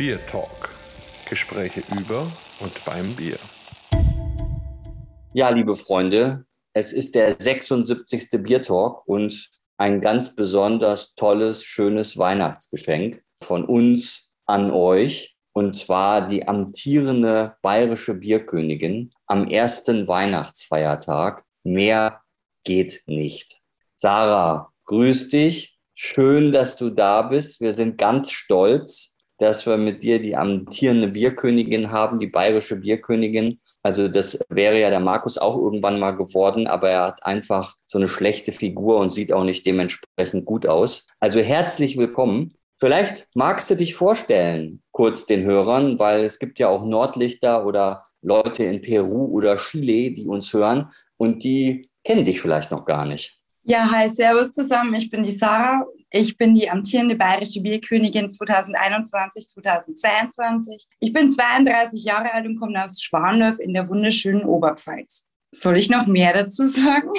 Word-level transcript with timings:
Bier 0.00 0.18
Talk. 0.28 0.70
Gespräche 1.28 1.82
über 1.94 2.26
und 2.60 2.84
beim 2.86 3.14
Bier. 3.16 3.36
Ja, 5.34 5.50
liebe 5.50 5.76
Freunde, 5.76 6.46
es 6.72 6.94
ist 6.94 7.14
der 7.14 7.36
76. 7.38 8.30
Bier 8.42 8.62
Talk 8.62 9.06
und 9.06 9.50
ein 9.76 10.00
ganz 10.00 10.34
besonders 10.34 11.14
tolles, 11.16 11.64
schönes 11.64 12.16
Weihnachtsgeschenk 12.16 13.22
von 13.44 13.66
uns 13.66 14.32
an 14.46 14.70
euch. 14.70 15.36
Und 15.52 15.74
zwar 15.74 16.26
die 16.26 16.48
amtierende 16.48 17.56
bayerische 17.60 18.14
Bierkönigin 18.14 19.10
am 19.26 19.48
ersten 19.48 20.08
Weihnachtsfeiertag. 20.08 21.44
Mehr 21.62 22.22
geht 22.64 23.02
nicht. 23.04 23.60
Sarah, 23.96 24.72
grüß 24.86 25.28
dich. 25.28 25.78
Schön, 25.94 26.52
dass 26.52 26.78
du 26.78 26.88
da 26.88 27.20
bist. 27.20 27.60
Wir 27.60 27.74
sind 27.74 27.98
ganz 27.98 28.30
stolz, 28.30 29.18
dass 29.40 29.64
wir 29.64 29.78
mit 29.78 30.02
dir 30.02 30.20
die 30.20 30.36
amtierende 30.36 31.08
Bierkönigin 31.08 31.90
haben, 31.90 32.18
die 32.18 32.26
bayerische 32.26 32.76
Bierkönigin. 32.76 33.58
Also 33.82 34.06
das 34.08 34.38
wäre 34.50 34.78
ja 34.78 34.90
der 34.90 35.00
Markus 35.00 35.38
auch 35.38 35.56
irgendwann 35.56 35.98
mal 35.98 36.10
geworden, 36.10 36.66
aber 36.66 36.90
er 36.90 37.06
hat 37.06 37.24
einfach 37.24 37.76
so 37.86 37.96
eine 37.96 38.06
schlechte 38.06 38.52
Figur 38.52 38.98
und 38.98 39.14
sieht 39.14 39.32
auch 39.32 39.44
nicht 39.44 39.64
dementsprechend 39.64 40.44
gut 40.44 40.66
aus. 40.66 41.06
Also 41.20 41.40
herzlich 41.40 41.96
willkommen. 41.96 42.54
Vielleicht 42.78 43.28
magst 43.34 43.70
du 43.70 43.76
dich 43.76 43.94
vorstellen, 43.94 44.82
kurz 44.92 45.24
den 45.24 45.44
Hörern, 45.44 45.98
weil 45.98 46.22
es 46.22 46.38
gibt 46.38 46.58
ja 46.58 46.68
auch 46.68 46.84
Nordlichter 46.84 47.64
oder 47.64 48.04
Leute 48.20 48.64
in 48.64 48.82
Peru 48.82 49.24
oder 49.24 49.56
Chile, 49.56 50.12
die 50.12 50.26
uns 50.26 50.52
hören 50.52 50.90
und 51.16 51.44
die 51.44 51.88
kennen 52.04 52.26
dich 52.26 52.42
vielleicht 52.42 52.70
noch 52.70 52.84
gar 52.84 53.06
nicht. 53.06 53.38
Ja, 53.62 53.90
hi, 53.90 54.10
servus 54.10 54.52
zusammen. 54.52 54.94
Ich 54.94 55.08
bin 55.08 55.22
die 55.22 55.32
Sarah. 55.32 55.86
Ich 56.12 56.36
bin 56.36 56.56
die 56.56 56.68
amtierende 56.68 57.14
bayerische 57.14 57.60
Bierkönigin 57.60 58.28
2021, 58.28 59.46
2022. 59.46 60.88
Ich 60.98 61.12
bin 61.12 61.30
32 61.30 62.02
Jahre 62.02 62.32
alt 62.32 62.46
und 62.46 62.58
komme 62.58 62.84
aus 62.84 63.00
Schwandorf 63.00 63.60
in 63.60 63.74
der 63.74 63.88
wunderschönen 63.88 64.44
Oberpfalz. 64.44 65.26
Soll 65.52 65.76
ich 65.76 65.88
noch 65.88 66.08
mehr 66.08 66.32
dazu 66.32 66.66
sagen? 66.66 67.10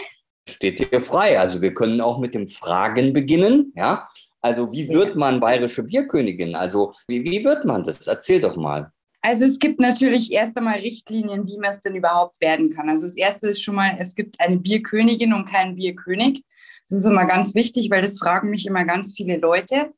Steht 0.49 0.79
dir 0.79 0.99
frei. 0.99 1.39
Also 1.39 1.61
wir 1.61 1.73
können 1.73 2.01
auch 2.01 2.19
mit 2.19 2.33
dem 2.33 2.49
Fragen 2.49 3.13
beginnen. 3.13 3.71
Ja, 3.77 4.09
also 4.41 4.69
wie 4.73 4.89
wird 4.89 5.15
man 5.15 5.39
bayerische 5.39 5.83
Bierkönigin? 5.83 6.55
Also 6.55 6.91
wie, 7.07 7.23
wie 7.23 7.45
wird 7.45 7.63
man 7.63 7.85
das? 7.85 8.07
Erzähl 8.07 8.41
doch 8.41 8.57
mal. 8.57 8.91
Also 9.21 9.45
es 9.45 9.59
gibt 9.59 9.79
natürlich 9.79 10.33
erst 10.33 10.57
einmal 10.57 10.79
Richtlinien, 10.79 11.47
wie 11.47 11.57
man 11.57 11.69
es 11.69 11.79
denn 11.79 11.95
überhaupt 11.95 12.41
werden 12.41 12.71
kann. 12.71 12.89
Also 12.89 13.05
das 13.05 13.15
erste 13.15 13.47
ist 13.49 13.61
schon 13.61 13.75
mal, 13.75 13.95
es 13.99 14.15
gibt 14.15 14.41
eine 14.41 14.57
Bierkönigin 14.57 15.31
und 15.31 15.45
keinen 15.47 15.75
Bierkönig. 15.75 16.43
Das 16.91 16.99
ist 16.99 17.05
immer 17.05 17.25
ganz 17.25 17.55
wichtig, 17.55 17.89
weil 17.89 18.01
das 18.01 18.19
fragen 18.19 18.49
mich 18.49 18.65
immer 18.65 18.83
ganz 18.83 19.13
viele 19.15 19.37
Leute. 19.37 19.93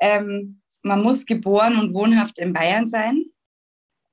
Ähm, 0.00 0.62
man 0.80 1.02
muss 1.02 1.26
geboren 1.26 1.78
und 1.78 1.92
wohnhaft 1.92 2.38
in 2.38 2.54
Bayern 2.54 2.86
sein, 2.86 3.26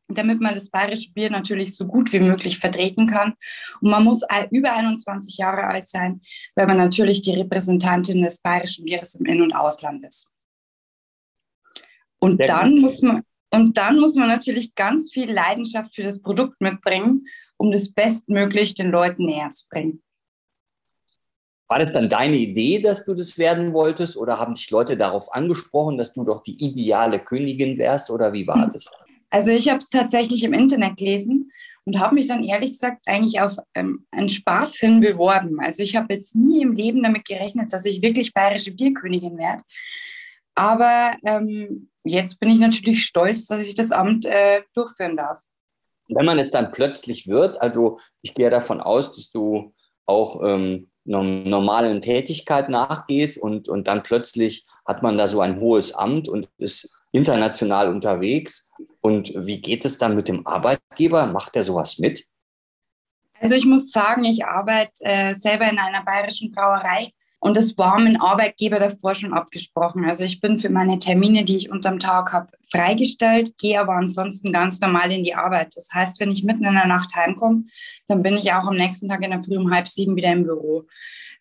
damit 0.09 0.42
man 0.42 0.53
das 0.53 0.69
bayerische 0.69 1.14
Bier 1.14 1.30
natürlich 1.30 1.73
so 1.73 1.88
gut 1.88 2.11
wie 2.11 2.19
möglich 2.19 2.59
vertreten 2.59 3.08
kann. 3.08 3.36
Und 3.80 3.92
man 3.92 4.03
muss 4.03 4.23
über 4.52 4.73
21 4.73 5.38
Jahre 5.38 5.67
alt 5.67 5.88
sein, 5.88 6.19
weil 6.56 6.67
man 6.67 6.75
natürlich 6.75 7.22
die 7.22 7.34
Repräsentantin 7.34 8.22
des 8.22 8.41
bayerischen 8.41 8.84
Bieres 8.84 9.16
im 9.16 9.25
In- 9.25 9.41
und 9.41 9.53
Ausland 9.53 10.06
ist. 10.06 10.30
Und 12.19 12.41
dann 12.50 12.81
muss 12.81 13.02
man 13.02 13.23
und 13.52 13.78
dann 13.78 14.02
muss 14.02 14.16
man 14.16 14.28
natürlich 14.28 14.75
ganz 14.75 15.14
viel 15.14 15.31
Leidenschaft 15.31 15.95
für 15.95 16.03
das 16.03 16.22
Produkt 16.22 16.59
mitbringen, 16.59 17.25
um 17.56 17.72
das 17.72 17.94
bestmöglich 17.94 18.75
den 18.75 18.91
Leuten 18.91 19.25
näher 19.25 19.50
zu 19.52 19.66
bringen. 19.69 20.03
War 21.67 21.79
das 21.79 21.91
dann 21.91 22.07
deine 22.07 22.37
Idee, 22.37 22.79
dass 22.79 23.03
du 23.03 23.13
das 23.13 23.37
werden 23.37 23.73
wolltest 23.73 24.15
oder 24.15 24.39
haben 24.39 24.53
dich 24.53 24.69
Leute 24.71 24.95
darauf 24.95 25.33
angesprochen, 25.33 25.97
dass 25.97 26.13
du 26.13 26.23
doch 26.23 26.43
die 26.43 26.63
ideale 26.63 27.19
Königin 27.19 27.77
wärst 27.77 28.09
oder 28.09 28.31
wie 28.31 28.47
war 28.47 28.69
das? 28.69 28.89
Also 29.29 29.51
ich 29.51 29.67
habe 29.67 29.79
es 29.79 29.89
tatsächlich 29.89 30.43
im 30.43 30.53
Internet 30.53 30.97
gelesen 30.97 31.51
und 31.83 32.00
habe 32.00 32.16
mich 32.16 32.27
dann 32.27 32.44
ehrlich 32.44 32.72
gesagt 32.72 33.03
eigentlich 33.06 33.41
auf 33.41 33.57
ähm, 33.73 34.06
einen 34.11 34.29
Spaß 34.29 34.75
hin 34.75 35.01
beworben. 35.01 35.59
Also 35.59 35.83
ich 35.83 35.95
habe 35.95 36.13
jetzt 36.13 36.35
nie 36.35 36.61
im 36.61 36.73
Leben 36.73 37.03
damit 37.03 37.25
gerechnet, 37.25 37.73
dass 37.73 37.85
ich 37.85 38.01
wirklich 38.01 38.33
bayerische 38.33 38.72
Bierkönigin 38.72 39.38
werde. 39.38 39.63
Aber 40.56 41.16
ähm, 41.25 41.89
jetzt 42.03 42.39
bin 42.39 42.50
ich 42.50 42.59
natürlich 42.59 43.03
stolz, 43.03 43.45
dass 43.45 43.66
ich 43.66 43.75
das 43.75 43.91
Amt 43.91 44.25
äh, 44.25 44.63
durchführen 44.73 45.17
darf. 45.17 45.41
Wenn 46.07 46.25
man 46.25 46.39
es 46.39 46.51
dann 46.51 46.72
plötzlich 46.72 47.27
wird, 47.27 47.61
also 47.61 48.00
ich 48.22 48.33
gehe 48.33 48.50
davon 48.50 48.79
aus, 48.79 49.11
dass 49.11 49.29
du 49.29 49.73
auch 50.06 50.41
ähm, 50.44 50.89
normalen 51.07 52.01
Tätigkeit 52.01 52.69
nachgehst 52.69 53.38
und, 53.38 53.69
und 53.69 53.88
dann 53.88 54.03
plötzlich 54.03 54.66
hat 54.85 55.01
man 55.01 55.18
da 55.18 55.28
so 55.28 55.41
ein 55.41 55.59
hohes 55.59 55.94
Amt 55.94 56.28
und 56.28 56.50
ist 56.57 56.94
international 57.12 57.90
unterwegs. 57.90 58.69
Und 59.01 59.31
wie 59.35 59.59
geht 59.59 59.85
es 59.85 59.97
dann 59.97 60.16
mit 60.16 60.28
dem 60.28 60.45
Arbeitgeber? 60.45 61.25
Macht 61.28 61.56
er 61.56 61.63
sowas 61.63 61.97
mit? 61.97 62.25
Also 63.40 63.56
ich 63.56 63.66
muss 63.66 63.91
sagen, 63.91 64.23
ich 64.25 64.45
arbeite 64.45 64.91
äh, 65.01 65.34
selber 65.34 65.69
in 65.69 65.79
einer 65.79 66.03
bayerischen 66.03 66.51
Brauerei 66.51 67.12
und 67.40 67.56
das 67.56 67.78
war 67.78 67.98
dem 67.98 68.20
Arbeitgeber 68.20 68.80
davor 68.80 69.14
schon 69.14 69.34
abgesprochen. 69.34 70.06
Also 70.06 70.24
ich 70.24 70.42
bin 70.42 70.58
für 70.58 70.70
meine 70.70 70.98
Termine, 70.98 71.44
die 71.44 71.56
ich 71.56 71.70
unterm 71.70 72.00
Tag 72.00 72.34
habe, 72.34 72.50
freigestellt, 72.72 73.58
gehe 73.58 73.80
aber 73.80 73.94
ansonsten 73.94 74.52
ganz 74.52 74.80
normal 74.80 75.12
in 75.12 75.24
die 75.24 75.36
Arbeit. 75.36 75.75
Das 75.75 75.90
heißt, 75.94 76.20
wenn 76.20 76.31
ich 76.31 76.44
mitten 76.44 76.66
in 76.66 76.74
der 76.74 76.88
Nacht 76.88 77.16
heimkomme, 77.16 77.66
dann 78.08 78.24
bin 78.24 78.34
ich 78.34 78.52
auch 78.52 78.66
am 78.66 78.75
nächsten 78.75 79.08
Tag 79.08 79.24
in 79.24 79.31
der 79.31 79.44
Früh 79.44 79.58
um 79.58 79.72
halb 79.72 79.88
sieben 79.88 80.16
wieder 80.16 80.31
im 80.31 80.44
Büro. 80.44 80.88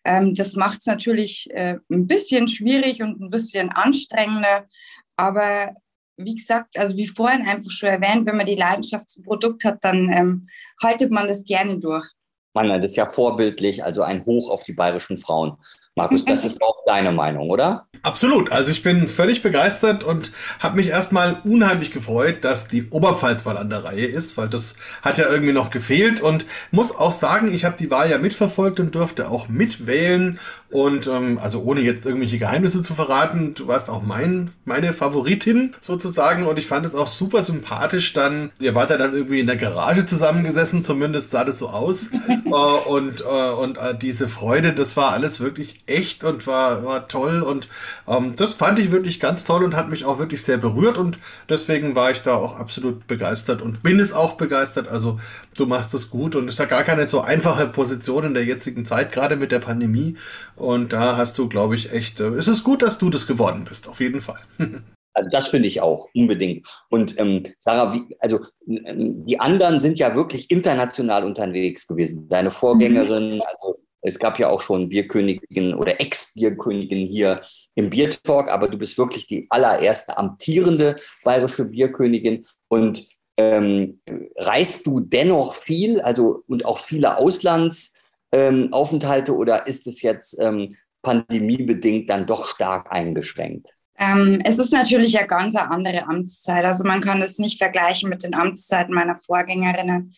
Ähm, 0.05 0.35
das 0.35 0.55
macht 0.55 0.79
es 0.81 0.85
natürlich 0.85 1.47
äh, 1.51 1.77
ein 1.91 2.05
bisschen 2.05 2.47
schwierig 2.47 3.01
und 3.01 3.19
ein 3.19 3.31
bisschen 3.31 3.69
anstrengender. 3.69 4.67
Aber 5.15 5.73
wie 6.17 6.35
gesagt, 6.35 6.77
also 6.77 6.95
wie 6.95 7.07
vorhin 7.07 7.47
einfach 7.47 7.71
schon 7.71 7.89
erwähnt, 7.89 8.27
wenn 8.27 8.37
man 8.37 8.45
die 8.45 8.55
Leidenschaft 8.55 9.09
zum 9.09 9.23
Produkt 9.23 9.65
hat, 9.65 9.83
dann 9.83 10.11
ähm, 10.11 10.47
haltet 10.81 11.11
man 11.11 11.27
das 11.27 11.43
gerne 11.43 11.79
durch. 11.79 12.07
Mann, 12.53 12.69
das 12.81 12.91
ist 12.91 12.97
ja 12.97 13.05
vorbildlich, 13.05 13.83
also 13.83 14.01
ein 14.01 14.25
Hoch 14.25 14.49
auf 14.49 14.63
die 14.63 14.73
bayerischen 14.73 15.17
Frauen. 15.17 15.57
Markus, 15.97 16.23
das 16.23 16.45
ist 16.45 16.61
auch 16.61 16.77
deine 16.85 17.11
Meinung, 17.11 17.49
oder? 17.49 17.87
Absolut. 18.03 18.51
Also 18.51 18.71
ich 18.71 18.83
bin 18.83 19.07
völlig 19.07 19.41
begeistert 19.41 20.03
und 20.03 20.31
habe 20.59 20.77
mich 20.77 20.89
erstmal 20.89 21.41
unheimlich 21.43 21.91
gefreut, 21.91 22.45
dass 22.45 22.67
die 22.67 22.87
Oberpfalz 22.89 23.43
mal 23.45 23.57
an 23.57 23.69
der 23.69 23.83
Reihe 23.83 24.05
ist, 24.05 24.37
weil 24.37 24.47
das 24.47 24.75
hat 25.01 25.17
ja 25.17 25.27
irgendwie 25.27 25.53
noch 25.53 25.71
gefehlt. 25.71 26.21
Und 26.21 26.45
muss 26.71 26.95
auch 26.95 27.11
sagen, 27.11 27.53
ich 27.53 27.65
habe 27.65 27.75
die 27.77 27.89
Wahl 27.91 28.09
ja 28.09 28.19
mitverfolgt 28.19 28.79
und 28.79 28.93
durfte 28.93 29.29
auch 29.29 29.49
mitwählen. 29.49 30.39
Und 30.69 31.07
ähm, 31.07 31.39
also 31.41 31.63
ohne 31.63 31.81
jetzt 31.81 32.05
irgendwelche 32.05 32.37
Geheimnisse 32.37 32.81
zu 32.81 32.93
verraten, 32.93 33.53
du 33.55 33.67
warst 33.67 33.89
auch 33.89 34.03
mein, 34.03 34.51
meine 34.65 34.93
Favoritin 34.93 35.73
sozusagen. 35.81 36.45
Und 36.45 36.59
ich 36.59 36.67
fand 36.67 36.85
es 36.85 36.93
auch 36.93 37.07
super 37.07 37.41
sympathisch 37.41 38.13
dann, 38.13 38.51
ihr 38.61 38.75
wart 38.75 38.91
ja 38.91 38.97
dann 38.97 39.13
irgendwie 39.13 39.39
in 39.39 39.47
der 39.47 39.55
Garage 39.55 40.05
zusammengesessen, 40.05 40.83
zumindest 40.83 41.31
sah 41.31 41.43
das 41.43 41.59
so 41.59 41.69
aus. 41.69 42.11
Äh, 42.47 42.89
und, 42.89 43.21
äh, 43.21 43.51
und 43.51 43.77
äh, 43.77 43.97
diese 43.97 44.29
Freude, 44.29 44.71
das 44.71 44.95
war 44.95 45.11
alles 45.11 45.41
wirklich 45.41 45.81
echt 45.87 46.23
und 46.23 46.45
war, 46.47 46.85
war 46.85 47.07
toll 47.07 47.41
und 47.41 47.67
ähm, 48.07 48.33
das 48.35 48.53
fand 48.53 48.79
ich 48.79 48.91
wirklich 48.91 49.19
ganz 49.19 49.43
toll 49.43 49.63
und 49.63 49.75
hat 49.75 49.89
mich 49.89 50.05
auch 50.05 50.19
wirklich 50.19 50.43
sehr 50.43 50.57
berührt 50.57 50.97
und 50.97 51.17
deswegen 51.49 51.95
war 51.95 52.11
ich 52.11 52.21
da 52.21 52.35
auch 52.35 52.57
absolut 52.59 53.07
begeistert 53.07 53.61
und 53.61 53.83
bin 53.83 53.99
es 53.99 54.13
auch 54.13 54.33
begeistert. 54.33 54.87
Also 54.87 55.19
du 55.55 55.65
machst 55.65 55.93
es 55.93 56.09
gut 56.09 56.35
und 56.35 56.45
es 56.45 56.55
ist 56.55 56.59
ja 56.59 56.65
gar 56.65 56.83
keine 56.83 57.07
so 57.07 57.21
einfache 57.21 57.67
Position 57.67 58.25
in 58.25 58.33
der 58.33 58.45
jetzigen 58.45 58.85
Zeit, 58.85 59.11
gerade 59.11 59.35
mit 59.35 59.51
der 59.51 59.59
Pandemie. 59.59 60.17
Und 60.55 60.93
da 60.93 61.17
hast 61.17 61.37
du, 61.37 61.49
glaube 61.49 61.75
ich, 61.75 61.91
echt, 61.91 62.19
äh, 62.19 62.29
es 62.29 62.47
ist 62.47 62.63
gut, 62.63 62.81
dass 62.81 62.97
du 62.97 63.09
das 63.09 63.27
geworden 63.27 63.65
bist, 63.67 63.87
auf 63.87 63.99
jeden 63.99 64.21
Fall. 64.21 64.41
Also 65.17 65.31
das 65.31 65.47
finde 65.47 65.67
ich 65.67 65.81
auch 65.81 66.09
unbedingt. 66.13 66.67
Und 66.89 67.19
ähm, 67.19 67.41
Sarah, 67.57 67.91
wie, 67.91 68.15
also 68.19 68.41
die 68.67 69.39
anderen 69.39 69.79
sind 69.79 69.97
ja 69.97 70.13
wirklich 70.13 70.51
international 70.51 71.23
unterwegs 71.23 71.87
gewesen. 71.87 72.27
Deine 72.29 72.51
Vorgängerin, 72.51 73.41
also 73.41 73.66
es 74.07 74.19
gab 74.19 74.39
ja 74.39 74.49
auch 74.49 74.61
schon 74.61 74.89
Bierkönigin 74.89 75.73
oder 75.73 75.99
Ex-Bierkönigin 75.99 77.07
hier 77.07 77.41
im 77.75 77.89
Biertalk, 77.89 78.49
aber 78.49 78.67
du 78.67 78.77
bist 78.77 78.97
wirklich 78.97 79.27
die 79.27 79.47
allererste 79.49 80.17
amtierende 80.17 80.97
bayerische 81.23 81.65
Bierkönigin. 81.65 82.45
Und 82.69 83.07
ähm, 83.37 84.01
reist 84.37 84.87
du 84.87 84.99
dennoch 84.99 85.55
viel, 85.55 86.01
also 86.01 86.43
und 86.47 86.65
auch 86.65 86.79
viele 86.79 87.17
Auslandsaufenthalte 87.17 89.31
ähm, 89.31 89.37
oder 89.37 89.67
ist 89.67 89.87
es 89.87 90.01
jetzt 90.01 90.37
ähm, 90.39 90.75
pandemiebedingt 91.03 92.09
dann 92.09 92.25
doch 92.25 92.47
stark 92.47 92.91
eingeschränkt? 92.91 93.69
Ähm, 93.99 94.41
es 94.43 94.59
ist 94.59 94.73
natürlich 94.73 95.17
eine 95.17 95.27
ganz 95.27 95.55
andere 95.55 96.07
Amtszeit. 96.07 96.65
Also 96.65 96.83
man 96.83 97.01
kann 97.01 97.19
das 97.19 97.39
nicht 97.39 97.57
vergleichen 97.57 98.09
mit 98.09 98.23
den 98.23 98.35
Amtszeiten 98.35 98.93
meiner 98.93 99.15
Vorgängerinnen. 99.15 100.13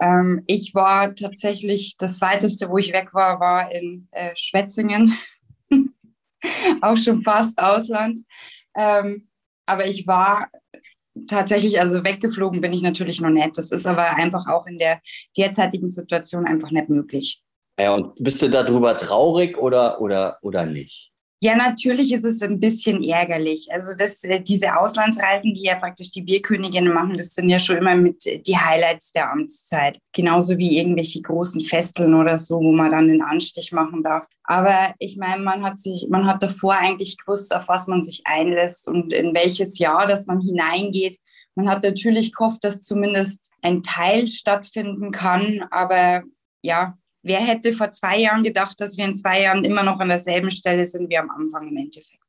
Ähm, 0.00 0.42
ich 0.46 0.74
war 0.74 1.14
tatsächlich, 1.14 1.96
das 1.98 2.20
weiteste, 2.20 2.68
wo 2.68 2.78
ich 2.78 2.92
weg 2.92 3.14
war, 3.14 3.40
war 3.40 3.72
in 3.72 4.08
äh, 4.12 4.30
Schwetzingen. 4.34 5.14
auch 6.80 6.96
schon 6.96 7.22
fast 7.22 7.58
Ausland. 7.58 8.20
Ähm, 8.76 9.28
aber 9.66 9.86
ich 9.86 10.06
war 10.06 10.50
tatsächlich, 11.26 11.80
also 11.80 12.04
weggeflogen 12.04 12.60
bin 12.60 12.72
ich 12.72 12.82
natürlich 12.82 13.20
noch 13.20 13.30
nicht. 13.30 13.56
Das 13.56 13.70
ist 13.70 13.86
aber 13.86 14.16
einfach 14.16 14.46
auch 14.48 14.66
in 14.66 14.78
der 14.78 15.00
derzeitigen 15.36 15.88
Situation 15.88 16.46
einfach 16.46 16.70
nicht 16.70 16.88
möglich. 16.88 17.42
Ja, 17.78 17.94
und 17.94 18.14
bist 18.22 18.40
du 18.42 18.48
darüber 18.48 18.96
traurig 18.96 19.58
oder, 19.58 20.00
oder, 20.00 20.38
oder 20.42 20.66
nicht? 20.66 21.13
Ja, 21.44 21.54
natürlich 21.56 22.10
ist 22.10 22.24
es 22.24 22.40
ein 22.40 22.58
bisschen 22.58 23.04
ärgerlich. 23.04 23.68
Also 23.70 23.92
das, 23.94 24.24
äh, 24.24 24.40
diese 24.40 24.78
Auslandsreisen, 24.80 25.52
die 25.52 25.64
ja 25.64 25.74
praktisch 25.74 26.10
die 26.10 26.22
Bierköniginnen 26.22 26.90
machen, 26.90 27.18
das 27.18 27.34
sind 27.34 27.50
ja 27.50 27.58
schon 27.58 27.76
immer 27.76 27.94
mit 27.96 28.24
äh, 28.24 28.38
die 28.38 28.56
Highlights 28.56 29.12
der 29.12 29.30
Amtszeit. 29.30 29.98
Genauso 30.14 30.56
wie 30.56 30.78
irgendwelche 30.78 31.20
großen 31.20 31.60
Festeln 31.66 32.14
oder 32.14 32.38
so, 32.38 32.60
wo 32.60 32.72
man 32.72 32.92
dann 32.92 33.08
den 33.08 33.20
Anstich 33.20 33.72
machen 33.72 34.02
darf. 34.02 34.26
Aber 34.44 34.94
ich 34.98 35.18
meine, 35.18 35.42
man 35.42 35.62
hat 35.62 35.78
sich, 35.78 36.06
man 36.08 36.24
hat 36.24 36.42
davor 36.42 36.76
eigentlich 36.76 37.18
gewusst, 37.18 37.54
auf 37.54 37.68
was 37.68 37.88
man 37.88 38.02
sich 38.02 38.22
einlässt 38.24 38.88
und 38.88 39.12
in 39.12 39.34
welches 39.34 39.78
Jahr, 39.78 40.06
dass 40.06 40.26
man 40.26 40.40
hineingeht. 40.40 41.18
Man 41.56 41.68
hat 41.68 41.84
natürlich 41.84 42.32
gehofft, 42.34 42.64
dass 42.64 42.80
zumindest 42.80 43.50
ein 43.60 43.82
Teil 43.82 44.28
stattfinden 44.28 45.10
kann, 45.10 45.62
aber 45.70 46.22
ja, 46.62 46.96
wer 47.24 47.40
hätte 47.40 47.72
vor 47.72 47.90
zwei 47.90 48.18
Jahren 48.18 48.44
gedacht, 48.44 48.80
dass 48.80 48.96
wir 48.96 49.04
in 49.04 49.14
zwei 49.14 49.42
Jahren 49.42 49.64
immer 49.64 49.82
noch 49.82 49.98
an 49.98 50.08
derselben 50.08 50.50
Stelle 50.50 50.86
sind 50.86 51.10
wie 51.10 51.18
am 51.18 51.30
Anfang 51.30 51.68
im 51.68 51.76
Endeffekt? 51.76 52.22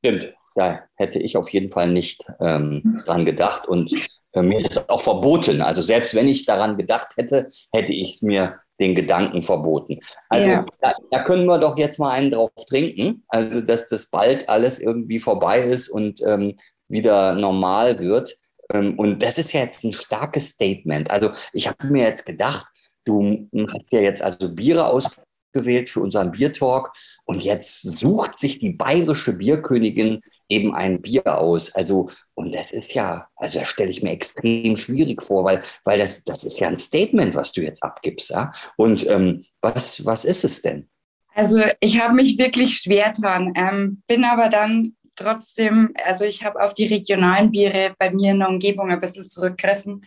Stimmt, 0.00 0.34
da 0.54 0.82
hätte 0.96 1.18
ich 1.18 1.36
auf 1.36 1.48
jeden 1.48 1.70
Fall 1.70 1.90
nicht 1.90 2.24
ähm, 2.40 3.02
dran 3.06 3.24
gedacht 3.24 3.66
und 3.66 3.90
äh, 4.32 4.42
mir 4.42 4.60
jetzt 4.60 4.90
auch 4.90 5.00
verboten. 5.00 5.62
Also 5.62 5.80
selbst 5.80 6.14
wenn 6.14 6.28
ich 6.28 6.44
daran 6.44 6.76
gedacht 6.76 7.16
hätte, 7.16 7.48
hätte 7.72 7.92
ich 7.92 8.20
mir 8.20 8.60
den 8.80 8.94
Gedanken 8.94 9.42
verboten. 9.42 10.00
Also 10.28 10.50
ja. 10.50 10.66
da, 10.80 10.94
da, 11.10 11.22
können 11.22 11.46
wir 11.46 11.58
doch 11.58 11.78
jetzt 11.78 11.98
mal 11.98 12.10
einen 12.10 12.32
drauf 12.32 12.50
trinken, 12.68 13.22
also 13.28 13.60
dass 13.60 13.86
das 13.86 14.10
bald 14.10 14.48
alles 14.48 14.80
irgendwie 14.80 15.20
vorbei 15.20 15.60
ist 15.60 15.88
und 15.88 16.20
ähm, 16.22 16.56
wieder 16.88 17.34
normal 17.36 18.00
wird. 18.00 18.36
Ähm, 18.72 18.98
und 18.98 19.22
das 19.22 19.38
ist 19.38 19.52
ja 19.52 19.60
jetzt 19.60 19.84
ein 19.84 19.92
starkes 19.92 20.50
Statement. 20.50 21.10
Also 21.10 21.30
ich 21.52 21.68
habe 21.68 21.86
mir 21.86 22.02
jetzt 22.02 22.26
gedacht, 22.26 22.66
Du 23.04 23.48
hast 23.54 23.92
ja 23.92 24.00
jetzt 24.00 24.22
also 24.22 24.48
Biere 24.48 24.86
ausgewählt 24.86 25.90
für 25.90 26.00
unseren 26.00 26.32
Biertalk 26.32 26.92
und 27.24 27.44
jetzt 27.44 27.82
sucht 27.82 28.38
sich 28.38 28.58
die 28.58 28.70
bayerische 28.70 29.32
Bierkönigin 29.32 30.20
eben 30.48 30.74
ein 30.74 31.00
Bier 31.00 31.38
aus. 31.38 31.74
Also, 31.74 32.10
und 32.34 32.54
das 32.54 32.72
ist 32.72 32.94
ja, 32.94 33.28
also 33.36 33.60
das 33.60 33.68
stelle 33.68 33.90
ich 33.90 34.02
mir 34.02 34.10
extrem 34.10 34.76
schwierig 34.76 35.22
vor, 35.22 35.44
weil, 35.44 35.62
weil 35.84 35.98
das, 35.98 36.24
das 36.24 36.44
ist 36.44 36.58
ja 36.58 36.68
ein 36.68 36.76
Statement, 36.76 37.34
was 37.34 37.52
du 37.52 37.62
jetzt 37.62 37.82
abgibst. 37.82 38.30
Ja? 38.30 38.52
Und 38.76 39.06
ähm, 39.08 39.44
was, 39.60 40.04
was 40.04 40.24
ist 40.24 40.44
es 40.44 40.62
denn? 40.62 40.88
Also 41.34 41.60
ich 41.80 42.00
habe 42.00 42.14
mich 42.14 42.38
wirklich 42.38 42.76
schwer 42.76 43.12
dran, 43.12 43.52
ähm, 43.56 44.02
bin 44.06 44.24
aber 44.24 44.48
dann 44.48 44.94
trotzdem, 45.16 45.92
also 46.04 46.24
ich 46.24 46.44
habe 46.44 46.62
auf 46.62 46.74
die 46.74 46.86
regionalen 46.86 47.50
Biere 47.50 47.94
bei 47.98 48.10
mir 48.10 48.32
in 48.32 48.40
der 48.40 48.48
Umgebung 48.48 48.90
ein 48.90 49.00
bisschen 49.00 49.28
zurückgegriffen, 49.28 50.04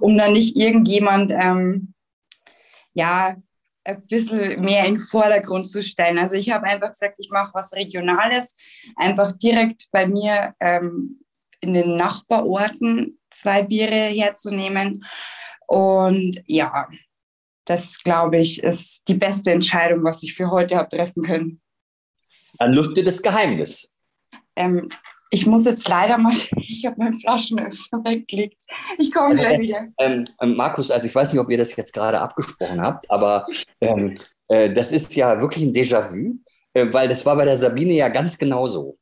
um 0.00 0.16
dann 0.16 0.32
nicht 0.32 0.56
irgendjemand 0.56 1.32
ähm, 1.32 1.93
ja, 2.94 3.36
ein 3.84 4.06
bisschen 4.06 4.62
mehr 4.62 4.86
in 4.86 4.94
den 4.94 5.00
Vordergrund 5.00 5.68
zu 5.68 5.82
stellen. 5.82 6.18
Also 6.18 6.36
ich 6.36 6.50
habe 6.50 6.66
einfach 6.66 6.88
gesagt, 6.88 7.16
ich 7.18 7.30
mache 7.30 7.52
was 7.52 7.74
Regionales, 7.74 8.54
einfach 8.96 9.32
direkt 9.32 9.88
bei 9.92 10.06
mir 10.06 10.54
ähm, 10.60 11.20
in 11.60 11.74
den 11.74 11.96
Nachbarorten 11.96 13.18
zwei 13.30 13.62
Biere 13.62 13.94
herzunehmen. 13.94 15.04
Und 15.66 16.42
ja, 16.46 16.88
das 17.66 18.02
glaube 18.02 18.38
ich 18.38 18.62
ist 18.62 19.06
die 19.08 19.14
beste 19.14 19.50
Entscheidung, 19.52 20.04
was 20.04 20.22
ich 20.22 20.34
für 20.34 20.50
heute 20.50 20.76
habe 20.76 20.88
treffen 20.88 21.22
können. 21.24 21.60
Dann 22.58 22.72
lüfte 22.72 23.02
das 23.02 23.22
Geheimnis. 23.22 23.90
Ähm, 24.56 24.88
ich 25.34 25.46
muss 25.46 25.64
jetzt 25.64 25.88
leider 25.88 26.16
mal, 26.16 26.32
ich 26.56 26.86
habe 26.86 26.96
meinen 26.98 27.18
Flaschenöffner 27.18 28.04
weggelegt. 28.04 28.62
Ich 28.98 29.12
komme 29.12 29.34
gleich 29.34 29.58
wieder. 29.58 29.84
Ähm, 29.98 30.26
ähm, 30.40 30.56
Markus, 30.56 30.90
also 30.90 31.06
ich 31.06 31.14
weiß 31.14 31.32
nicht, 31.32 31.40
ob 31.40 31.50
ihr 31.50 31.58
das 31.58 31.74
jetzt 31.76 31.92
gerade 31.92 32.20
abgesprochen 32.20 32.80
habt, 32.80 33.10
aber 33.10 33.44
ähm, 33.80 34.16
äh, 34.48 34.72
das 34.72 34.92
ist 34.92 35.14
ja 35.16 35.40
wirklich 35.40 35.64
ein 35.64 35.74
Déjà-vu, 35.74 36.36
äh, 36.74 36.92
weil 36.92 37.08
das 37.08 37.26
war 37.26 37.36
bei 37.36 37.44
der 37.44 37.58
Sabine 37.58 37.94
ja 37.94 38.08
ganz 38.08 38.38
genauso. 38.38 38.96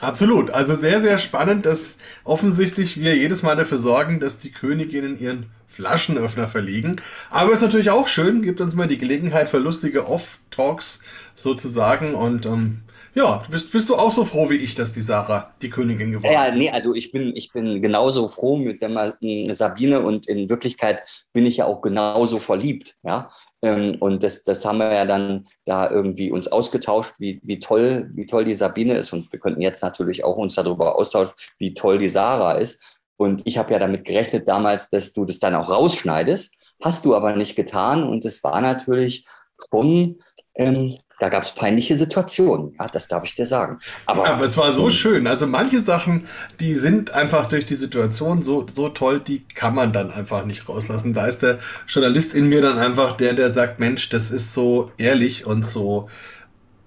Absolut. 0.00 0.50
Also 0.50 0.74
sehr, 0.74 1.00
sehr 1.00 1.18
spannend, 1.18 1.66
dass 1.66 1.96
offensichtlich 2.22 3.00
wir 3.00 3.16
jedes 3.16 3.42
Mal 3.42 3.56
dafür 3.56 3.78
sorgen, 3.78 4.20
dass 4.20 4.38
die 4.38 4.52
Königinnen 4.52 5.18
ihren 5.18 5.46
Flaschenöffner 5.66 6.46
verlegen. 6.46 7.00
Aber 7.30 7.52
es 7.52 7.58
ist 7.58 7.64
natürlich 7.64 7.90
auch 7.90 8.06
schön, 8.06 8.42
gibt 8.42 8.60
uns 8.60 8.74
mal 8.74 8.86
die 8.86 8.98
Gelegenheit 8.98 9.48
für 9.48 9.58
lustige 9.58 10.06
Off-Talks 10.06 11.00
sozusagen 11.34 12.14
und 12.14 12.46
ähm, 12.46 12.82
ja, 13.18 13.42
bist, 13.50 13.72
bist 13.72 13.88
du 13.88 13.96
auch 13.96 14.12
so 14.12 14.24
froh 14.24 14.48
wie 14.48 14.58
ich, 14.58 14.76
dass 14.76 14.92
die 14.92 15.00
Sarah 15.00 15.52
die 15.60 15.70
Königin 15.70 16.12
geworden 16.12 16.30
ist? 16.30 16.34
Ja, 16.34 16.54
nee, 16.54 16.70
also 16.70 16.94
ich 16.94 17.10
bin, 17.10 17.34
ich 17.34 17.52
bin 17.52 17.82
genauso 17.82 18.28
froh 18.28 18.56
mit 18.56 18.80
der 18.80 19.12
Sabine 19.56 20.00
und 20.02 20.28
in 20.28 20.48
Wirklichkeit 20.48 21.02
bin 21.32 21.44
ich 21.44 21.56
ja 21.56 21.64
auch 21.64 21.80
genauso 21.80 22.38
verliebt. 22.38 22.96
Ja? 23.02 23.28
Ähm, 23.60 23.96
und 23.98 24.22
das, 24.22 24.44
das 24.44 24.64
haben 24.64 24.78
wir 24.78 24.94
ja 24.94 25.04
dann 25.04 25.44
da 25.64 25.90
irgendwie 25.90 26.30
uns 26.30 26.46
ausgetauscht, 26.46 27.14
wie, 27.18 27.40
wie, 27.42 27.58
toll, 27.58 28.08
wie 28.14 28.24
toll 28.24 28.44
die 28.44 28.54
Sabine 28.54 28.94
ist. 28.94 29.12
Und 29.12 29.32
wir 29.32 29.40
könnten 29.40 29.62
jetzt 29.62 29.82
natürlich 29.82 30.22
auch 30.22 30.36
uns 30.36 30.54
darüber 30.54 30.94
austauschen, 30.94 31.34
wie 31.58 31.74
toll 31.74 31.98
die 31.98 32.08
Sarah 32.08 32.52
ist. 32.52 33.00
Und 33.16 33.42
ich 33.46 33.58
habe 33.58 33.72
ja 33.72 33.80
damit 33.80 34.04
gerechnet 34.04 34.48
damals, 34.48 34.90
dass 34.90 35.12
du 35.12 35.24
das 35.24 35.40
dann 35.40 35.56
auch 35.56 35.68
rausschneidest. 35.68 36.54
Hast 36.84 37.04
du 37.04 37.16
aber 37.16 37.34
nicht 37.34 37.56
getan. 37.56 38.04
Und 38.04 38.24
es 38.24 38.44
war 38.44 38.60
natürlich 38.60 39.26
schon 39.72 40.20
ähm, 40.54 40.98
da 41.20 41.28
gab 41.28 41.42
es 41.42 41.52
peinliche 41.52 41.96
Situationen, 41.96 42.74
ja, 42.78 42.86
das 42.86 43.08
darf 43.08 43.24
ich 43.24 43.34
dir 43.34 43.46
sagen. 43.46 43.80
Aber, 44.06 44.24
ja, 44.24 44.34
aber 44.34 44.44
es 44.44 44.56
war 44.56 44.72
so 44.72 44.88
schön. 44.90 45.26
Also 45.26 45.46
manche 45.46 45.80
Sachen, 45.80 46.28
die 46.60 46.74
sind 46.74 47.12
einfach 47.12 47.46
durch 47.46 47.66
die 47.66 47.74
Situation 47.74 48.42
so, 48.42 48.66
so 48.72 48.88
toll, 48.88 49.20
die 49.20 49.44
kann 49.54 49.74
man 49.74 49.92
dann 49.92 50.10
einfach 50.10 50.44
nicht 50.44 50.68
rauslassen. 50.68 51.12
Da 51.12 51.26
ist 51.26 51.42
der 51.42 51.58
Journalist 51.88 52.34
in 52.34 52.48
mir 52.48 52.62
dann 52.62 52.78
einfach 52.78 53.16
der, 53.16 53.34
der 53.34 53.50
sagt, 53.50 53.80
Mensch, 53.80 54.08
das 54.10 54.30
ist 54.30 54.54
so 54.54 54.92
ehrlich 54.96 55.44
und 55.44 55.66
so 55.66 56.08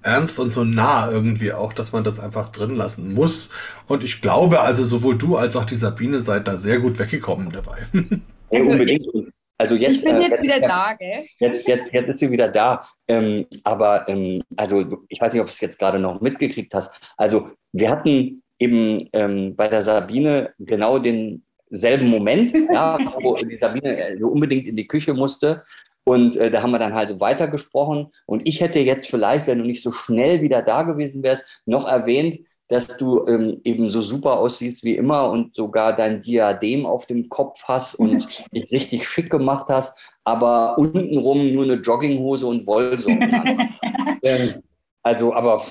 ernst 0.02 0.40
und 0.40 0.52
so 0.52 0.64
nah 0.64 1.12
irgendwie 1.12 1.54
auch, 1.54 1.74
dass 1.74 1.92
man 1.92 2.04
das 2.04 2.20
einfach 2.20 2.50
drin 2.52 2.76
lassen 2.76 3.14
muss. 3.14 3.50
Und 3.86 4.04
ich 4.04 4.22
glaube, 4.22 4.62
also 4.62 4.84
sowohl 4.84 5.18
du 5.18 5.36
als 5.36 5.56
auch 5.56 5.66
die 5.66 5.76
Sabine 5.76 6.20
seid 6.20 6.48
da 6.48 6.58
sehr 6.58 6.80
gut 6.80 7.00
weggekommen 7.00 7.50
dabei. 7.50 7.80
Also 8.54 8.72
unbedingt. 8.72 9.31
Also 9.62 9.76
jetzt, 9.76 10.04
ich 10.04 10.12
bin 10.12 10.22
jetzt 10.22 10.40
äh, 10.40 10.42
wieder 10.42 10.60
da, 10.60 10.94
gell? 10.98 11.26
Jetzt, 11.38 11.68
jetzt, 11.68 11.94
jetzt 11.94 12.10
ist 12.10 12.20
sie 12.20 12.32
wieder 12.32 12.48
da. 12.48 12.82
Ähm, 13.08 13.46
aber 13.64 14.10
ähm, 14.10 14.42
also 14.58 14.84
ich 15.08 15.22
weiß 15.22 15.34
nicht, 15.34 15.42
ob 15.42 15.48
du 15.48 15.52
es 15.52 15.62
jetzt 15.62 15.78
gerade 15.78 16.00
noch 16.00 16.20
mitgekriegt 16.20 16.74
hast. 16.74 17.14
Also 17.16 17.52
wir 17.72 17.92
hatten 17.92 18.42
eben 18.58 19.08
ähm, 19.14 19.56
bei 19.56 19.68
der 19.68 19.84
Sabine 19.84 20.52
genau 20.58 20.98
denselben 20.98 22.08
Moment, 22.08 22.58
ja, 22.74 22.98
wo 23.22 23.36
die 23.36 23.60
Sabine 23.60 24.16
äh, 24.16 24.24
unbedingt 24.24 24.66
in 24.66 24.76
die 24.76 24.88
Küche 24.88 25.14
musste. 25.14 25.62
Und 26.04 26.36
äh, 26.38 26.50
da 26.50 26.64
haben 26.64 26.72
wir 26.72 26.80
dann 26.80 26.96
halt 26.96 27.20
weitergesprochen. 27.20 28.08
Und 28.26 28.48
ich 28.48 28.62
hätte 28.62 28.80
jetzt 28.80 29.08
vielleicht, 29.08 29.46
wenn 29.46 29.60
du 29.60 29.66
nicht 29.66 29.84
so 29.84 29.92
schnell 29.92 30.42
wieder 30.42 30.64
da 30.64 30.82
gewesen 30.82 31.22
wärst, 31.22 31.62
noch 31.68 31.88
erwähnt, 31.88 32.40
dass 32.72 32.98
du 32.98 33.26
ähm, 33.28 33.60
eben 33.66 33.90
so 33.90 34.02
super 34.02 34.40
aussiehst 34.40 34.82
wie 34.82 34.96
immer 34.96 35.30
und 35.30 35.54
sogar 35.54 35.94
dein 35.94 36.22
Diadem 36.22 36.86
auf 36.86 37.06
dem 37.06 37.28
Kopf 37.28 37.62
hast 37.66 37.96
und 37.96 38.26
dich 38.54 38.72
richtig 38.72 39.10
schick 39.10 39.30
gemacht 39.30 39.66
hast, 39.68 40.14
aber 40.24 40.78
untenrum 40.78 41.54
nur 41.54 41.66
eine 41.66 41.74
Jogginghose 41.74 42.48
und 42.48 42.66
Wollsocken 42.66 43.22
ähm, 44.24 44.64
also, 45.04 45.34
aber 45.34 45.62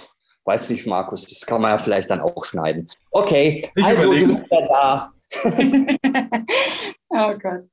weiß 0.44 0.68
nicht, 0.68 0.86
Markus, 0.86 1.26
das 1.26 1.40
kann 1.46 1.62
man 1.62 1.70
ja 1.70 1.78
vielleicht 1.78 2.10
dann 2.10 2.20
auch 2.20 2.44
schneiden. 2.44 2.86
Okay, 3.12 3.70
ich 3.74 3.84
also 3.84 4.02
überleg's. 4.02 4.28
du 4.28 4.36
bist 4.36 4.52
ja 4.52 4.68
da. 4.68 5.10
oh 7.08 7.32
Gott. 7.38 7.66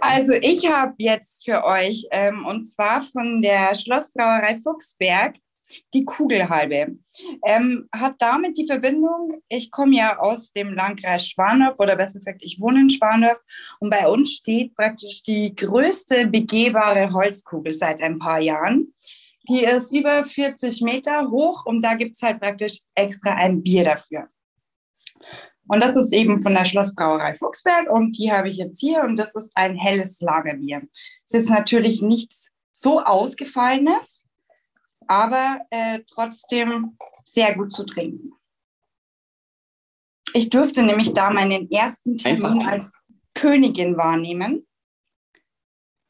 Also 0.00 0.32
ich 0.40 0.66
habe 0.72 0.94
jetzt 0.96 1.44
für 1.44 1.64
euch, 1.64 2.06
ähm, 2.12 2.46
und 2.46 2.64
zwar 2.64 3.02
von 3.02 3.42
der 3.42 3.74
Schlossbrauerei 3.74 4.58
Fuchsberg, 4.62 5.36
die 5.94 6.04
Kugelhalbe. 6.04 6.96
Ähm, 7.44 7.88
hat 7.92 8.14
damit 8.18 8.58
die 8.58 8.66
Verbindung, 8.66 9.42
ich 9.48 9.70
komme 9.70 9.96
ja 9.96 10.18
aus 10.18 10.52
dem 10.52 10.74
Landkreis 10.74 11.26
Schwandorf 11.28 11.78
oder 11.78 11.96
besser 11.96 12.18
gesagt, 12.18 12.42
ich 12.44 12.60
wohne 12.60 12.80
in 12.80 12.90
Schwandorf 12.90 13.38
und 13.78 13.90
bei 13.90 14.08
uns 14.08 14.32
steht 14.32 14.74
praktisch 14.74 15.22
die 15.22 15.54
größte 15.54 16.26
begehbare 16.26 17.12
Holzkugel 17.12 17.72
seit 17.72 18.02
ein 18.02 18.18
paar 18.18 18.40
Jahren. 18.40 18.94
Die 19.48 19.64
ist 19.64 19.94
über 19.94 20.22
40 20.22 20.82
Meter 20.82 21.30
hoch 21.30 21.64
und 21.66 21.82
da 21.82 21.94
gibt 21.94 22.14
es 22.14 22.22
halt 22.22 22.40
praktisch 22.40 22.80
extra 22.94 23.34
ein 23.34 23.62
Bier 23.62 23.84
dafür. 23.84 24.28
Und 25.66 25.80
das 25.80 25.94
ist 25.94 26.12
eben 26.12 26.40
von 26.40 26.54
der 26.54 26.64
Schlossbrauerei 26.64 27.36
Fuchsberg 27.36 27.88
und 27.90 28.18
die 28.18 28.32
habe 28.32 28.48
ich 28.48 28.56
jetzt 28.56 28.80
hier 28.80 29.02
und 29.02 29.16
das 29.16 29.36
ist 29.36 29.52
ein 29.54 29.76
helles 29.76 30.20
Lagerbier. 30.20 30.80
Ist 31.24 31.34
jetzt 31.34 31.50
natürlich 31.50 32.02
nichts 32.02 32.50
so 32.72 33.00
ausgefallenes, 33.00 34.19
aber 35.10 35.60
äh, 35.70 36.00
trotzdem 36.06 36.96
sehr 37.24 37.56
gut 37.56 37.72
zu 37.72 37.84
trinken. 37.84 38.32
Ich 40.32 40.50
durfte 40.50 40.84
nämlich 40.84 41.12
da 41.12 41.30
meinen 41.30 41.68
ersten 41.68 42.16
Termin 42.16 42.44
Einfach. 42.44 42.66
als 42.68 42.92
Königin 43.34 43.96
wahrnehmen 43.96 44.68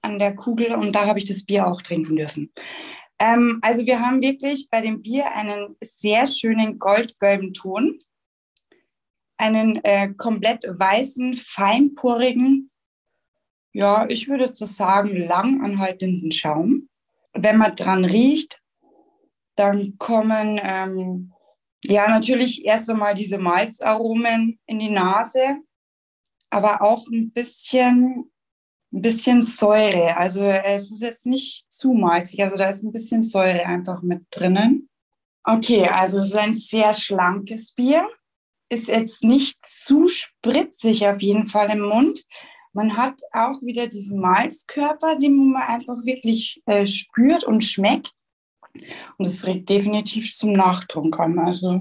an 0.03 0.19
der 0.19 0.35
Kugel 0.35 0.75
und 0.75 0.95
da 0.95 1.07
habe 1.07 1.19
ich 1.19 1.25
das 1.25 1.45
Bier 1.45 1.67
auch 1.67 1.81
trinken 1.81 2.17
dürfen. 2.17 2.53
Ähm, 3.19 3.59
also 3.63 3.87
wir 3.87 4.01
haben 4.01 4.21
wirklich 4.21 4.69
bei 4.71 4.83
dem 4.83 5.01
Bier 5.01 5.31
einen 5.35 5.77
sehr 5.81 6.27
schönen 6.27 6.79
goldgelben 6.79 7.55
Ton, 7.55 8.01
einen 9.39 9.83
äh, 9.83 10.13
komplett 10.13 10.65
weißen, 10.67 11.35
feinporigen, 11.37 12.71
ja, 13.73 14.07
ich 14.11 14.29
würde 14.29 14.55
so 14.55 14.67
sagen, 14.67 15.17
lang 15.17 15.65
anhaltenden 15.65 16.33
Schaum. 16.33 16.91
Wenn 17.33 17.57
man 17.57 17.77
dran 17.77 18.05
riecht, 18.05 18.61
dann 19.61 19.97
kommen 19.99 20.59
ähm, 20.63 21.33
Ja, 21.85 22.09
natürlich 22.09 22.65
erst 22.65 22.91
einmal 22.91 23.15
diese 23.15 23.39
Malzaromen 23.39 24.59
in 24.67 24.79
die 24.79 24.91
Nase, 24.91 25.59
aber 26.51 26.83
auch 26.83 27.07
ein 27.09 27.31
bisschen, 27.31 28.31
ein 28.93 29.03
bisschen 29.03 29.41
Säure. 29.41 30.17
Also 30.17 30.45
es 30.45 30.91
ist 30.91 31.03
jetzt 31.03 31.27
nicht 31.27 31.65
zu 31.71 31.93
malzig, 31.93 32.43
also 32.43 32.57
da 32.57 32.69
ist 32.69 32.83
ein 32.83 32.93
bisschen 32.93 33.23
Säure 33.23 33.65
einfach 33.67 34.03
mit 34.03 34.25
drinnen. 34.31 34.89
Okay, 35.45 35.89
also 35.89 36.19
es 36.19 36.27
ist 36.27 36.37
ein 36.37 36.55
sehr 36.55 36.93
schlankes 36.93 37.73
Bier. 37.73 38.07
Ist 38.71 38.89
jetzt 38.89 39.25
nicht 39.25 39.59
zu 39.65 40.07
spritzig 40.07 41.07
auf 41.07 41.21
jeden 41.21 41.47
Fall 41.47 41.71
im 41.71 41.81
Mund. 41.81 42.25
Man 42.73 42.97
hat 42.97 43.21
auch 43.33 43.61
wieder 43.63 43.89
diesen 43.89 44.21
Malzkörper, 44.21 45.17
den 45.17 45.53
man 45.53 45.63
einfach 45.63 46.05
wirklich 46.05 46.63
äh, 46.67 46.87
spürt 46.87 47.43
und 47.43 47.65
schmeckt. 47.65 48.13
Und 48.75 49.27
das 49.27 49.45
regt 49.45 49.69
definitiv 49.69 50.35
zum 50.35 50.53
Nachtrunk 50.53 51.19
an. 51.19 51.39
Also 51.39 51.81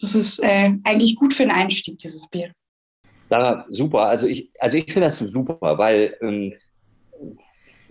das 0.00 0.14
ist 0.14 0.42
äh, 0.42 0.72
eigentlich 0.84 1.16
gut 1.16 1.34
für 1.34 1.42
den 1.44 1.52
Einstieg, 1.52 1.98
dieses 1.98 2.26
Bier. 2.28 2.52
Ja, 3.30 3.66
super. 3.70 4.06
Also 4.06 4.26
ich, 4.26 4.50
also 4.58 4.76
ich 4.76 4.92
finde 4.92 5.08
das 5.08 5.18
super, 5.18 5.58
weil 5.78 6.16
ähm, 6.20 6.52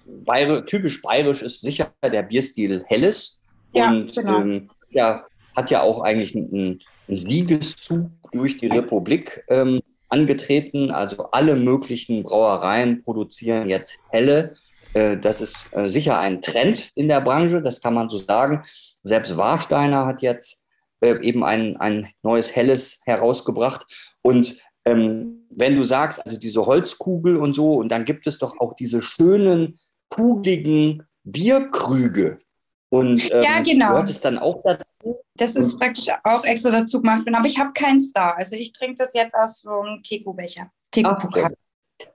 Bayer, 0.06 0.66
typisch 0.66 1.02
bayerisch 1.02 1.42
ist 1.42 1.62
sicher 1.62 1.92
der 2.04 2.24
Bierstil 2.24 2.84
Helles. 2.88 3.40
Ja, 3.74 3.90
und 3.90 4.16
genau. 4.16 4.42
ähm, 4.42 4.70
ja, 4.92 5.26
hat 5.56 5.72
ja 5.72 5.82
auch 5.82 6.02
eigentlich 6.02 6.36
einen, 6.36 6.80
einen 7.08 7.18
Siegeszug 7.18 8.10
durch 8.32 8.58
die 8.58 8.68
Republik 8.68 9.44
ähm, 9.50 9.82
angetreten. 10.10 10.92
Also 10.92 11.32
alle 11.32 11.56
möglichen 11.56 12.24
Brauereien 12.24 13.02
produzieren 13.02 13.70
jetzt 13.70 13.98
Helle. 14.10 14.54
Äh, 14.96 15.18
das 15.18 15.42
ist 15.42 15.68
äh, 15.72 15.90
sicher 15.90 16.18
ein 16.18 16.42
Trend 16.42 16.90
in 16.96 17.08
der 17.08 17.22
Branche, 17.22 17.62
das 17.62 17.82
kann 17.82 17.94
man 17.94 18.10
so 18.10 18.18
sagen. 18.18 18.64
Selbst 19.04 19.36
Warsteiner 19.38 20.06
hat 20.06 20.22
jetzt 20.22 20.66
äh, 21.02 21.20
eben 21.22 21.44
ein, 21.44 21.78
ein 21.78 22.08
neues 22.24 22.56
Helles 22.56 23.02
herausgebracht. 23.04 23.86
Und 24.22 24.58
ähm, 24.86 25.48
wenn 25.50 25.76
du 25.76 25.84
sagst, 25.84 26.26
also 26.26 26.38
diese 26.38 26.66
Holzkugel 26.66 27.36
und 27.38 27.56
so, 27.56 27.76
und 27.76 27.90
dann 27.90 28.06
gibt 28.06 28.26
es 28.26 28.40
doch 28.40 28.60
auch 28.60 28.74
diese 28.74 29.02
schönen, 29.02 29.80
kugeligen 30.10 31.04
Bierkrüge. 31.24 32.40
Und 32.90 33.30
ähm, 33.34 33.44
ja, 33.44 33.62
genau. 33.62 33.90
gehört 33.90 34.10
es 34.10 34.22
dann 34.22 34.38
auch 34.38 34.64
dazu? 34.64 35.18
Das 35.36 35.58
ist 35.58 35.78
praktisch 35.78 36.08
auch 36.24 36.46
extra 36.46 36.72
dazu 36.72 37.02
gemacht 37.02 37.24
aber 37.32 37.46
ich 37.46 37.60
habe 37.60 37.74
keinen 37.74 38.00
Star. 38.00 38.38
Also 38.38 38.56
ich 38.56 38.72
trinke 38.72 38.96
das 39.00 39.14
jetzt 39.14 39.36
aus 39.36 39.60
so 39.60 39.82
einem 39.82 40.02
Teco-Becher. 40.02 40.72
Teco-Pokal. 40.92 41.54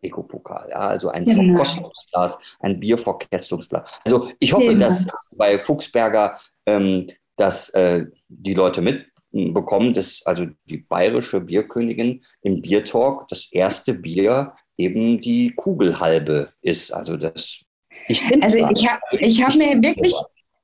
Teco-Pokal, 0.03 0.69
ja, 0.71 0.77
also 0.77 1.09
ein 1.09 1.25
genau. 1.25 1.55
Verkostungsglas, 1.55 2.57
ein 2.61 2.81
Bierverkostungsglas. 2.81 4.01
Also 4.05 4.31
ich 4.39 4.53
hoffe, 4.53 4.69
genau. 4.69 4.87
dass 4.87 5.07
bei 5.33 5.59
Fuchsberger 5.59 6.39
ähm, 6.67 7.07
dass 7.41 7.71
äh, 7.71 8.05
die 8.29 8.53
Leute 8.55 8.83
mitbekommen, 8.83 9.95
dass 9.95 10.21
also 10.27 10.47
die 10.67 10.77
bayerische 10.77 11.41
Bierkönigin 11.41 12.21
im 12.43 12.61
Biertalk 12.61 13.27
das 13.29 13.51
erste 13.51 13.95
Bier 13.95 14.53
eben 14.77 15.21
die 15.23 15.55
Kugelhalbe 15.57 16.53
ist. 16.61 16.93
Also 16.93 17.17
das 17.17 17.61
ich 18.09 18.23
also 18.43 18.59
ich 18.59 18.91
habe 18.91 19.01
ich 19.19 19.43
hab 19.43 19.55
mir 19.55 19.83
wirklich 19.83 20.15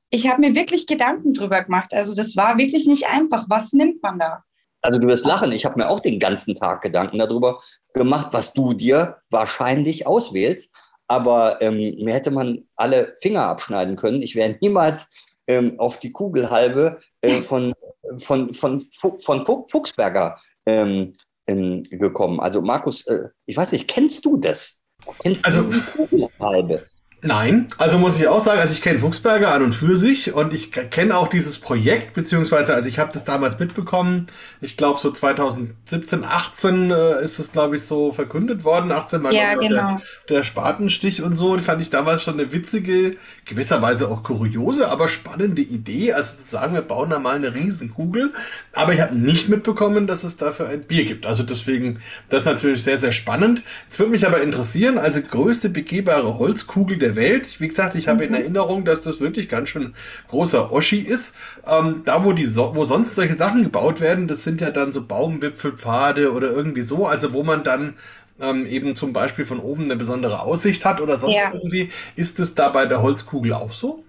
ich 0.09 0.29
habe 0.29 0.41
mir 0.41 0.55
wirklich 0.55 0.87
Gedanken 0.87 1.33
drüber 1.33 1.63
gemacht. 1.63 1.93
Also 1.93 2.15
das 2.15 2.35
war 2.35 2.57
wirklich 2.57 2.85
nicht 2.85 3.07
einfach. 3.07 3.45
Was 3.49 3.73
nimmt 3.73 4.01
man 4.03 4.19
da? 4.19 4.43
Also 4.87 5.01
du 5.01 5.09
wirst 5.09 5.25
lachen. 5.25 5.51
Ich 5.51 5.65
habe 5.65 5.77
mir 5.77 5.89
auch 5.89 5.99
den 5.99 6.17
ganzen 6.17 6.55
Tag 6.55 6.81
Gedanken 6.81 7.19
darüber 7.19 7.59
gemacht, 7.93 8.27
was 8.31 8.53
du 8.53 8.73
dir 8.73 9.17
wahrscheinlich 9.29 10.07
auswählst. 10.07 10.73
Aber 11.07 11.61
ähm, 11.61 11.77
mir 11.77 12.13
hätte 12.13 12.31
man 12.31 12.63
alle 12.77 13.13
Finger 13.19 13.43
abschneiden 13.43 13.97
können. 13.97 14.21
Ich 14.21 14.35
wäre 14.35 14.55
niemals 14.61 15.09
ähm, 15.45 15.77
auf 15.77 15.99
die 15.99 16.13
Kugelhalbe 16.13 17.01
äh, 17.19 17.41
von, 17.41 17.73
von, 18.19 18.53
von, 18.53 18.87
von, 18.89 19.67
Fuchsberger 19.69 20.39
ähm, 20.65 21.11
ähm, 21.47 21.83
gekommen. 21.83 22.39
Also 22.39 22.61
Markus, 22.61 23.05
äh, 23.07 23.27
ich 23.45 23.57
weiß 23.57 23.73
nicht, 23.73 23.89
kennst 23.89 24.23
du 24.23 24.37
das? 24.37 24.83
Kennst 25.19 25.43
also, 25.43 25.63
du 25.63 25.71
die 25.73 25.81
Kugelhalbe? 25.81 26.85
Nein, 27.23 27.65
also 27.79 27.97
muss 27.97 28.19
ich 28.19 28.27
auch 28.27 28.39
sagen, 28.39 28.59
also 28.59 28.73
ich 28.73 28.81
kenne 28.83 28.99
Fuchsberger 28.99 29.51
an 29.51 29.63
und 29.63 29.73
für 29.73 29.97
sich 29.97 30.33
und 30.33 30.53
ich 30.53 30.71
kenne 30.71 31.17
auch 31.17 31.27
dieses 31.27 31.57
Projekt, 31.57 32.13
beziehungsweise, 32.13 32.75
also 32.75 32.87
ich 32.89 32.99
habe 32.99 33.11
das 33.11 33.25
damals 33.25 33.57
mitbekommen, 33.57 34.27
ich 34.61 34.77
glaube 34.77 34.99
so 34.99 35.09
2017, 35.09 36.23
18 36.23 36.91
äh, 36.91 37.23
ist 37.23 37.39
das, 37.39 37.51
glaube 37.51 37.77
ich, 37.77 37.83
so 37.83 38.11
verkündet 38.11 38.63
worden, 38.63 38.91
18 38.91 39.23
war 39.23 39.31
ja, 39.31 39.55
genau. 39.55 39.67
der, 39.67 40.01
der 40.29 40.43
Spatenstich 40.43 41.23
und 41.23 41.33
so, 41.33 41.57
die 41.57 41.63
fand 41.63 41.81
ich 41.81 41.89
damals 41.89 42.21
schon 42.21 42.35
eine 42.35 42.51
witzige, 42.51 43.15
gewisserweise 43.45 44.09
auch 44.09 44.21
kuriose, 44.21 44.87
aber 44.87 45.07
spannende 45.07 45.63
Idee, 45.63 46.13
also 46.13 46.35
zu 46.35 46.43
sagen, 46.43 46.75
wir 46.75 46.83
bauen 46.83 47.09
da 47.09 47.17
mal 47.17 47.35
eine 47.35 47.55
Riesenkugel, 47.55 48.31
aber 48.73 48.93
ich 48.93 49.01
habe 49.01 49.17
nicht 49.17 49.49
mitbekommen, 49.49 50.05
dass 50.05 50.23
es 50.23 50.37
dafür 50.37 50.69
ein 50.69 50.81
Bier 50.81 51.05
gibt, 51.05 51.25
also 51.25 51.41
deswegen, 51.41 51.97
das 52.29 52.43
ist 52.43 52.47
natürlich 52.47 52.83
sehr, 52.83 52.99
sehr 52.99 53.11
spannend. 53.11 53.63
Jetzt 53.85 53.97
würde 53.97 54.11
mich 54.11 54.27
aber 54.27 54.41
interessieren, 54.41 54.99
also 54.99 55.19
größte 55.19 55.69
begehbare 55.69 56.37
Holzkugel 56.37 56.99
der 56.99 57.07
der 57.07 57.15
Welt. 57.17 57.59
Wie 57.59 57.67
gesagt, 57.67 57.95
ich 57.95 58.07
habe 58.07 58.23
in 58.23 58.29
mhm. 58.29 58.35
Erinnerung, 58.35 58.85
dass 58.85 59.01
das 59.01 59.19
wirklich 59.19 59.49
ganz 59.49 59.67
schön 59.67 59.93
großer 60.29 60.71
Oschi 60.71 60.99
ist. 60.99 61.35
Ähm, 61.67 62.03
da, 62.05 62.23
wo, 62.23 62.31
die 62.31 62.45
so 62.45 62.71
wo 62.75 62.85
sonst 62.85 63.15
solche 63.15 63.33
Sachen 63.33 63.63
gebaut 63.63 63.99
werden, 63.99 64.29
das 64.29 64.43
sind 64.43 64.61
ja 64.61 64.71
dann 64.71 64.93
so 64.93 65.05
Baumwipfelpfade 65.05 66.31
oder 66.31 66.51
irgendwie 66.51 66.83
so, 66.83 67.05
also 67.05 67.33
wo 67.33 67.43
man 67.43 67.63
dann 67.63 67.95
ähm, 68.39 68.65
eben 68.65 68.95
zum 68.95 69.13
Beispiel 69.13 69.45
von 69.45 69.59
oben 69.59 69.85
eine 69.85 69.95
besondere 69.95 70.41
Aussicht 70.41 70.85
hat 70.85 71.01
oder 71.01 71.17
sonst 71.17 71.37
ja. 71.37 71.51
irgendwie. 71.53 71.91
Ist 72.15 72.39
es 72.39 72.55
da 72.55 72.69
bei 72.69 72.85
der 72.85 73.01
Holzkugel 73.01 73.53
auch 73.53 73.73
so? 73.73 74.03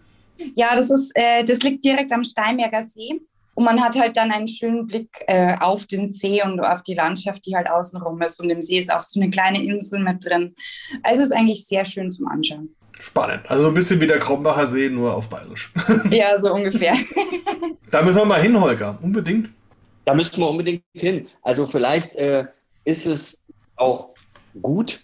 Ja, 0.55 0.77
das 0.77 0.91
ist, 0.91 1.11
äh, 1.15 1.45
das 1.45 1.63
liegt 1.63 1.85
direkt 1.85 2.13
am 2.13 2.25
Steinberger 2.25 2.85
See. 2.85 3.21
Und 3.59 3.65
man 3.65 3.83
hat 3.83 3.99
halt 3.99 4.17
dann 4.17 4.31
einen 4.31 4.47
schönen 4.47 4.87
Blick 4.87 5.25
äh, 5.27 5.57
auf 5.59 5.85
den 5.87 6.07
See 6.07 6.41
und 6.45 6.61
auf 6.61 6.85
die 6.85 6.95
Landschaft, 6.95 7.45
die 7.45 7.57
halt 7.57 7.69
außenrum 7.69 8.23
ist. 8.23 8.41
Und 8.41 8.51
im 8.51 8.63
See 8.63 8.79
ist 8.79 8.93
auch 8.93 9.03
so 9.03 9.19
eine 9.19 9.31
kleine 9.31 9.61
Insel 9.61 9.99
mit 9.99 10.25
drin. 10.25 10.55
Also 11.03 11.23
es 11.23 11.31
ist 11.31 11.35
eigentlich 11.35 11.67
sehr 11.67 11.85
schön 11.85 12.13
zum 12.13 12.29
Anschauen. 12.29 12.77
Spannend. 13.01 13.49
Also 13.49 13.63
so 13.65 13.69
ein 13.69 13.75
bisschen 13.75 14.01
wie 14.01 14.07
der 14.07 14.19
Krombacher 14.19 14.67
See, 14.67 14.89
nur 14.89 15.15
auf 15.15 15.29
Bayerisch. 15.29 15.73
Ja, 16.11 16.39
so 16.39 16.53
ungefähr. 16.53 16.95
da 17.91 18.03
müssen 18.03 18.19
wir 18.19 18.25
mal 18.25 18.41
hin, 18.41 18.61
Holger. 18.61 18.99
Unbedingt. 19.01 19.51
Da 20.05 20.15
müssen 20.15 20.41
wir 20.41 20.49
unbedingt 20.49 20.83
hin. 20.95 21.29
Also 21.43 21.67
vielleicht 21.67 22.17
äh, 22.17 22.47
ist 22.85 23.07
es 23.07 23.39
auch 23.77 24.11
gut, 24.61 25.01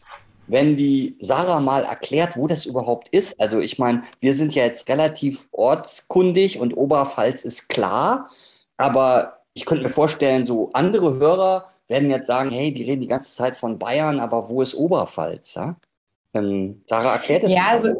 wenn 0.47 0.77
die 0.77 1.17
Sarah 1.21 1.61
mal 1.61 1.85
erklärt, 1.85 2.37
wo 2.37 2.49
das 2.49 2.67
überhaupt 2.67 3.09
ist. 3.11 3.39
Also 3.41 3.61
ich 3.61 3.79
meine, 3.79 4.03
wir 4.21 4.35
sind 4.35 4.55
ja 4.55 4.65
jetzt 4.65 4.89
relativ 4.89 5.47
ortskundig 5.53 6.59
und 6.59 6.77
Oberpfalz 6.77 7.45
ist 7.45 7.69
klar. 7.69 8.29
Aber 8.77 9.39
ich 9.55 9.67
könnte 9.67 9.85
mir 9.85 9.91
vorstellen, 9.91 10.45
so 10.47 10.71
andere 10.73 11.15
Hörer 11.15 11.71
werden 11.87 12.11
jetzt 12.11 12.27
sagen, 12.27 12.51
hey, 12.51 12.73
die 12.73 12.85
reden 12.85 13.03
die 13.03 13.09
ganze 13.09 13.33
Zeit 13.33 13.57
von 13.57 13.79
Bayern, 13.79 14.19
aber 14.19 14.49
wo 14.49 14.63
ist 14.63 14.75
Oberpfalz? 14.75 15.55
Ja? 15.55 15.77
Ähm, 16.35 16.83
Sarah 16.87 17.14
erklärt 17.14 17.45
es. 17.45 17.53
Ja, 17.53 17.69
also, 17.69 17.95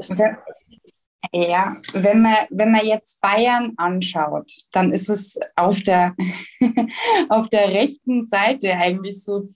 ja, 1.33 1.77
wenn 1.93 2.23
man, 2.23 2.37
wenn 2.51 2.73
man 2.73 2.85
jetzt 2.85 3.21
Bayern 3.21 3.73
anschaut, 3.77 4.53
dann 4.73 4.93
ist 4.93 5.09
es 5.09 5.39
auf 5.57 5.83
der, 5.83 6.15
auf 7.29 7.49
der 7.49 7.69
rechten 7.71 8.23
Seite 8.23 8.73
eigentlich 8.75 9.23
so, 9.23 9.49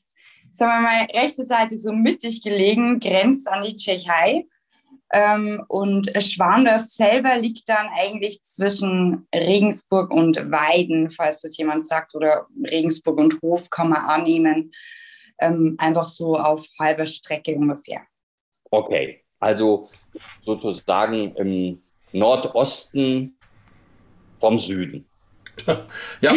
sagen 0.50 0.72
wir 0.72 0.80
mal, 0.80 1.20
rechte 1.20 1.44
Seite 1.44 1.76
so 1.76 1.92
mittig 1.92 2.42
gelegen, 2.42 3.00
grenzt 3.00 3.48
an 3.48 3.64
die 3.64 3.76
Tschechei. 3.76 4.46
Ähm, 5.10 5.64
und 5.68 6.10
Schwandorf 6.22 6.82
selber 6.82 7.38
liegt 7.38 7.68
dann 7.68 7.88
eigentlich 7.94 8.42
zwischen 8.42 9.26
Regensburg 9.34 10.10
und 10.10 10.36
Weiden, 10.50 11.10
falls 11.10 11.40
das 11.40 11.56
jemand 11.56 11.86
sagt, 11.86 12.14
oder 12.14 12.46
Regensburg 12.70 13.18
und 13.18 13.40
Hof 13.40 13.70
kann 13.70 13.88
man 13.90 14.04
annehmen. 14.04 14.72
Ähm, 15.40 15.76
einfach 15.78 16.08
so 16.08 16.36
auf 16.36 16.66
halber 16.78 17.06
Strecke 17.06 17.54
ungefähr. 17.54 18.07
Okay, 18.70 19.22
also 19.40 19.88
sozusagen 20.44 21.34
im 21.36 21.82
Nordosten 22.12 23.36
vom 24.40 24.58
Süden. 24.58 25.04
Ja, 26.20 26.32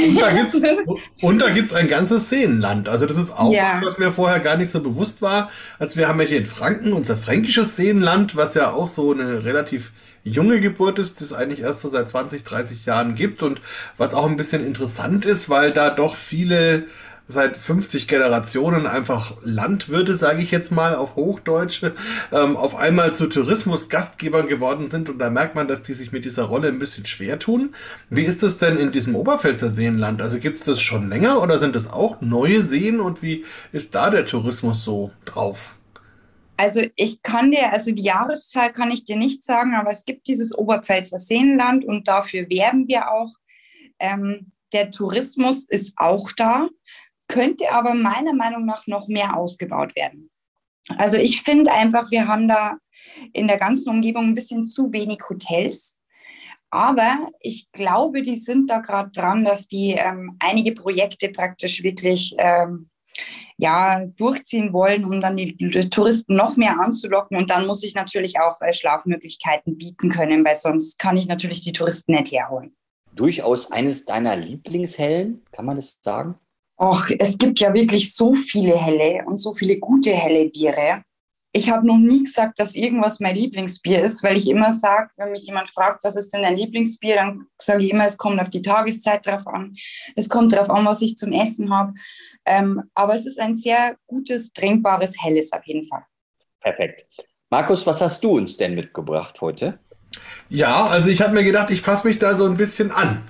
und 1.22 1.40
da 1.40 1.50
gibt 1.50 1.68
es 1.68 1.74
ein 1.74 1.88
ganzes 1.88 2.30
Seenland. 2.30 2.90
Also 2.90 3.06
das 3.06 3.18
ist 3.18 3.32
auch 3.32 3.52
ja. 3.52 3.72
was, 3.72 3.86
was 3.86 3.98
mir 3.98 4.12
vorher 4.12 4.40
gar 4.40 4.58
nicht 4.58 4.70
so 4.70 4.82
bewusst 4.82 5.22
war. 5.22 5.50
Also 5.80 5.98
wir 5.98 6.08
haben 6.08 6.20
ja 6.20 6.26
hier 6.26 6.38
in 6.40 6.46
Franken 6.46 6.94
unser 6.94 7.16
fränkisches 7.16 7.76
Seenland, 7.76 8.36
was 8.36 8.56
ja 8.56 8.72
auch 8.72 8.88
so 8.88 9.12
eine 9.12 9.44
relativ 9.44 9.92
junge 10.24 10.60
Geburt 10.60 11.00
ist, 11.00 11.22
das 11.22 11.34
eigentlich 11.34 11.62
erst 11.62 11.82
so 11.82 11.88
seit 11.88 12.08
20, 12.08 12.44
30 12.44 12.86
Jahren 12.86 13.16
gibt 13.16 13.42
und 13.44 13.62
was 13.98 14.14
auch 14.14 14.26
ein 14.26 14.38
bisschen 14.38 14.66
interessant 14.66 15.26
ist, 15.26 15.50
weil 15.50 15.72
da 15.72 15.90
doch 15.90 16.16
viele 16.16 16.86
seit 17.32 17.58
50 17.58 18.08
Generationen 18.08 18.88
einfach 18.88 19.36
Landwirte, 19.44 20.14
sage 20.14 20.42
ich 20.42 20.52
jetzt 20.52 20.72
mal 20.72 20.96
auf 20.96 21.16
Hochdeutsch, 21.16 21.84
ähm, 22.32 22.58
auf 22.58 22.76
einmal 22.76 23.14
zu 23.14 23.28
Tourismusgastgebern 23.28 24.48
geworden 24.48 24.88
sind 24.88 25.10
und 25.10 25.20
da 25.20 25.30
merkt 25.30 25.56
man, 25.56 25.68
dass 25.68 25.84
die 25.84 25.94
sich 25.94 26.12
mit 26.12 26.26
dieser 26.26 26.44
Rolle 26.44 26.68
ein 26.68 26.80
bisschen 26.80 27.06
schwer 27.06 27.40
tun. 27.40 27.74
Wie 28.10 28.24
ist 28.24 28.44
das 28.44 28.58
denn 28.58 28.78
in 28.78 28.92
diesem 28.92 29.16
Oberpfälzer 29.16 29.70
Seenland? 29.70 30.22
Also 30.22 30.40
gibt 30.40 30.58
es 30.58 30.64
das 30.64 30.82
schon 30.82 31.10
länger 31.10 31.42
oder 31.42 31.58
sind 31.58 31.76
das 31.76 31.92
auch 31.92 32.22
neue 32.22 32.64
Seen 32.64 33.00
und 33.00 33.22
wie 33.22 33.46
ist 33.72 33.96
da 33.96 34.10
der 34.10 34.26
Tourismus 34.26 34.84
so 34.84 35.12
drauf? 35.26 35.76
Also 36.58 36.82
ich 36.96 37.24
kann 37.24 37.50
dir, 37.50 37.74
also 37.74 37.92
die 37.92 38.04
Jahreszahl 38.04 38.72
kann 38.72 38.92
ich 38.92 39.04
dir 39.04 39.18
nicht 39.18 39.44
sagen, 39.44 39.74
aber 39.74 39.90
es 39.90 40.06
gibt 40.06 40.28
dieses 40.28 40.56
Oberpfälzer 40.56 41.18
Seenland 41.18 41.84
und 41.84 42.08
dafür 42.08 42.48
werben 42.50 42.88
wir 42.88 43.10
auch. 43.10 43.34
Ähm, 43.98 44.52
der 44.74 44.92
Tourismus 44.92 45.66
ist 45.66 45.94
auch 45.98 46.32
da, 46.34 46.70
könnte 47.32 47.72
aber 47.72 47.94
meiner 47.94 48.34
Meinung 48.34 48.66
nach 48.66 48.86
noch 48.88 49.08
mehr 49.08 49.38
ausgebaut 49.38 49.96
werden. 49.96 50.30
Also 50.98 51.18
ich 51.18 51.42
finde 51.42 51.72
einfach, 51.72 52.12
wir 52.12 52.28
haben 52.28 52.48
da 52.48 52.78
in 53.34 53.48
der 53.48 53.58
ganzen 53.58 53.90
Umgebung 53.90 54.26
ein 54.26 54.36
bisschen 54.36 54.66
zu 54.66 54.92
wenig 54.92 55.20
Hotels. 55.30 55.98
Aber 56.70 57.30
ich 57.40 57.72
glaube, 57.72 58.22
die 58.22 58.36
sind 58.36 58.70
da 58.70 58.80
gerade 58.80 59.12
dran, 59.12 59.44
dass 59.44 59.68
die 59.68 59.92
ähm, 59.92 60.38
einige 60.40 60.74
Projekte 60.74 61.30
praktisch 61.30 61.84
wirklich 61.84 62.36
ähm, 62.38 62.90
ja, 63.58 64.06
durchziehen 64.06 64.74
wollen, 64.74 65.06
um 65.06 65.20
dann 65.20 65.38
die, 65.38 65.56
Touristen 65.90 66.36
noch 66.36 66.58
mehr 66.58 66.80
anzulocken. 66.80 67.38
Und 67.38 67.50
dann 67.50 67.68
muss 67.68 67.84
ich 67.84 67.94
natürlich 67.94 68.40
auch 68.40 68.60
äh, 68.62 68.74
Schlafmöglichkeiten 68.74 69.78
bieten 69.78 70.10
können, 70.10 70.46
weil 70.46 70.56
sonst 70.56 70.98
kann 70.98 71.18
ich 71.18 71.28
natürlich 71.28 71.62
die 71.62 71.74
Touristen 71.74 72.14
nicht 72.14 72.32
herholen. 72.32 72.76
Durchaus 73.14 73.72
eines 73.72 74.06
deiner 74.06 74.36
Lieblingshellen, 74.36 75.44
kann 75.52 75.66
man 75.66 75.76
das 75.76 75.98
sagen? 76.02 76.36
Och, 76.82 77.12
es 77.20 77.38
gibt 77.38 77.60
ja 77.60 77.76
wirklich 77.76 78.16
so 78.16 78.34
viele 78.34 78.76
helle 78.76 79.24
und 79.28 79.38
so 79.38 79.54
viele 79.54 79.78
gute 79.78 80.14
helle 80.14 80.50
Biere. 80.50 81.04
Ich 81.52 81.70
habe 81.70 81.86
noch 81.86 82.00
nie 82.00 82.24
gesagt, 82.24 82.58
dass 82.58 82.74
irgendwas 82.74 83.20
mein 83.20 83.36
Lieblingsbier 83.36 84.02
ist, 84.02 84.24
weil 84.24 84.36
ich 84.36 84.50
immer 84.50 84.74
sage, 84.74 85.12
wenn 85.16 85.32
mich 85.32 85.44
jemand 85.46 85.70
fragt, 85.70 86.04
was 86.04 86.16
ist 86.16 86.34
denn 86.34 86.42
dein 86.42 86.58
Lieblingsbier, 86.58 87.16
dann 87.16 87.46
sage 87.62 87.84
ich 87.84 87.92
immer, 87.92 88.08
es 88.08 88.18
kommt 88.18 88.42
auf 88.42 88.50
die 88.50 88.64
Tageszeit 88.64 89.28
drauf 89.28 89.46
an. 89.46 89.76
Es 90.16 90.28
kommt 90.28 90.54
darauf 90.54 90.72
an, 90.72 90.84
was 90.84 91.04
ich 91.04 91.18
zum 91.18 91.34
Essen 91.34 91.72
habe. 91.72 91.94
Ähm, 92.46 92.82
aber 92.96 93.14
es 93.14 93.28
ist 93.28 93.40
ein 93.40 93.54
sehr 93.54 93.98
gutes, 94.08 94.52
trinkbares, 94.52 95.22
helles 95.22 95.52
auf 95.52 95.64
jeden 95.68 95.84
Fall. 95.84 96.04
Perfekt. 96.62 97.06
Markus, 97.52 97.86
was 97.86 98.02
hast 98.02 98.24
du 98.24 98.32
uns 98.32 98.58
denn 98.58 98.74
mitgebracht 98.74 99.40
heute? 99.42 99.78
Ja, 100.50 100.86
also 100.88 101.12
ich 101.12 101.22
habe 101.22 101.34
mir 101.36 101.44
gedacht, 101.44 101.70
ich 101.70 101.84
passe 101.84 102.08
mich 102.08 102.18
da 102.18 102.34
so 102.34 102.46
ein 102.46 102.58
bisschen 102.58 102.90
an, 102.92 103.22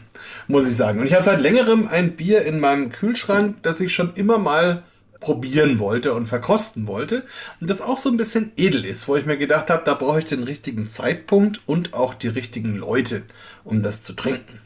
muss 0.47 0.67
ich 0.67 0.75
sagen. 0.75 0.99
Und 0.99 1.05
ich 1.05 1.13
habe 1.13 1.23
seit 1.23 1.41
längerem 1.41 1.87
ein 1.87 2.15
Bier 2.15 2.43
in 2.43 2.59
meinem 2.59 2.91
Kühlschrank, 2.91 3.57
das 3.61 3.79
ich 3.79 3.93
schon 3.93 4.13
immer 4.13 4.37
mal 4.37 4.83
probieren 5.21 5.79
wollte 5.79 6.13
und 6.13 6.27
verkosten 6.27 6.87
wollte. 6.87 7.23
Und 7.61 7.69
das 7.69 7.79
auch 7.79 7.97
so 7.97 8.09
ein 8.09 8.17
bisschen 8.17 8.51
edel 8.57 8.83
ist, 8.83 9.07
wo 9.07 9.15
ich 9.15 9.25
mir 9.25 9.37
gedacht 9.37 9.69
habe, 9.69 9.83
da 9.85 9.93
brauche 9.93 10.19
ich 10.19 10.25
den 10.25 10.43
richtigen 10.43 10.87
Zeitpunkt 10.87 11.61
und 11.67 11.93
auch 11.93 12.13
die 12.13 12.27
richtigen 12.27 12.75
Leute, 12.75 13.23
um 13.63 13.81
das 13.83 14.01
zu 14.01 14.13
trinken. 14.13 14.59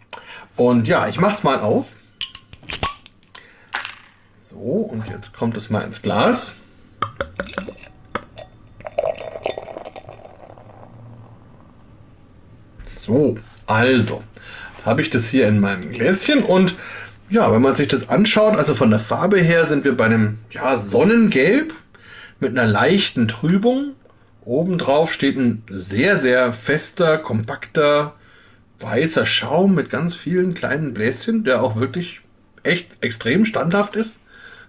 Und 0.56 0.88
ja, 0.88 1.08
ich 1.08 1.20
mache 1.20 1.34
es 1.34 1.44
mal 1.44 1.60
auf. 1.60 1.88
So, 4.50 4.56
und 4.56 5.08
jetzt 5.10 5.34
kommt 5.34 5.58
es 5.58 5.70
mal 5.70 5.82
ins 5.82 6.02
Glas. 6.02 6.56
So, 12.86 13.38
also, 13.68 14.24
habe 14.86 15.02
ich 15.02 15.10
das 15.10 15.28
hier 15.30 15.48
in 15.48 15.60
meinem 15.60 15.92
Gläschen 15.92 16.44
und 16.44 16.76
ja, 17.28 17.52
wenn 17.52 17.62
man 17.62 17.74
sich 17.74 17.88
das 17.88 18.08
anschaut, 18.08 18.56
also 18.56 18.76
von 18.76 18.92
der 18.92 19.00
Farbe 19.00 19.40
her 19.40 19.66
sind 19.66 19.84
wir 19.84 19.98
bei 19.98 20.06
einem 20.06 20.38
ja, 20.52 20.78
Sonnengelb 20.78 21.74
mit 22.40 22.52
einer 22.52 22.68
leichten 22.68 23.28
Trübung. 23.28 23.94
Obendrauf 24.44 25.12
steht 25.12 25.38
ein 25.38 25.64
sehr, 25.68 26.18
sehr 26.18 26.54
fester, 26.54 27.18
kompakter, 27.18 28.14
weißer 28.80 29.26
Schaum 29.26 29.74
mit 29.74 29.90
ganz 29.90 30.16
vielen 30.16 30.54
kleinen 30.54 30.94
Bläschen, 30.94 31.44
der 31.44 31.64
auch 31.64 31.78
wirklich 31.78 32.22
echt 32.62 33.04
extrem 33.04 33.46
standhaft 33.46 33.96
ist, 33.96 34.20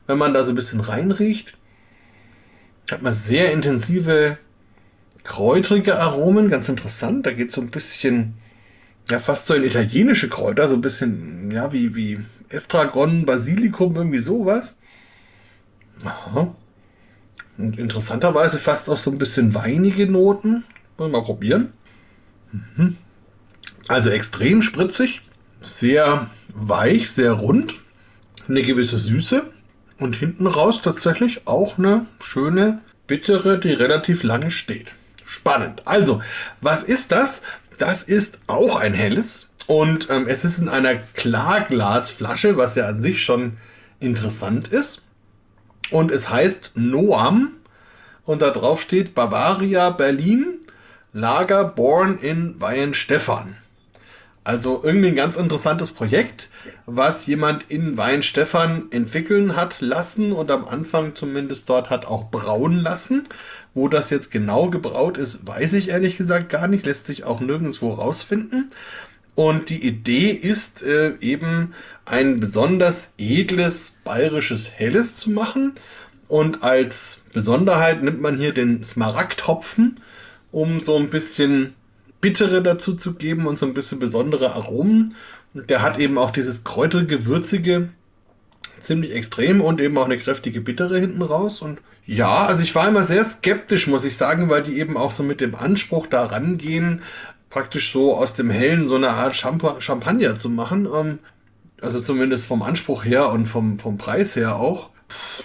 wenn 0.07 0.17
man 0.17 0.33
da 0.33 0.43
so 0.43 0.53
ein 0.53 0.57
bisschen 0.57 0.81
reinriecht. 0.81 1.55
Hat 2.91 3.03
man 3.03 3.13
sehr 3.13 3.53
intensive, 3.53 4.39
kräutrige 5.25 5.99
Aromen, 5.99 6.49
ganz 6.49 6.71
interessant. 6.71 7.27
Da 7.27 7.33
geht 7.33 7.51
so 7.51 7.61
ein 7.61 7.71
bisschen, 7.71 8.35
ja, 9.11 9.21
fast 9.21 9.47
so 9.47 9.55
in 9.55 9.65
italienische 9.65 10.29
Kräuter, 10.29 10.69
so 10.69 10.75
ein 10.75 10.81
bisschen, 10.81 11.51
ja, 11.51 11.73
wie, 11.73 11.95
wie 11.95 12.19
Estragon, 12.49 13.25
Basilikum, 13.25 13.97
irgendwie 13.97 14.19
sowas. 14.19 14.77
Aha. 16.05 16.55
Und 17.59 17.79
interessanterweise 17.79 18.59
fast 18.59 18.89
auch 18.89 18.97
so 18.97 19.11
ein 19.11 19.19
bisschen 19.19 19.55
weinige 19.55 20.07
Noten. 20.07 20.65
Wollen 20.97 21.13
wir 21.13 21.19
mal 21.19 21.25
probieren. 21.25 21.73
Mhm. 22.53 22.97
Also 23.89 24.11
extrem 24.11 24.63
spritzig, 24.63 25.23
sehr 25.61 26.29
weich, 26.53 27.11
sehr 27.11 27.33
rund, 27.33 27.75
eine 28.49 28.63
gewisse 28.63 28.99
Süße 28.99 29.43
und 29.99 30.17
hinten 30.17 30.47
raus 30.47 30.83
tatsächlich 30.83 31.47
auch 31.47 31.79
eine 31.79 32.07
schöne 32.21 32.81
bittere, 33.07 33.59
die 33.59 33.73
relativ 33.73 34.23
lange 34.23 34.51
steht. 34.51 34.95
Spannend. 35.25 35.83
Also, 35.87 36.21
was 36.61 36.83
ist 36.83 37.13
das? 37.13 37.43
Das 37.79 38.03
ist 38.03 38.41
auch 38.47 38.77
ein 38.77 38.95
helles, 38.95 39.49
und 39.67 40.11
ähm, 40.11 40.27
es 40.29 40.45
ist 40.45 40.59
in 40.59 40.69
einer 40.69 40.95
Klarglasflasche, 40.97 42.57
was 42.57 42.77
ja 42.77 42.87
an 42.87 43.03
sich 43.03 43.23
schon 43.23 43.57
interessant 43.99 44.69
ist. 44.69 45.03
Und 45.91 46.11
es 46.11 46.31
heißt 46.31 46.73
Noam. 46.75 47.53
Und 48.25 48.43
da 48.43 48.51
drauf 48.51 48.83
steht 48.83 49.15
Bavaria 49.15 49.91
Berlin, 49.91 50.59
Lager 51.13 51.65
Born 51.65 52.19
in 52.19 52.61
Weihenstephan. 52.61 53.57
Also 54.43 54.81
irgendwie 54.85 55.09
ein 55.09 55.17
ganz 55.17 55.37
interessantes 55.37 55.91
Projekt, 55.91 56.51
was 56.87 57.27
jemand 57.27 57.69
in 57.69 57.97
Weihenstephan 57.97 58.87
entwickeln 58.91 59.57
hat 59.57 59.81
lassen 59.81 60.33
und 60.33 60.51
am 60.53 60.67
Anfang 60.67 61.17
zumindest 61.17 61.69
dort 61.69 61.91
hat 61.91 62.07
auch 62.07 62.31
brauen 62.31 62.81
lassen. 62.81 63.25
Wo 63.77 63.89
das 63.89 64.09
jetzt 64.09 64.31
genau 64.31 64.71
gebraut 64.71 65.19
ist, 65.19 65.47
weiß 65.47 65.75
ich 65.75 65.91
ehrlich 65.91 66.17
gesagt 66.17 66.49
gar 66.49 66.67
nicht, 66.67 66.87
lässt 66.87 67.07
sich 67.07 67.25
auch 67.25 67.41
nirgendwo 67.41 67.91
rausfinden. 67.91 68.71
Und 69.35 69.69
die 69.69 69.87
Idee 69.87 70.31
ist 70.31 70.83
äh, 70.83 71.13
eben 71.21 71.75
ein 72.07 72.41
besonders 72.41 73.13
edles 73.19 73.99
bayerisches 74.03 74.71
Helles 74.71 75.19
zu 75.19 75.29
machen. 75.29 75.75
Und 76.27 76.63
als 76.63 77.25
Besonderheit 77.35 78.03
nimmt 78.03 78.23
man 78.23 78.39
hier 78.39 78.55
den 78.55 78.83
Smaragdhopfen, 78.83 80.01
um 80.53 80.81
so 80.81 80.97
ein 80.97 81.11
bisschen 81.11 81.75
bittere 82.23 82.63
dazu 82.63 82.95
zu 82.95 83.13
geben 83.13 83.47
und 83.47 83.57
so 83.57 83.67
ein 83.67 83.75
bisschen 83.75 83.99
besondere 83.99 84.55
Aromen. 84.55 85.15
Und 85.53 85.69
der 85.69 85.83
hat 85.83 85.99
eben 85.99 86.17
auch 86.17 86.31
dieses 86.31 86.65
kräuterige, 86.65 87.27
würzige, 87.27 87.91
ziemlich 88.81 89.15
extrem 89.15 89.61
und 89.61 89.81
eben 89.81 89.97
auch 89.99 90.05
eine 90.05 90.19
kräftige 90.19 90.61
bittere 90.61 90.99
hinten 90.99 91.23
raus. 91.23 91.61
Und 91.61 91.81
ja, 92.05 92.45
also 92.45 92.63
ich 92.63 92.75
war 92.75 92.89
immer 92.89 93.03
sehr 93.03 93.25
skeptisch, 93.25 93.87
muss 93.87 94.05
ich 94.05 94.17
sagen, 94.17 94.49
weil 94.49 94.63
die 94.63 94.79
eben 94.79 94.97
auch 94.97 95.11
so 95.11 95.23
mit 95.23 95.41
dem 95.41 95.55
Anspruch 95.55 96.07
da 96.07 96.25
rangehen, 96.27 97.03
praktisch 97.51 97.93
so 97.93 98.17
aus 98.17 98.35
dem 98.35 98.51
Hellen 98.51 98.87
so 98.87 98.97
eine 98.97 99.11
Art 99.11 99.37
Champagner 99.37 100.37
zu 100.37 100.51
machen. 100.51 100.89
Ähm, 100.93 101.19
also 101.81 102.01
zumindest 102.01 102.47
vom 102.47 102.63
Anspruch 102.63 103.05
her 103.05 103.31
und 103.31 103.47
vom, 103.47 103.79
vom 103.79 103.99
Preis 103.99 104.37
her 104.37 104.57
auch. 104.57 104.91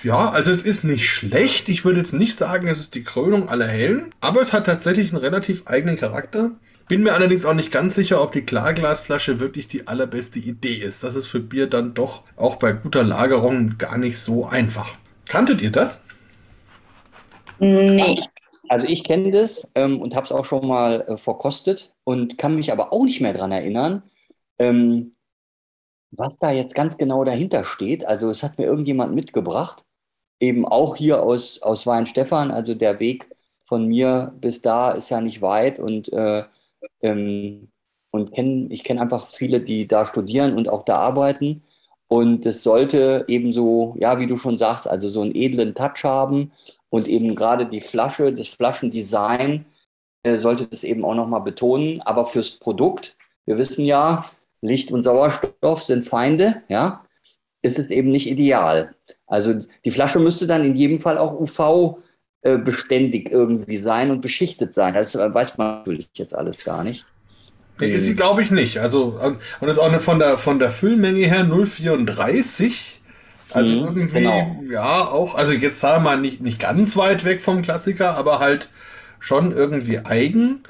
Ja, 0.01 0.29
also 0.29 0.51
es 0.51 0.63
ist 0.63 0.83
nicht 0.83 1.09
schlecht. 1.09 1.69
Ich 1.69 1.85
würde 1.85 1.99
jetzt 1.99 2.13
nicht 2.13 2.35
sagen, 2.35 2.67
es 2.67 2.79
ist 2.79 2.95
die 2.95 3.03
Krönung 3.03 3.49
aller 3.49 3.67
Hellen, 3.67 4.13
aber 4.19 4.41
es 4.41 4.53
hat 4.53 4.65
tatsächlich 4.65 5.11
einen 5.11 5.21
relativ 5.21 5.67
eigenen 5.67 5.97
Charakter. 5.97 6.51
Bin 6.91 7.03
mir 7.03 7.13
allerdings 7.13 7.45
auch 7.45 7.53
nicht 7.53 7.71
ganz 7.71 7.95
sicher, 7.95 8.21
ob 8.21 8.33
die 8.33 8.41
Klarglasflasche 8.41 9.39
wirklich 9.39 9.69
die 9.69 9.87
allerbeste 9.87 10.39
Idee 10.39 10.73
ist. 10.73 11.05
Das 11.05 11.15
ist 11.15 11.27
für 11.27 11.39
Bier 11.39 11.67
dann 11.67 11.93
doch 11.93 12.23
auch 12.35 12.57
bei 12.57 12.73
guter 12.73 13.01
Lagerung 13.01 13.77
gar 13.77 13.97
nicht 13.97 14.19
so 14.19 14.45
einfach. 14.45 14.97
Kanntet 15.29 15.61
ihr 15.61 15.71
das? 15.71 16.01
Nee. 17.59 18.21
Also 18.67 18.87
ich 18.87 19.05
kenne 19.05 19.31
das 19.31 19.65
ähm, 19.73 20.01
und 20.01 20.17
habe 20.17 20.25
es 20.25 20.33
auch 20.33 20.43
schon 20.43 20.67
mal 20.67 21.05
äh, 21.07 21.15
verkostet 21.15 21.93
und 22.03 22.37
kann 22.37 22.55
mich 22.55 22.73
aber 22.73 22.91
auch 22.91 23.05
nicht 23.05 23.21
mehr 23.21 23.31
daran 23.31 23.53
erinnern, 23.53 24.03
ähm, 24.59 25.15
was 26.11 26.39
da 26.39 26.51
jetzt 26.51 26.75
ganz 26.75 26.97
genau 26.97 27.23
dahinter 27.23 27.63
steht. 27.63 28.03
Also 28.03 28.29
es 28.29 28.43
hat 28.43 28.57
mir 28.57 28.65
irgendjemand 28.65 29.15
mitgebracht, 29.15 29.85
eben 30.41 30.67
auch 30.67 30.97
hier 30.97 31.23
aus, 31.23 31.61
aus 31.61 31.87
Weinstefan. 31.87 32.51
Also 32.51 32.75
der 32.75 32.99
Weg 32.99 33.29
von 33.63 33.87
mir 33.87 34.33
bis 34.41 34.61
da 34.61 34.91
ist 34.91 35.07
ja 35.07 35.21
nicht 35.21 35.41
weit 35.41 35.79
und, 35.79 36.11
äh, 36.11 36.43
ähm, 37.01 37.69
und 38.11 38.31
kenn, 38.31 38.69
ich 38.69 38.83
kenne 38.83 39.01
einfach 39.01 39.27
viele, 39.27 39.61
die 39.61 39.87
da 39.87 40.05
studieren 40.05 40.53
und 40.53 40.69
auch 40.69 40.83
da 40.83 40.97
arbeiten. 40.97 41.63
Und 42.07 42.45
es 42.45 42.63
sollte 42.63 43.23
eben 43.27 43.53
so, 43.53 43.95
ja, 43.99 44.19
wie 44.19 44.27
du 44.27 44.37
schon 44.37 44.57
sagst, 44.57 44.87
also 44.87 45.07
so 45.07 45.21
einen 45.21 45.33
edlen 45.33 45.73
Touch 45.73 46.03
haben 46.03 46.51
und 46.89 47.07
eben 47.07 47.35
gerade 47.35 47.65
die 47.65 47.79
Flasche, 47.79 48.33
das 48.33 48.49
Flaschendesign 48.49 49.65
äh, 50.23 50.35
sollte 50.35 50.67
das 50.67 50.83
eben 50.83 51.05
auch 51.05 51.15
nochmal 51.15 51.41
betonen. 51.41 52.01
Aber 52.01 52.25
fürs 52.25 52.51
Produkt, 52.51 53.15
wir 53.45 53.57
wissen 53.57 53.85
ja, 53.85 54.25
Licht 54.61 54.91
und 54.91 55.03
Sauerstoff 55.03 55.83
sind 55.83 56.07
Feinde, 56.07 56.63
ja, 56.67 57.05
ist 57.61 57.79
es 57.79 57.89
eben 57.91 58.11
nicht 58.11 58.29
ideal. 58.29 58.93
Also 59.25 59.53
die 59.85 59.91
Flasche 59.91 60.19
müsste 60.19 60.47
dann 60.47 60.65
in 60.65 60.75
jedem 60.75 60.99
Fall 60.99 61.17
auch 61.17 61.39
UV 61.39 61.97
äh, 62.43 62.57
beständig 62.57 63.31
irgendwie 63.31 63.77
sein 63.77 64.11
und 64.11 64.21
beschichtet 64.21 64.73
sein. 64.73 64.93
Das 64.93 65.15
weiß 65.15 65.57
man 65.57 65.79
natürlich 65.79 66.09
jetzt 66.13 66.35
alles 66.35 66.63
gar 66.63 66.83
nicht. 66.83 67.05
Nee, 67.79 67.93
ist 67.93 68.03
sie, 68.03 68.13
glaube 68.13 68.41
ich, 68.41 68.51
nicht. 68.51 68.77
Also, 68.77 69.19
und 69.21 69.39
das 69.59 69.71
ist 69.71 69.79
auch 69.79 69.87
eine 69.87 69.99
von 69.99 70.19
der, 70.19 70.37
von 70.37 70.59
der 70.59 70.69
Füllmenge 70.69 71.25
her 71.25 71.43
0,34. 71.45 72.99
Also 73.53 73.75
mhm, 73.75 73.97
irgendwie, 73.97 74.19
genau. 74.19 74.55
ja, 74.69 75.07
auch, 75.07 75.35
also 75.35 75.53
jetzt 75.53 75.79
sagen 75.79 76.03
wir 76.03 76.11
mal 76.11 76.19
nicht, 76.19 76.41
nicht 76.41 76.59
ganz 76.59 76.95
weit 76.95 77.25
weg 77.25 77.41
vom 77.41 77.61
Klassiker, 77.61 78.15
aber 78.15 78.39
halt 78.39 78.69
schon 79.19 79.51
irgendwie 79.51 79.99
eigen. 79.99 80.63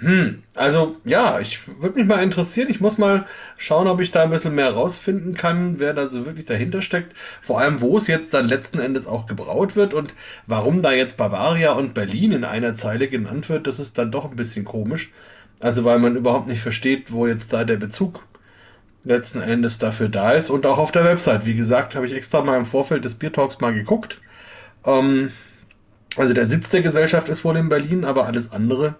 Hm, 0.00 0.44
also 0.54 0.96
ja, 1.04 1.40
ich 1.40 1.66
würde 1.80 1.98
mich 1.98 2.06
mal 2.06 2.22
interessieren. 2.22 2.68
Ich 2.70 2.80
muss 2.80 2.98
mal 2.98 3.26
schauen, 3.56 3.88
ob 3.88 4.00
ich 4.00 4.12
da 4.12 4.22
ein 4.22 4.30
bisschen 4.30 4.54
mehr 4.54 4.70
rausfinden 4.72 5.34
kann, 5.34 5.80
wer 5.80 5.92
da 5.92 6.06
so 6.06 6.24
wirklich 6.24 6.46
dahinter 6.46 6.82
steckt. 6.82 7.16
Vor 7.42 7.60
allem, 7.60 7.80
wo 7.80 7.96
es 7.96 8.06
jetzt 8.06 8.32
dann 8.32 8.48
letzten 8.48 8.78
Endes 8.78 9.08
auch 9.08 9.26
gebraut 9.26 9.74
wird 9.74 9.94
und 9.94 10.14
warum 10.46 10.82
da 10.82 10.92
jetzt 10.92 11.16
Bavaria 11.16 11.72
und 11.72 11.94
Berlin 11.94 12.30
in 12.30 12.44
einer 12.44 12.74
Zeile 12.74 13.08
genannt 13.08 13.48
wird, 13.48 13.66
das 13.66 13.80
ist 13.80 13.98
dann 13.98 14.12
doch 14.12 14.30
ein 14.30 14.36
bisschen 14.36 14.64
komisch. 14.64 15.10
Also 15.60 15.84
weil 15.84 15.98
man 15.98 16.14
überhaupt 16.16 16.46
nicht 16.46 16.60
versteht, 16.62 17.12
wo 17.12 17.26
jetzt 17.26 17.52
da 17.52 17.64
der 17.64 17.76
Bezug 17.76 18.24
letzten 19.02 19.40
Endes 19.42 19.78
dafür 19.78 20.08
da 20.08 20.32
ist. 20.32 20.48
Und 20.50 20.64
auch 20.66 20.78
auf 20.78 20.92
der 20.92 21.04
Website, 21.04 21.44
wie 21.44 21.56
gesagt, 21.56 21.96
habe 21.96 22.06
ich 22.06 22.14
extra 22.14 22.42
mal 22.42 22.56
im 22.56 22.66
Vorfeld 22.66 23.04
des 23.04 23.16
Beer 23.16 23.32
Talks 23.32 23.58
mal 23.60 23.74
geguckt. 23.74 24.20
Ähm, 24.84 25.32
also 26.16 26.34
der 26.34 26.46
Sitz 26.46 26.68
der 26.70 26.82
Gesellschaft 26.82 27.28
ist 27.28 27.44
wohl 27.44 27.56
in 27.56 27.68
Berlin, 27.68 28.04
aber 28.04 28.26
alles 28.26 28.52
andere 28.52 28.94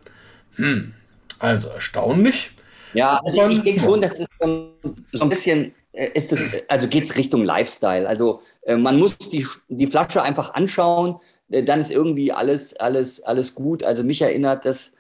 hm. 0.59 0.95
Also 1.39 1.69
erstaunlich. 1.69 2.53
Ja, 2.95 3.21
also 3.25 3.49
ich 3.49 3.63
denke 3.63 3.81
schon, 3.81 4.01
das 4.01 4.19
ist 4.19 4.29
so 4.41 4.75
ein 5.21 5.29
bisschen, 5.29 5.75
äh, 5.93 6.11
ist 6.15 6.33
es, 6.33 6.51
also 6.69 6.89
geht 6.89 7.05
es 7.05 7.17
Richtung 7.17 7.45
Lifestyle. 7.45 8.09
Also 8.09 8.41
äh, 8.63 8.77
man 8.77 8.99
muss 8.99 9.17
die, 9.19 9.47
die 9.69 9.87
Flasche 9.87 10.23
einfach 10.23 10.55
anschauen, 10.55 11.21
äh, 11.51 11.63
dann 11.63 11.81
ist 11.81 11.91
irgendwie 11.91 12.33
alles, 12.33 12.75
alles, 12.77 13.23
alles 13.23 13.55
gut. 13.55 13.85
Also 13.85 14.03
mich 14.03 14.21
erinnert 14.21 14.65
das 14.65 14.95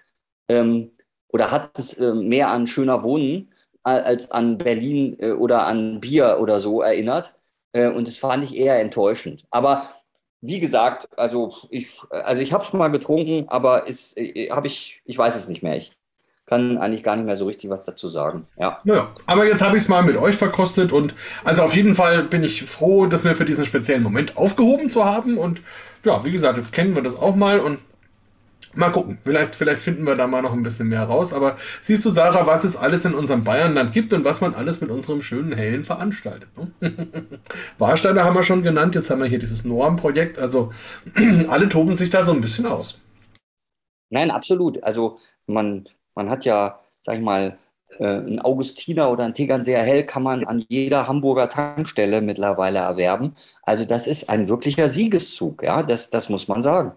ähm, 0.49 0.92
oder 1.29 1.51
hat 1.51 1.79
es 1.79 1.94
äh, 1.94 2.14
mehr 2.14 2.51
an 2.51 2.66
schöner 2.66 3.03
Wohnen 3.03 3.53
als 3.85 4.31
an 4.31 4.59
Berlin 4.59 5.14
oder 5.38 5.64
an 5.64 6.01
Bier 6.01 6.38
oder 6.42 6.61
so 6.61 6.83
erinnert. 6.83 7.35
Und 7.73 8.07
das 8.07 8.18
fand 8.18 8.44
ich 8.44 8.55
eher 8.55 8.79
enttäuschend. 8.81 9.47
Aber 9.51 9.88
wie 10.40 10.61
gesagt, 10.61 11.09
also 11.16 11.55
ich, 11.70 11.98
also 12.11 12.40
ich 12.40 12.53
habe 12.53 12.64
es 12.64 12.72
mal 12.72 12.88
getrunken, 12.88 13.48
aber 13.48 13.87
ist, 13.87 14.16
äh, 14.16 14.51
habe 14.51 14.66
ich, 14.66 15.01
ich 15.05 15.18
weiß 15.18 15.37
es 15.37 15.48
nicht 15.48 15.62
mehr. 15.62 15.77
Ich 15.77 15.92
kann 16.46 16.79
eigentlich 16.79 17.03
gar 17.03 17.16
nicht 17.16 17.27
mehr 17.27 17.37
so 17.37 17.46
richtig 17.46 17.68
was 17.68 17.85
dazu 17.85 18.09
sagen. 18.09 18.46
Ja. 18.59 18.81
Naja, 18.85 19.09
aber 19.27 19.46
jetzt 19.46 19.61
habe 19.61 19.77
ich 19.77 19.83
es 19.83 19.88
mal 19.88 20.03
mit 20.03 20.16
euch 20.16 20.37
verkostet 20.37 20.92
und 20.92 21.14
also 21.44 21.62
auf 21.62 21.77
jeden 21.77 21.94
Fall 21.94 22.22
bin 22.22 22.42
ich 22.42 22.62
froh, 22.62 23.07
dass 23.07 23.24
wir 23.24 23.37
für 23.37 23.44
diesen 23.44 23.66
speziellen 23.66 24.03
Moment 24.03 24.37
aufgehoben 24.37 24.88
zu 24.88 25.05
haben. 25.05 25.37
Und 25.37 25.61
ja, 26.05 26.24
wie 26.24 26.31
gesagt, 26.31 26.57
jetzt 26.57 26.72
kennen 26.72 26.94
wir 26.94 27.03
das 27.03 27.18
auch 27.18 27.37
mal 27.37 27.61
und 27.61 27.79
Mal 28.79 28.93
gucken, 28.93 29.19
vielleicht, 29.25 29.57
vielleicht 29.57 29.81
finden 29.81 30.07
wir 30.07 30.14
da 30.14 30.29
mal 30.29 30.41
noch 30.41 30.53
ein 30.53 30.62
bisschen 30.62 30.88
mehr 30.88 31.03
raus. 31.03 31.33
Aber 31.33 31.57
siehst 31.81 32.05
du, 32.05 32.11
Sarah, 32.11 32.47
was 32.47 32.62
es 32.62 32.77
alles 32.77 33.05
in 33.05 33.12
unserem 33.12 33.43
Bayernland 33.43 33.93
gibt 33.93 34.12
und 34.12 34.25
was 34.25 34.41
man 34.41 34.55
alles 34.55 34.81
mit 34.81 34.88
unserem 34.91 35.21
schönen 35.21 35.53
Hellen 35.53 35.83
veranstaltet. 35.83 36.49
Ne? 36.57 36.71
Warsteiner 37.79 38.23
haben 38.23 38.37
wir 38.37 38.45
schon 38.45 38.62
genannt, 38.62 38.95
jetzt 38.95 39.11
haben 39.11 39.21
wir 39.21 39.27
hier 39.27 39.41
dieses 39.41 39.64
Norm-Projekt. 39.64 40.38
Also 40.38 40.71
alle 41.49 41.69
toben 41.69 41.97
sich 41.97 42.11
da 42.11 42.23
so 42.23 42.31
ein 42.31 42.41
bisschen 42.41 42.67
aus. 42.67 43.01
Nein, 44.11 44.31
absolut. 44.31 44.81
Also 44.85 45.19
man, 45.49 45.88
man 46.14 46.31
hat 46.31 46.45
ja, 46.45 46.79
sag 47.01 47.17
ich 47.17 47.23
mal, 47.23 47.59
äh, 47.99 48.19
ein 48.19 48.38
Augustiner 48.41 49.11
oder 49.11 49.25
ein 49.25 49.35
Tegernseer 49.35 49.83
Hell 49.83 50.05
kann 50.05 50.23
man 50.23 50.45
an 50.45 50.64
jeder 50.69 51.09
Hamburger 51.09 51.49
Tankstelle 51.49 52.21
mittlerweile 52.21 52.79
erwerben. 52.79 53.35
Also 53.62 53.85
das 53.85 54.07
ist 54.07 54.31
ein 54.31 54.49
wirklicher 54.49 54.88
Siegeszug, 54.88 55.64
ja, 55.64 55.83
das, 55.83 56.11
das 56.11 56.29
muss 56.29 56.47
man 56.47 56.62
sagen. 56.62 56.93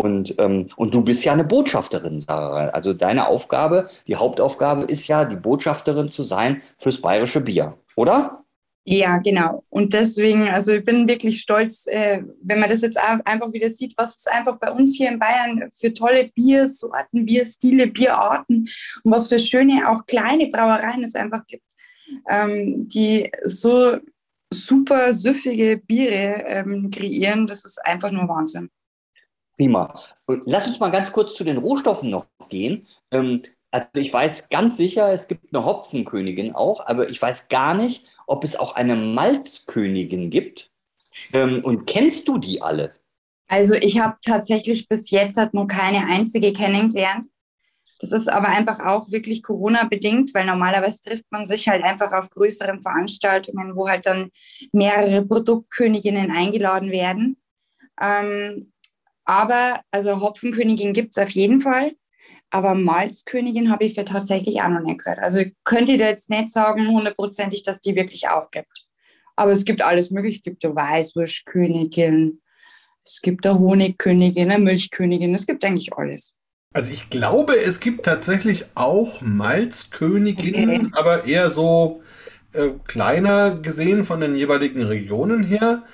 Und, 0.00 0.34
ähm, 0.38 0.70
und 0.76 0.94
du 0.94 1.02
bist 1.02 1.26
ja 1.26 1.34
eine 1.34 1.44
Botschafterin, 1.44 2.22
Sarah. 2.22 2.70
Also 2.70 2.94
deine 2.94 3.28
Aufgabe, 3.28 3.86
die 4.06 4.16
Hauptaufgabe 4.16 4.84
ist 4.84 5.06
ja, 5.08 5.26
die 5.26 5.36
Botschafterin 5.36 6.08
zu 6.08 6.22
sein 6.22 6.62
fürs 6.78 7.02
bayerische 7.02 7.42
Bier, 7.42 7.76
oder? 7.96 8.42
Ja, 8.86 9.18
genau. 9.18 9.62
Und 9.68 9.92
deswegen, 9.92 10.48
also 10.48 10.72
ich 10.72 10.86
bin 10.86 11.06
wirklich 11.06 11.42
stolz, 11.42 11.86
äh, 11.86 12.22
wenn 12.42 12.60
man 12.60 12.70
das 12.70 12.80
jetzt 12.80 12.98
einfach 12.98 13.52
wieder 13.52 13.68
sieht, 13.68 13.92
was 13.98 14.16
es 14.16 14.26
einfach 14.26 14.58
bei 14.58 14.72
uns 14.72 14.96
hier 14.96 15.10
in 15.10 15.18
Bayern 15.18 15.68
für 15.78 15.92
tolle 15.92 16.30
Biersorten, 16.34 17.26
Bierstile, 17.26 17.86
Bierarten 17.86 18.66
und 19.04 19.12
was 19.12 19.28
für 19.28 19.38
schöne, 19.38 19.86
auch 19.86 20.06
kleine 20.06 20.46
Brauereien 20.46 21.04
es 21.04 21.14
einfach 21.14 21.46
gibt, 21.46 21.66
ähm, 22.30 22.88
die 22.88 23.30
so 23.44 23.98
super 24.50 25.12
süffige 25.12 25.76
Biere 25.76 26.42
ähm, 26.46 26.90
kreieren. 26.90 27.46
Das 27.46 27.66
ist 27.66 27.84
einfach 27.84 28.10
nur 28.10 28.26
Wahnsinn. 28.28 28.70
Prima. 29.60 29.92
Lass 30.46 30.68
uns 30.68 30.80
mal 30.80 30.88
ganz 30.88 31.12
kurz 31.12 31.34
zu 31.34 31.44
den 31.44 31.58
Rohstoffen 31.58 32.08
noch 32.08 32.24
gehen. 32.48 32.86
Ähm, 33.10 33.42
also 33.70 33.88
ich 33.96 34.10
weiß 34.10 34.48
ganz 34.48 34.78
sicher, 34.78 35.12
es 35.12 35.28
gibt 35.28 35.54
eine 35.54 35.66
Hopfenkönigin 35.66 36.54
auch, 36.54 36.86
aber 36.86 37.10
ich 37.10 37.20
weiß 37.20 37.48
gar 37.48 37.74
nicht, 37.74 38.06
ob 38.26 38.42
es 38.42 38.56
auch 38.56 38.74
eine 38.74 38.96
Malzkönigin 38.96 40.30
gibt. 40.30 40.70
Ähm, 41.34 41.62
und 41.62 41.84
kennst 41.84 42.26
du 42.26 42.38
die 42.38 42.62
alle? 42.62 42.94
Also 43.48 43.74
ich 43.74 44.00
habe 44.00 44.16
tatsächlich 44.24 44.88
bis 44.88 45.10
jetzt 45.10 45.38
nur 45.52 45.66
keine 45.66 46.06
einzige 46.06 46.54
kennengelernt. 46.54 47.26
Das 48.00 48.12
ist 48.12 48.30
aber 48.30 48.48
einfach 48.48 48.80
auch 48.80 49.10
wirklich 49.10 49.42
Corona-bedingt, 49.42 50.32
weil 50.32 50.46
normalerweise 50.46 51.02
trifft 51.02 51.26
man 51.30 51.44
sich 51.44 51.68
halt 51.68 51.84
einfach 51.84 52.12
auf 52.12 52.30
größeren 52.30 52.82
Veranstaltungen, 52.82 53.76
wo 53.76 53.86
halt 53.86 54.06
dann 54.06 54.30
mehrere 54.72 55.20
Produktköniginnen 55.26 56.30
eingeladen 56.30 56.90
werden. 56.92 57.36
Ähm, 58.00 58.69
aber 59.30 59.82
also 59.92 60.20
Hopfenkönigin 60.20 60.92
gibt 60.92 61.16
es 61.16 61.22
auf 61.22 61.30
jeden 61.30 61.60
Fall. 61.60 61.92
Aber 62.50 62.74
Malzkönigin 62.74 63.70
habe 63.70 63.84
ich 63.84 63.94
für 63.94 64.04
tatsächlich 64.04 64.60
auch 64.60 64.68
noch 64.68 64.80
nicht 64.80 65.04
gehört. 65.04 65.20
Also 65.20 65.40
könnte 65.62 65.96
dir 65.96 66.08
jetzt 66.08 66.30
nicht 66.30 66.48
sagen, 66.48 66.88
hundertprozentig, 66.88 67.62
dass 67.62 67.80
die 67.80 67.94
wirklich 67.94 68.28
auch 68.28 68.50
gibt. 68.50 68.86
Aber 69.36 69.52
es 69.52 69.64
gibt 69.64 69.82
alles 69.82 70.10
mögliche. 70.10 70.38
Es 70.38 70.42
gibt 70.42 70.64
eine 70.64 70.74
Weißwurstkönigin, 70.74 72.40
es 73.04 73.20
gibt 73.22 73.46
eine 73.46 73.60
Honigkönigin, 73.60 74.50
eine 74.50 74.60
Milchkönigin. 74.60 75.32
Es 75.32 75.46
gibt 75.46 75.64
eigentlich 75.64 75.92
alles. 75.92 76.34
Also 76.74 76.92
ich 76.92 77.08
glaube, 77.08 77.56
es 77.56 77.78
gibt 77.78 78.06
tatsächlich 78.06 78.64
auch 78.74 79.20
Malzköniginnen, 79.20 80.86
okay. 80.86 80.90
aber 80.92 81.24
eher 81.26 81.50
so 81.50 82.02
äh, 82.52 82.70
kleiner 82.84 83.54
gesehen 83.54 84.04
von 84.04 84.20
den 84.20 84.34
jeweiligen 84.34 84.82
Regionen 84.82 85.44
her. 85.44 85.84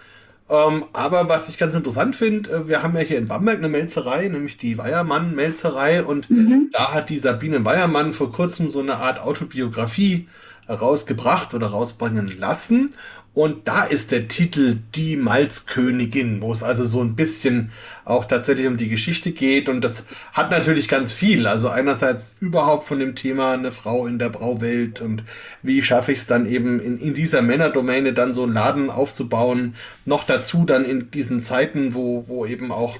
Ähm, 0.49 0.85
aber 0.93 1.29
was 1.29 1.49
ich 1.49 1.59
ganz 1.59 1.75
interessant 1.75 2.15
finde, 2.15 2.51
äh, 2.51 2.69
wir 2.69 2.83
haben 2.83 2.97
ja 2.97 3.03
hier 3.03 3.19
in 3.19 3.27
Bamberg 3.27 3.59
eine 3.59 3.69
Melzerei, 3.69 4.29
nämlich 4.29 4.57
die 4.57 4.79
Weiermann-Melzerei. 4.79 6.05
Und 6.05 6.31
mhm. 6.31 6.71
da 6.73 6.93
hat 6.93 7.11
die 7.11 7.19
Sabine 7.19 7.65
Weiermann 7.65 8.13
vor 8.13 8.33
kurzem 8.33 8.71
so 8.71 8.81
eine 8.81 8.97
Art 8.97 9.21
Autobiografie 9.21 10.29
rausgebracht 10.69 11.55
oder 11.55 11.69
rausbringen 11.69 12.39
lassen. 12.39 12.91
Und 13.37 13.69
da 13.69 13.85
ist 13.85 14.13
der 14.13 14.29
Titel 14.29 14.79
Die 14.95 15.15
Malzkönigin, 15.15 16.41
wo 16.41 16.51
es 16.53 16.63
also 16.63 16.87
so 16.87 17.03
ein 17.03 17.17
bisschen 17.17 17.71
auch 18.07 18.25
tatsächlich 18.25 18.67
um 18.67 18.79
die 18.79 18.89
Geschichte 18.89 19.33
geht. 19.33 19.69
Und 19.69 19.83
das 19.83 20.05
hat 20.33 20.51
natürlich 20.51 20.89
ganz 20.89 21.13
viel. 21.13 21.47
Also 21.47 21.69
einerseits 21.69 22.37
überhaupt 22.41 22.85
von 22.85 22.99
dem 22.99 23.15
Thema 23.15 23.53
eine 23.53 23.73
Frau 23.73 24.07
in 24.07 24.19
der 24.19 24.31
Brauwelt 24.31 25.03
und 25.03 25.23
wie 25.63 25.83
schaffe 25.83 26.13
ich 26.13 26.21
es 26.21 26.27
dann 26.27 26.47
eben 26.47 26.81
in, 26.81 26.97
in 26.97 27.13
dieser 27.13 27.43
Männerdomäne 27.43 28.15
dann 28.15 28.33
so 28.33 28.45
einen 28.45 28.55
Laden 28.55 28.89
aufzubauen. 28.89 29.75
Noch 30.07 30.25
dazu 30.25 30.65
dann 30.65 30.87
in 30.87 31.11
diesen 31.11 31.43
Zeiten, 31.43 31.93
wo, 31.93 32.27
wo 32.29 32.47
eben 32.47 32.73
auch 32.73 32.97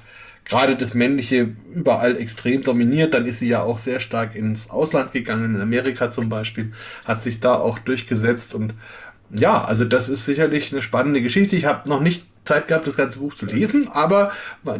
gerade 0.47 0.75
das 0.75 0.93
Männliche 0.93 1.55
überall 1.71 2.17
extrem 2.17 2.61
dominiert. 2.61 3.13
Dann 3.13 3.25
ist 3.25 3.39
sie 3.39 3.49
ja 3.49 3.63
auch 3.63 3.77
sehr 3.77 3.99
stark 3.99 4.35
ins 4.35 4.69
Ausland 4.69 5.11
gegangen, 5.11 5.55
in 5.55 5.61
Amerika 5.61 6.09
zum 6.09 6.29
Beispiel, 6.29 6.71
hat 7.05 7.21
sich 7.21 7.39
da 7.39 7.55
auch 7.55 7.79
durchgesetzt 7.79 8.53
und 8.53 8.73
ja, 9.29 9.63
also 9.63 9.83
das 9.83 10.07
ist 10.07 10.23
sicherlich 10.23 10.71
eine 10.71 10.81
spannende 10.81 11.21
Geschichte. 11.21 11.57
Ich 11.57 11.65
habe 11.65 11.89
noch 11.89 11.99
nicht 11.99 12.25
Zeit 12.45 12.69
gehabt, 12.69 12.87
das 12.87 12.95
ganze 12.95 13.19
Buch 13.19 13.35
zu 13.35 13.45
lesen, 13.45 13.89
aber 13.91 14.31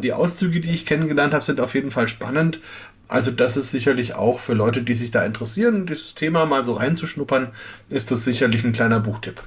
die 0.02 0.14
Auszüge, 0.14 0.60
die 0.60 0.70
ich 0.70 0.86
kennengelernt 0.86 1.34
habe, 1.34 1.44
sind 1.44 1.60
auf 1.60 1.74
jeden 1.74 1.90
Fall 1.90 2.08
spannend. 2.08 2.60
Also 3.08 3.30
das 3.30 3.58
ist 3.58 3.70
sicherlich 3.70 4.14
auch 4.14 4.38
für 4.38 4.54
Leute, 4.54 4.82
die 4.82 4.94
sich 4.94 5.10
da 5.10 5.24
interessieren, 5.26 5.84
dieses 5.84 6.14
Thema 6.14 6.46
mal 6.46 6.64
so 6.64 6.72
reinzuschnuppern, 6.72 7.48
ist 7.90 8.10
das 8.10 8.24
sicherlich 8.24 8.64
ein 8.64 8.72
kleiner 8.72 9.00
Buchtipp. 9.00 9.42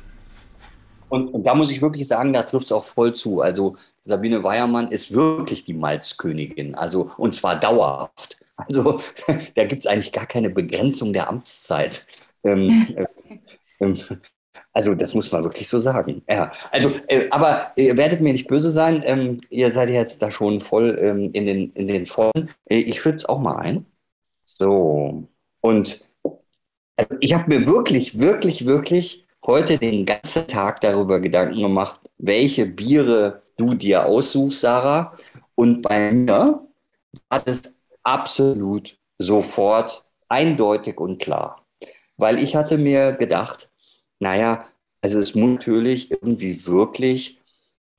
Und, 1.12 1.28
und 1.34 1.44
da 1.44 1.56
muss 1.56 1.70
ich 1.70 1.82
wirklich 1.82 2.08
sagen, 2.08 2.32
da 2.32 2.44
trifft 2.44 2.68
es 2.68 2.72
auch 2.72 2.86
voll 2.86 3.14
zu. 3.14 3.42
Also 3.42 3.76
Sabine 4.00 4.44
Weiermann 4.44 4.88
ist 4.88 5.14
wirklich 5.14 5.66
die 5.66 5.74
Malzkönigin, 5.74 6.74
also 6.74 7.12
und 7.18 7.36
zwar 7.36 7.60
dauerhaft. 7.60 8.40
Also 8.56 8.98
da 9.56 9.66
gibt 9.66 9.82
es 9.82 9.88
eigentlich 9.88 10.14
gar 10.14 10.26
keine 10.26 10.50
Begrenzung 10.50 11.12
der 11.12 11.28
Amtszeit. 11.28 12.08
Ähm, 12.46 12.70
äh, 12.96 13.06
ähm, 13.82 13.98
also 14.72 14.96
das 14.96 15.14
muss 15.14 15.30
man 15.34 15.44
wirklich 15.44 15.68
so 15.68 15.82
sagen. 15.82 16.24
Ja, 16.30 16.50
also, 16.72 16.90
äh, 17.10 17.28
aber 17.30 17.74
ihr 17.76 17.98
werdet 17.98 18.22
mir 18.22 18.32
nicht 18.32 18.48
böse 18.48 18.72
sein. 18.72 19.02
Ähm, 19.06 19.42
ihr 19.50 19.70
seid 19.70 19.90
jetzt 19.90 20.22
da 20.22 20.32
schon 20.32 20.62
voll 20.62 20.98
ähm, 21.02 21.32
in 21.34 21.46
den 21.46 21.72
in 21.74 21.88
den 21.88 22.06
Vollen. 22.06 22.50
Äh, 22.70 22.78
ich 22.78 23.02
schütze 23.02 23.28
auch 23.28 23.40
mal 23.40 23.58
ein. 23.58 23.86
So 24.44 25.28
und 25.60 26.08
also 26.96 27.16
ich 27.20 27.34
habe 27.34 27.50
mir 27.50 27.68
wirklich, 27.68 28.18
wirklich, 28.18 28.66
wirklich 28.66 29.26
heute 29.46 29.78
den 29.78 30.06
ganzen 30.06 30.48
Tag 30.48 30.82
darüber 30.82 31.20
Gedanken 31.20 31.62
gemacht, 31.62 32.00
welche 32.18 32.66
Biere 32.66 33.42
du 33.58 33.74
dir 33.74 34.06
aussuchst, 34.06 34.62
Sarah. 34.62 35.18
Und 35.56 35.82
bei 35.82 36.12
mir 36.12 36.68
war 37.30 37.40
das 37.40 37.80
absolut 38.04 38.98
sofort 39.18 40.06
eindeutig 40.30 41.00
und 41.00 41.22
klar. 41.22 41.66
Weil 42.18 42.40
ich 42.40 42.56
hatte 42.56 42.78
mir 42.78 43.14
gedacht, 43.14 43.70
naja, 44.20 44.66
also 45.02 45.20
es 45.20 45.36
muss 45.36 45.52
natürlich 45.52 46.12
irgendwie 46.12 46.66
wirklich 46.66 47.42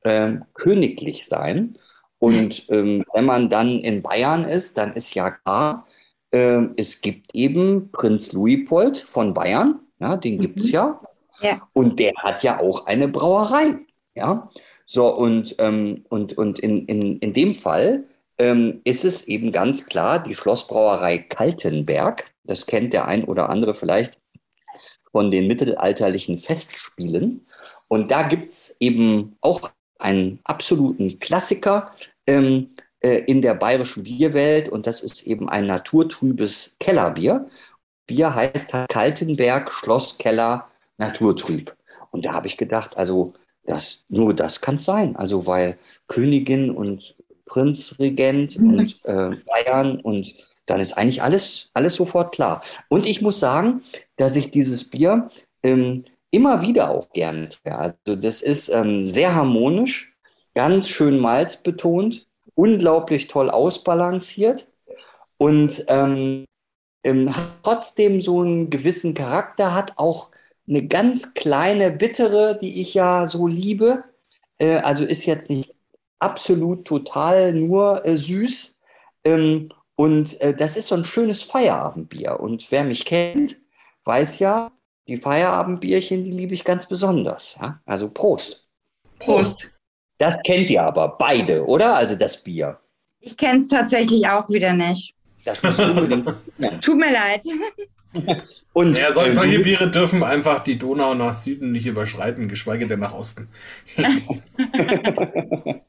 ähm, 0.05 0.45
königlich 0.55 1.27
sein. 1.27 1.75
Und 2.19 2.67
ähm, 2.69 3.05
wenn 3.13 3.25
man 3.25 3.49
dann 3.49 3.81
in 3.81 4.03
Bayern 4.03 4.45
ist, 4.45 4.79
dann 4.79 4.93
ist 4.95 5.15
ja 5.15 5.31
klar, 5.31 5.87
äh, 6.31 6.63
es 6.77 7.01
gibt 7.01 7.35
eben 7.35 7.91
Prinz 7.91 8.33
Luipold 8.33 8.99
von 8.99 9.35
Bayern, 9.35 9.81
ja, 9.99 10.17
den 10.17 10.39
gibt 10.39 10.61
es 10.61 10.69
mhm. 10.69 10.73
ja. 10.73 11.01
Ja. 11.43 11.69
Und 11.73 11.99
der 11.99 12.13
hat 12.19 12.43
ja 12.43 12.61
auch 12.61 12.87
eine 12.87 13.09
Brauerei. 13.09 13.79
Ja. 14.15 14.51
So, 14.87 15.09
und, 15.15 15.55
ähm, 15.59 16.05
und, 16.09 16.37
und 16.37 16.59
in, 16.59 16.85
in, 16.87 17.19
in 17.19 17.33
dem 17.33 17.55
Fall 17.55 18.05
ähm, 18.39 18.81
ist 18.85 19.05
es 19.05 19.29
eben 19.29 19.53
ganz 19.53 19.87
klar 19.87 20.23
die 20.23 20.35
Schlossbrauerei 20.35 21.19
Kaltenberg. 21.19 22.31
Das 22.45 22.67
kennt 22.67 22.93
der 22.93 23.07
ein 23.07 23.25
oder 23.25 23.49
andere 23.49 23.75
vielleicht 23.75 24.19
von 25.11 25.31
den 25.31 25.47
mittelalterlichen 25.47 26.39
Festspielen. 26.39 27.47
Und 27.89 28.11
da 28.11 28.23
gibt 28.23 28.51
es 28.51 28.77
eben 28.81 29.37
auch 29.41 29.71
einen 29.99 30.41
absoluten 30.45 31.19
Klassiker 31.21 31.93
ähm, 32.27 32.71
äh, 33.01 33.19
in 33.27 33.43
der 33.43 33.55
bayerischen 33.55 34.05
Bierwelt 34.05 34.69
und 34.69 34.87
das 34.87 35.03
ist 35.03 35.23
eben 35.27 35.49
ein 35.49 35.67
naturtrübes 35.67 36.77
Kellerbier. 36.81 37.49
Bier 38.07 38.35
heißt 38.35 38.75
halt 38.75 38.89
Kaltenberg 38.89 39.73
Schlosskeller 39.73 40.69
Naturtrüb. 41.07 41.75
Und 42.11 42.25
da 42.25 42.33
habe 42.33 42.47
ich 42.47 42.57
gedacht, 42.57 42.97
also 42.97 43.35
das, 43.65 44.05
nur 44.09 44.35
das 44.35 44.61
kann 44.61 44.77
es 44.77 44.85
sein. 44.85 45.17
Also 45.17 45.47
weil 45.47 45.79
Königin 46.09 46.71
und 46.71 47.15
Prinzregent 47.47 48.59
mhm. 48.59 48.75
und 48.75 49.05
äh, 49.05 49.37
Bayern 49.47 50.01
und 50.01 50.35
dann 50.67 50.81
ist 50.81 50.93
eigentlich 50.93 51.23
alles, 51.23 51.71
alles 51.75 51.97
sofort 51.97 52.35
klar. 52.35 52.63
Und 52.89 53.07
ich 53.07 53.21
muss 53.21 53.41
sagen, 53.41 53.83
dass 54.17 54.37
ich 54.37 54.51
dieses 54.51 54.89
Bier 54.89 55.31
ähm, 55.63 56.05
immer 56.31 56.63
wieder 56.63 56.91
auch 56.91 57.11
gerne 57.11 57.49
trinke. 57.49 57.79
Also 57.79 58.17
das 58.17 58.43
ist 58.43 58.69
ähm, 58.69 59.05
sehr 59.05 59.35
harmonisch, 59.35 60.15
ganz 60.55 60.89
schön 60.89 61.19
malzbetont, 61.19 62.27
unglaublich 62.55 63.29
toll 63.29 63.51
ausbalanciert 63.51 64.67
und 65.37 65.85
ähm, 65.89 66.45
ähm, 67.05 67.35
trotzdem 67.63 68.21
so 68.21 68.41
einen 68.41 68.71
gewissen 68.71 69.15
Charakter, 69.15 69.75
hat 69.75 69.99
auch 69.99 70.31
eine 70.73 70.87
ganz 70.87 71.35
kleine 71.35 71.91
bittere, 71.91 72.59
die 72.59 72.81
ich 72.81 72.95
ja 72.95 73.27
so 73.27 73.47
liebe. 73.47 74.05
Äh, 74.59 74.77
also 74.77 75.05
ist 75.05 75.27
jetzt 75.27 75.51
nicht 75.51 75.75
absolut 76.19 76.87
total 76.87 77.53
nur 77.53 78.07
äh, 78.07 78.17
süß. 78.17 78.81
Ähm, 79.25 79.71
und 79.97 80.41
äh, 80.41 80.55
das 80.55 80.77
ist 80.77 80.89
so 80.89 80.95
ein 80.95 81.05
schönes 81.05 81.43
Feierabendbier. 81.43 82.41
Und 82.41 82.71
wer 82.71 82.85
mich 82.85 83.05
kennt, 83.05 83.57
weiß 84.05 84.39
ja, 84.39 84.73
die 85.09 85.19
Feierabendbierchen, 85.19 86.25
die 86.25 86.31
liebe 86.31 86.55
ich 86.55 86.65
ganz 86.65 86.87
besonders. 86.87 87.59
Ja? 87.61 87.81
Also 87.85 88.11
Prost. 88.11 88.67
Prost. 89.19 89.75
Das 90.19 90.39
kennt 90.43 90.71
ihr 90.71 90.83
aber 90.83 91.17
beide, 91.19 91.67
oder? 91.67 91.97
Also 91.97 92.15
das 92.15 92.43
Bier. 92.43 92.79
Ich 93.21 93.37
kenne 93.37 93.61
es 93.61 93.69
tatsächlich 93.69 94.27
auch 94.27 94.49
wieder 94.49 94.73
nicht. 94.73 95.15
Das 95.45 95.63
muss 95.63 95.79
unbedingt. 95.79 96.29
Tut 96.81 96.97
mir 96.97 97.13
leid. 97.13 97.45
Und 98.73 98.97
ja, 98.97 99.13
solche, 99.13 99.33
solche 99.33 99.59
Biere 99.61 99.91
dürfen 99.91 100.23
einfach 100.23 100.61
die 100.61 100.79
Donau 100.79 101.15
nach 101.15 101.35
Süden 101.35 101.73
nicht 101.73 101.87
überschreiten, 101.87 102.49
geschweige 102.49 102.87
denn 102.87 103.01
nach 103.01 103.15
Osten. 103.15 103.49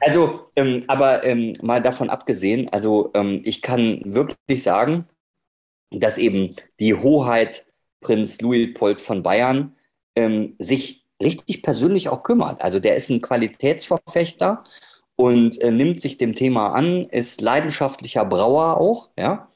also, 0.00 0.50
ähm, 0.56 0.84
aber 0.86 1.24
ähm, 1.24 1.54
mal 1.62 1.82
davon 1.82 2.10
abgesehen, 2.10 2.68
also 2.70 3.10
ähm, 3.14 3.42
ich 3.44 3.62
kann 3.62 4.00
wirklich 4.04 4.62
sagen, 4.62 5.06
dass 5.90 6.18
eben 6.18 6.56
die 6.80 6.94
Hoheit 6.94 7.66
Prinz 8.00 8.40
Luitpold 8.40 9.00
von 9.00 9.22
Bayern 9.22 9.74
ähm, 10.14 10.54
sich 10.58 11.04
richtig 11.22 11.62
persönlich 11.62 12.08
auch 12.08 12.22
kümmert. 12.22 12.62
Also 12.62 12.78
der 12.80 12.94
ist 12.94 13.10
ein 13.10 13.20
Qualitätsverfechter 13.20 14.64
und 15.16 15.60
äh, 15.60 15.72
nimmt 15.72 16.00
sich 16.00 16.16
dem 16.16 16.34
Thema 16.34 16.72
an, 16.74 17.06
ist 17.10 17.40
leidenschaftlicher 17.40 18.24
Brauer 18.24 18.78
auch, 18.78 19.10
ja 19.18 19.48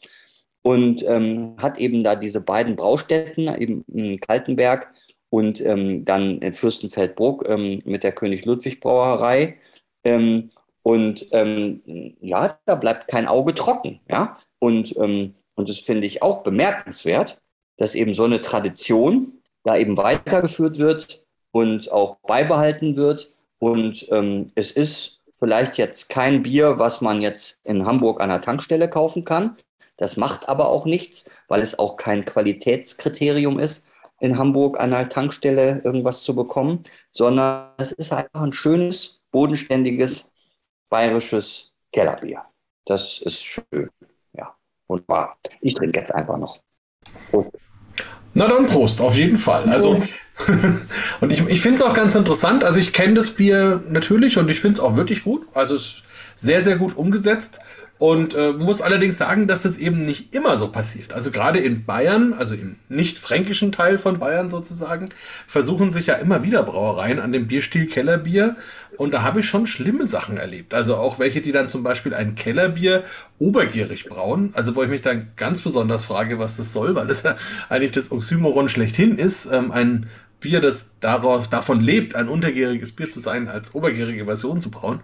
und 0.62 1.04
ähm, 1.06 1.54
hat 1.58 1.78
eben 1.78 2.04
da 2.04 2.14
diese 2.14 2.40
beiden 2.40 2.76
Braustätten, 2.76 3.48
eben 3.58 3.84
in 3.88 4.20
Kaltenberg 4.20 4.92
und 5.30 5.60
ähm, 5.60 6.04
dann 6.04 6.38
in 6.38 6.52
Fürstenfeldbruck 6.52 7.48
ähm, 7.48 7.82
mit 7.84 8.04
der 8.04 8.12
König 8.12 8.44
Ludwig 8.44 8.80
Brauerei. 8.80 9.56
Ähm, 10.04 10.50
und 10.82 11.26
ähm, 11.32 11.82
ja, 12.20 12.58
da 12.64 12.74
bleibt 12.74 13.08
kein 13.08 13.26
Auge 13.26 13.54
trocken. 13.54 14.00
Ja? 14.08 14.38
Und, 14.58 14.96
ähm, 14.96 15.34
und 15.54 15.68
das 15.68 15.78
finde 15.78 16.06
ich 16.06 16.22
auch 16.22 16.42
bemerkenswert, 16.42 17.40
dass 17.76 17.94
eben 17.94 18.14
so 18.14 18.24
eine 18.24 18.40
Tradition 18.40 19.40
da 19.64 19.76
eben 19.76 19.96
weitergeführt 19.96 20.78
wird 20.78 21.24
und 21.50 21.90
auch 21.90 22.16
beibehalten 22.26 22.96
wird. 22.96 23.30
Und 23.58 24.08
es 24.56 24.72
ist 24.72 25.21
vielleicht 25.42 25.76
jetzt 25.76 26.08
kein 26.08 26.44
Bier, 26.44 26.78
was 26.78 27.00
man 27.00 27.20
jetzt 27.20 27.58
in 27.64 27.84
Hamburg 27.84 28.20
an 28.20 28.28
der 28.28 28.40
Tankstelle 28.40 28.88
kaufen 28.88 29.24
kann, 29.24 29.56
das 29.96 30.16
macht 30.16 30.48
aber 30.48 30.68
auch 30.68 30.84
nichts, 30.84 31.28
weil 31.48 31.62
es 31.62 31.80
auch 31.80 31.96
kein 31.96 32.24
Qualitätskriterium 32.24 33.58
ist, 33.58 33.84
in 34.20 34.38
Hamburg 34.38 34.78
an 34.78 34.92
einer 34.92 35.08
Tankstelle 35.08 35.80
irgendwas 35.82 36.22
zu 36.22 36.36
bekommen, 36.36 36.84
sondern 37.10 37.70
es 37.78 37.90
ist 37.90 38.12
einfach 38.12 38.40
ein 38.40 38.52
schönes, 38.52 39.20
bodenständiges, 39.32 40.32
bayerisches 40.88 41.72
Kellerbier. 41.90 42.44
Das 42.84 43.18
ist 43.18 43.42
schön. 43.42 43.90
Ja, 44.34 44.54
wunderbar. 44.86 45.38
Ich 45.60 45.74
trinke 45.74 45.98
jetzt 45.98 46.14
einfach 46.14 46.38
noch. 46.38 46.60
Okay. 47.32 47.58
Na 48.34 48.48
dann 48.48 48.66
Prost, 48.66 49.00
auf 49.00 49.16
jeden 49.16 49.36
Fall. 49.36 49.68
Also, 49.68 49.90
und 51.20 51.30
ich, 51.30 51.46
ich 51.48 51.60
finde 51.60 51.76
es 51.76 51.82
auch 51.82 51.94
ganz 51.94 52.14
interessant. 52.14 52.64
Also 52.64 52.78
ich 52.78 52.92
kenne 52.92 53.14
das 53.14 53.30
Bier 53.30 53.82
natürlich 53.88 54.38
und 54.38 54.50
ich 54.50 54.60
finde 54.60 54.78
es 54.78 54.80
auch 54.80 54.96
wirklich 54.96 55.24
gut. 55.24 55.46
Also 55.54 55.74
es 55.74 55.82
ist 55.82 56.02
sehr, 56.36 56.62
sehr 56.62 56.76
gut 56.76 56.96
umgesetzt. 56.96 57.60
Und 58.02 58.34
äh, 58.34 58.52
muss 58.52 58.82
allerdings 58.82 59.16
sagen, 59.16 59.46
dass 59.46 59.62
das 59.62 59.78
eben 59.78 60.00
nicht 60.00 60.34
immer 60.34 60.56
so 60.56 60.66
passiert. 60.66 61.12
Also 61.12 61.30
gerade 61.30 61.60
in 61.60 61.84
Bayern, 61.84 62.32
also 62.32 62.56
im 62.56 62.74
nicht 62.88 63.16
fränkischen 63.16 63.70
Teil 63.70 63.96
von 63.96 64.18
Bayern 64.18 64.50
sozusagen, 64.50 65.08
versuchen 65.46 65.92
sich 65.92 66.08
ja 66.08 66.14
immer 66.14 66.42
wieder 66.42 66.64
Brauereien 66.64 67.20
an 67.20 67.30
dem 67.30 67.46
Bierstil 67.46 67.86
Kellerbier. 67.86 68.56
Und 68.96 69.14
da 69.14 69.22
habe 69.22 69.38
ich 69.38 69.46
schon 69.46 69.66
schlimme 69.66 70.04
Sachen 70.04 70.36
erlebt. 70.36 70.74
Also 70.74 70.96
auch 70.96 71.20
welche, 71.20 71.40
die 71.40 71.52
dann 71.52 71.68
zum 71.68 71.84
Beispiel 71.84 72.12
ein 72.12 72.34
Kellerbier 72.34 73.04
obergierig 73.38 74.06
brauen. 74.06 74.50
Also 74.54 74.74
wo 74.74 74.82
ich 74.82 74.90
mich 74.90 75.02
dann 75.02 75.30
ganz 75.36 75.60
besonders 75.60 76.04
frage, 76.04 76.40
was 76.40 76.56
das 76.56 76.72
soll, 76.72 76.96
weil 76.96 77.06
das 77.06 77.22
ja 77.22 77.36
eigentlich 77.68 77.92
das 77.92 78.10
Oxymoron 78.10 78.68
schlechthin 78.68 79.16
ist. 79.16 79.48
Ähm, 79.52 79.70
ein 79.70 80.08
Bier, 80.40 80.60
das 80.60 80.90
darauf, 80.98 81.46
davon 81.46 81.80
lebt, 81.80 82.16
ein 82.16 82.28
untergäriges 82.28 82.90
Bier 82.90 83.08
zu 83.08 83.20
sein, 83.20 83.46
als 83.46 83.76
obergärige 83.76 84.24
Version 84.24 84.58
zu 84.58 84.72
brauen. 84.72 85.00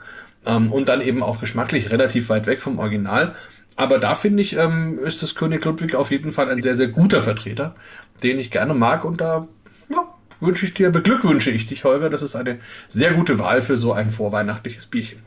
Ähm, 0.47 0.73
und 0.73 0.89
dann 0.89 1.01
eben 1.01 1.23
auch 1.23 1.41
geschmacklich 1.41 1.91
relativ 1.91 2.29
weit 2.29 2.47
weg 2.47 2.61
vom 2.61 2.79
Original. 2.79 3.35
Aber 3.77 3.99
da 3.99 4.15
finde 4.15 4.43
ich, 4.43 4.57
ähm, 4.57 4.99
ist 4.99 5.23
das 5.23 5.35
König 5.35 5.65
Ludwig 5.65 5.95
auf 5.95 6.11
jeden 6.11 6.33
Fall 6.33 6.51
ein 6.51 6.61
sehr, 6.61 6.75
sehr 6.75 6.89
guter 6.89 7.23
Vertreter, 7.23 7.75
den 8.23 8.39
ich 8.39 8.51
gerne 8.51 8.75
mag. 8.75 9.05
Und 9.05 9.21
da 9.21 9.47
ja, 9.91 10.15
wünsche 10.41 10.67
ich 10.67 10.75
dir, 10.75 10.91
beglückwünsche 10.91 11.51
ich 11.51 11.67
dich, 11.67 11.85
Holger. 11.85 12.11
Das 12.11 12.23
ist 12.23 12.35
eine 12.35 12.59
sehr 12.89 13.15
gute 13.15 13.39
Wahl 13.39 13.63
für 13.63 13.77
so 13.77 13.93
ein 13.93 14.11
vorweihnachtliches 14.11 14.89
Bierchen. 14.89 15.23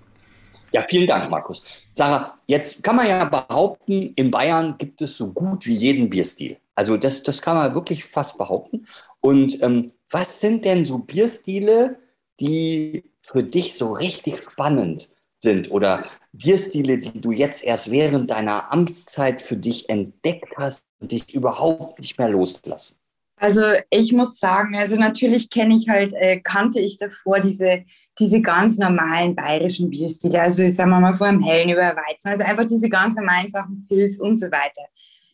Ja, 0.73 0.85
vielen 0.89 1.07
Dank, 1.07 1.29
Markus. 1.29 1.63
Sarah, 1.91 2.39
jetzt 2.47 2.81
kann 2.81 2.95
man 2.95 3.07
ja 3.07 3.25
behaupten, 3.25 4.13
in 4.15 4.31
Bayern 4.31 4.77
gibt 4.77 5.01
es 5.01 5.17
so 5.17 5.31
gut 5.31 5.65
wie 5.65 5.75
jeden 5.75 6.09
Bierstil. 6.09 6.57
Also 6.75 6.97
das, 6.97 7.23
das 7.23 7.41
kann 7.41 7.55
man 7.55 7.75
wirklich 7.75 8.05
fast 8.05 8.37
behaupten. 8.37 8.85
Und 9.19 9.61
ähm, 9.61 9.91
was 10.09 10.39
sind 10.39 10.65
denn 10.65 10.85
so 10.85 10.97
Bierstile, 10.97 11.99
die 12.39 13.03
für 13.21 13.43
dich 13.43 13.75
so 13.75 13.93
richtig 13.93 14.43
spannend 14.43 15.09
sind 15.43 15.71
oder 15.71 16.05
Bierstile, 16.33 16.99
die 16.99 17.19
du 17.19 17.31
jetzt 17.31 17.63
erst 17.63 17.91
während 17.91 18.29
deiner 18.29 18.71
Amtszeit 18.71 19.41
für 19.41 19.57
dich 19.57 19.89
entdeckt 19.89 20.55
hast 20.57 20.85
und 20.99 21.11
dich 21.11 21.33
überhaupt 21.33 21.99
nicht 21.99 22.17
mehr 22.17 22.29
loslassen? 22.29 22.97
Also 23.37 23.61
ich 23.89 24.13
muss 24.13 24.37
sagen, 24.37 24.75
also 24.75 24.95
natürlich 24.97 25.49
kenne 25.49 25.75
ich 25.75 25.89
halt, 25.89 26.13
äh, 26.13 26.39
kannte 26.39 26.79
ich 26.79 26.97
davor 26.97 27.39
diese, 27.39 27.83
diese 28.19 28.39
ganz 28.39 28.77
normalen 28.77 29.35
bayerischen 29.35 29.89
Bierstile, 29.89 30.39
also 30.39 30.61
ich 30.61 30.75
sage 30.75 30.91
mal 30.91 31.15
vor 31.15 31.27
dem 31.27 31.41
Hellen 31.41 31.69
über 31.69 31.95
Weizen, 31.95 32.29
also 32.29 32.43
einfach 32.43 32.65
diese 32.65 32.87
ganz 32.87 33.15
normalen 33.15 33.47
Sachen, 33.47 33.87
Pilz 33.89 34.19
und 34.19 34.37
so 34.37 34.45
weiter. 34.51 34.83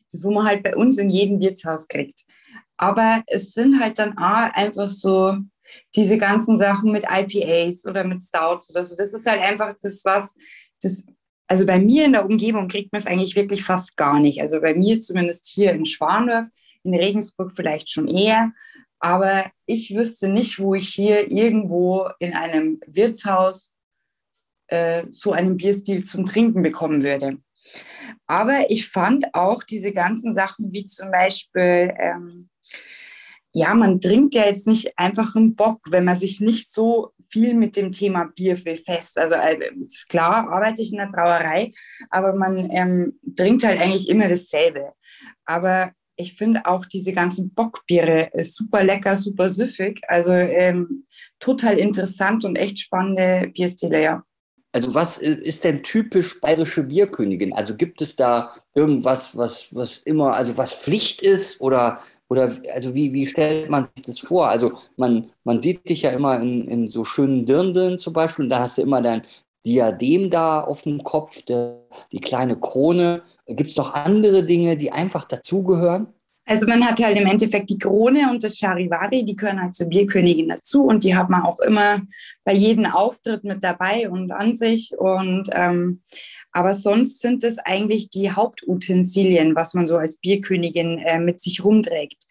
Das, 0.10 0.23
wo 0.23 0.32
man 0.32 0.45
halt 0.45 0.63
bei 0.63 0.73
uns 0.73 0.97
in 0.97 1.10
jedem 1.10 1.41
Wirtshaus 1.41 1.86
kriegt. 1.86 2.21
Aber 2.78 3.23
es 3.28 3.52
sind 3.52 3.78
halt 3.82 4.00
dann 4.00 4.17
auch 4.17 4.54
einfach 4.54 4.88
so 4.88 5.36
diese 5.95 6.17
ganzen 6.17 6.58
Sachen 6.58 6.91
mit 6.91 7.06
IPAs 7.10 7.86
oder 7.86 8.03
mit 8.03 8.21
Stouts 8.21 8.69
oder 8.69 8.84
so. 8.84 8.95
Das 8.95 9.13
ist 9.13 9.25
halt 9.27 9.41
einfach 9.41 9.73
das, 9.82 10.03
was 10.06 10.36
das, 10.82 11.06
also 11.47 11.65
bei 11.65 11.80
mir 11.80 12.06
in 12.06 12.13
der 12.13 12.25
Umgebung 12.25 12.67
kriegt 12.67 12.91
man 12.91 12.99
es 12.99 13.08
eigentlich 13.08 13.36
wirklich 13.36 13.63
fast 13.63 13.97
gar 13.97 14.19
nicht. 14.19 14.41
Also 14.41 14.62
bei 14.62 14.73
mir 14.73 14.99
zumindest 14.99 15.47
hier 15.47 15.71
in 15.71 15.86
Schwandorf, 15.86 16.47
in 16.84 16.93
Regensburg 16.93 17.53
vielleicht 17.56 17.89
schon 17.89 18.08
eher. 18.08 18.51
Aber 18.99 19.51
ich 19.65 19.95
wüsste 19.95 20.27
nicht, 20.27 20.60
wo 20.60 20.75
ich 20.75 20.89
hier 20.89 21.32
irgendwo 21.32 22.10
in 22.19 22.34
einem 22.34 22.80
Wirtshaus 22.88 23.71
äh, 24.67 25.06
so 25.10 25.32
einen 25.32 25.58
Bierstil 25.58 26.03
zum 26.03 26.25
Trinken 26.25 26.62
bekommen 26.63 27.03
würde. 27.03 27.38
Aber 28.25 28.69
ich 28.69 28.89
fand 28.89 29.34
auch 29.34 29.63
diese 29.63 29.91
ganzen 29.91 30.34
Sachen 30.34 30.71
wie 30.71 30.86
zum 30.86 31.12
Beispiel 31.12 31.93
ähm, 31.97 32.49
ja, 33.58 33.74
man 33.74 34.00
trinkt 34.00 34.36
ja 34.36 34.46
jetzt 34.46 34.67
nicht 34.67 35.00
einfach 35.00 35.36
einen 35.36 35.56
Bock, 35.56 35.80
wenn 35.89 36.06
man 36.06 36.15
sich 36.15 36.39
nicht 36.41 36.72
so 36.72 37.10
viel 37.28 37.56
mit 37.56 37.76
dem 37.76 37.91
Thema 37.91 38.32
Bier 38.36 38.56
fest. 38.56 39.17
Also 39.17 39.34
äh, 39.34 39.58
klar 40.10 40.48
arbeite 40.50 40.84
ich 40.84 40.91
in 40.91 41.00
der 41.00 41.08
Brauerei, 41.08 41.72
aber 42.12 42.36
man 42.36 42.70
ähm, 42.70 43.20
trinkt 43.36 43.63
halt 43.63 43.82
eigentlich 43.82 44.10
immer 44.10 44.28
dasselbe. 44.28 44.93
Aber 45.46 45.91
ich 46.17 46.36
finde 46.36 46.67
auch 46.67 46.86
diese 46.86 47.13
ganzen 47.13 47.52
Bockbiere 47.56 48.32
äh, 48.34 48.43
super 48.43 48.84
lecker, 48.84 49.17
super 49.17 49.50
süffig. 49.50 50.02
Also 50.08 50.34
ähm, 50.34 51.08
total 51.39 51.80
interessant 51.80 52.46
und 52.46 52.58
echt 52.58 52.78
spannende 52.78 53.50
Bierstile, 53.56 54.04
ja. 54.04 54.24
Also 54.72 54.93
was 54.93 55.17
ist 55.17 55.63
denn 55.63 55.82
typisch 55.82 56.39
bayerische 56.41 56.84
Bierkönigin? 56.84 57.54
Also 57.54 57.76
gibt 57.76 58.04
es 58.04 58.15
da 58.15 58.56
irgendwas, 58.76 59.36
was, 59.36 59.74
was 59.74 59.98
immer, 59.98 60.36
also 60.36 60.58
was 60.58 60.74
Pflicht 60.74 61.24
ist 61.24 61.60
oder, 61.60 62.00
oder 62.30 62.56
also 62.74 62.94
wie, 62.94 63.13
wie 63.13 63.26
stellt 63.26 63.70
man 63.70 63.88
sich 63.96 64.06
das 64.06 64.20
vor? 64.20 64.50
Also 64.50 64.74
man, 64.98 65.30
man 65.44 65.62
sieht 65.62 65.88
dich 65.88 66.02
ja 66.02 66.12
immer 66.12 66.40
in, 66.40 66.68
in 66.68 66.88
so 66.88 67.04
schönen 67.04 67.46
Dirndeln 67.46 67.98
zum 67.98 68.13
Beispiel 68.13 68.46
und 68.46 68.50
da 68.50 68.60
hast 68.60 68.78
du 68.78 68.82
immer 68.82 69.02
dein 69.02 69.22
Diadem 69.66 70.30
da 70.30 70.62
auf 70.62 70.82
dem 70.84 71.04
Kopf, 71.04 71.42
der, 71.44 71.82
die 72.12 72.20
kleine 72.20 72.58
Krone. 72.60 73.24
Gibt 73.48 73.72
es 73.72 73.78
noch 73.78 73.94
andere 73.94 74.44
Dinge, 74.44 74.78
die 74.78 74.92
einfach 74.92 75.26
dazugehören? 75.26 76.08
Also 76.49 76.65
man 76.65 76.83
hat 76.88 77.03
halt 77.03 77.17
im 77.17 77.27
Endeffekt 77.27 77.69
die 77.69 77.77
Krone 77.77 78.31
und 78.31 78.41
das 78.41 78.57
Charivari, 78.57 79.25
die 79.25 79.36
gehören 79.36 79.62
halt 79.62 79.75
zur 79.75 79.88
Bierkönigin 79.88 80.47
dazu 80.47 80.86
und 80.86 81.03
die 81.03 81.13
hat 81.13 81.29
man 81.29 81.43
auch 81.43 81.60
immer 81.60 82.01
bei 82.45 82.53
jedem 82.53 82.86
Auftritt 82.86 83.43
mit 83.43 83.62
dabei 83.65 84.10
und 84.10 84.31
an 84.31 84.53
sich. 84.53 84.93
Und 84.97 85.49
ähm, 85.51 86.01
aber 86.53 86.73
sonst 86.73 87.19
sind 87.19 87.43
es 87.43 87.60
eigentlich 87.60 88.10
die 88.10 88.31
Hauptutensilien, 88.31 89.55
was 89.55 89.73
man 89.73 89.88
so 89.88 89.97
als 89.97 90.17
Bierkönigin 90.17 90.99
äh, 90.99 91.19
mit 91.19 91.41
sich 91.41 91.65
rumträgt. 91.65 92.23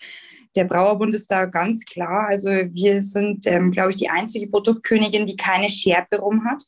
Der 0.57 0.65
Brauerbund 0.65 1.15
ist 1.15 1.31
da 1.31 1.45
ganz 1.45 1.85
klar. 1.85 2.27
Also 2.29 2.49
wir 2.49 3.03
sind, 3.03 3.47
ähm, 3.47 3.71
glaube 3.71 3.91
ich, 3.91 3.97
die 3.97 4.09
einzige 4.09 4.47
Produktkönigin, 4.47 5.27
die 5.27 5.37
keine 5.37 5.69
Schärpe 5.69 6.21
rum 6.21 6.47
hat. 6.47 6.65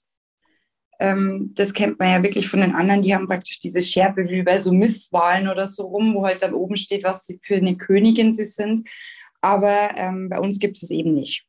Ähm, 1.01 1.53
das 1.55 1.73
kennt 1.73 1.99
man 1.99 2.11
ja 2.11 2.23
wirklich 2.23 2.49
von 2.49 2.61
den 2.61 2.75
anderen, 2.75 3.03
die 3.03 3.15
haben 3.15 3.27
praktisch 3.27 3.61
diese 3.61 3.83
Schärpe 3.83 4.29
wie 4.29 4.43
bei 4.43 4.59
so 4.59 4.73
Misswahlen 4.73 5.49
oder 5.49 5.67
so 5.67 5.87
rum, 5.87 6.15
wo 6.15 6.27
halt 6.27 6.43
dann 6.43 6.55
oben 6.55 6.77
steht, 6.77 7.05
was 7.05 7.25
sie 7.27 7.39
für 7.43 7.57
eine 7.57 7.77
Königin 7.77 8.33
sie 8.33 8.45
sind. 8.45 8.89
Aber 9.41 9.91
ähm, 9.97 10.29
bei 10.29 10.41
uns 10.41 10.59
gibt 10.59 10.83
es 10.83 10.91
eben 10.91 11.15
nicht. 11.15 11.47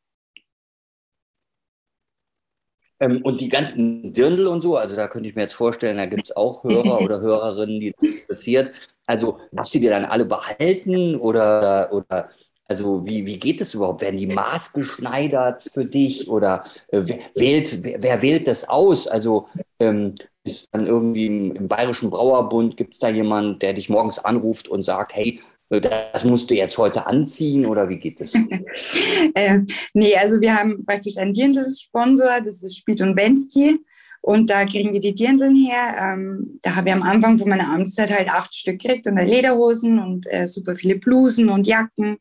Ähm, 2.99 3.21
und 3.23 3.39
die 3.39 3.49
ganzen 3.49 4.11
Dirndl 4.13 4.47
und 4.47 4.61
so, 4.61 4.75
also 4.75 4.95
da 4.95 5.07
könnte 5.07 5.29
ich 5.29 5.35
mir 5.35 5.43
jetzt 5.43 5.53
vorstellen, 5.53 5.97
da 5.97 6.05
gibt 6.05 6.25
es 6.25 6.35
auch 6.35 6.63
Hörer 6.63 7.01
oder 7.01 7.21
Hörerinnen, 7.21 7.79
die 7.79 7.93
das 7.97 8.09
interessiert. 8.09 8.71
Also 9.05 9.39
darfst 9.51 9.73
du 9.73 9.79
dir 9.79 9.89
dann 9.89 10.05
alle 10.05 10.25
behalten 10.25 11.15
oder, 11.15 11.91
oder 11.93 12.29
also 12.69 13.05
wie, 13.05 13.25
wie 13.25 13.39
geht 13.39 13.59
das 13.61 13.73
überhaupt? 13.73 14.01
Werden 14.01 14.17
die 14.17 14.27
maßgeschneidert 14.27 15.63
für 15.73 15.85
dich 15.85 16.29
oder 16.29 16.63
äh, 16.89 17.01
wer, 17.03 17.19
wählt, 17.33 17.83
wer, 17.83 18.01
wer, 18.03 18.21
wählt 18.21 18.47
das 18.47 18.69
aus? 18.69 19.07
Also 19.07 19.47
ähm, 19.79 20.15
ist 20.43 20.67
dann 20.71 20.85
irgendwie 20.85 21.25
im, 21.25 21.55
im 21.55 21.67
Bayerischen 21.67 22.11
Brauerbund, 22.11 22.77
gibt 22.77 22.93
es 22.93 22.99
da 22.99 23.09
jemanden, 23.09 23.57
der 23.57 23.73
dich 23.73 23.89
morgens 23.89 24.19
anruft 24.19 24.67
und 24.67 24.83
sagt, 24.83 25.15
hey, 25.15 25.41
äh, 25.71 25.81
das 25.81 26.23
musst 26.23 26.51
du 26.51 26.53
jetzt 26.53 26.77
heute 26.77 27.07
anziehen 27.07 27.65
oder 27.65 27.89
wie 27.89 27.97
geht 27.97 28.21
das? 28.21 28.33
äh, 29.33 29.59
nee, 29.95 30.15
also 30.15 30.39
wir 30.39 30.55
haben 30.55 30.85
praktisch 30.85 31.17
einen 31.17 31.33
Dirndl-Sponsor, 31.33 32.39
das 32.45 32.61
ist 32.61 32.77
Spied 32.77 33.01
und 33.01 33.15
Bensky. 33.15 33.79
Und 34.21 34.49
da 34.49 34.65
kriegen 34.65 34.93
wir 34.93 34.99
die 34.99 35.15
Dirndeln 35.15 35.55
her. 35.55 35.95
Ähm, 35.97 36.59
da 36.61 36.75
habe 36.75 36.89
ich 36.89 36.95
am 36.95 37.03
Anfang 37.03 37.37
von 37.37 37.49
meiner 37.49 37.69
Amtszeit 37.69 38.11
halt 38.11 38.29
acht 38.29 38.53
Stück 38.53 38.79
gekriegt 38.79 39.07
und 39.07 39.17
Lederhosen 39.17 39.99
und 39.99 40.25
äh, 40.31 40.47
super 40.47 40.75
viele 40.75 40.95
Blusen 40.95 41.49
und 41.49 41.67
Jacken. 41.67 42.17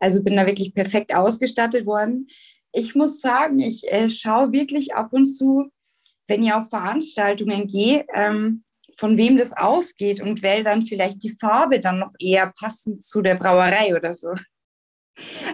Also 0.00 0.22
bin 0.22 0.36
da 0.36 0.46
wirklich 0.46 0.74
perfekt 0.74 1.14
ausgestattet 1.14 1.86
worden. 1.86 2.26
Ich 2.72 2.94
muss 2.94 3.20
sagen, 3.20 3.60
ich 3.60 3.90
äh, 3.90 4.10
schaue 4.10 4.52
wirklich 4.52 4.94
ab 4.94 5.12
und 5.12 5.26
zu, 5.26 5.70
wenn 6.26 6.42
ich 6.42 6.52
auf 6.52 6.68
Veranstaltungen 6.68 7.66
gehe, 7.66 8.04
ähm, 8.14 8.64
von 8.96 9.16
wem 9.16 9.38
das 9.38 9.56
ausgeht 9.56 10.20
und 10.20 10.42
wähle 10.42 10.64
dann 10.64 10.82
vielleicht 10.82 11.22
die 11.22 11.36
Farbe 11.40 11.78
dann 11.78 12.00
noch 12.00 12.12
eher 12.18 12.52
passend 12.58 13.02
zu 13.02 13.22
der 13.22 13.36
Brauerei 13.36 13.96
oder 13.96 14.12
so. 14.12 14.34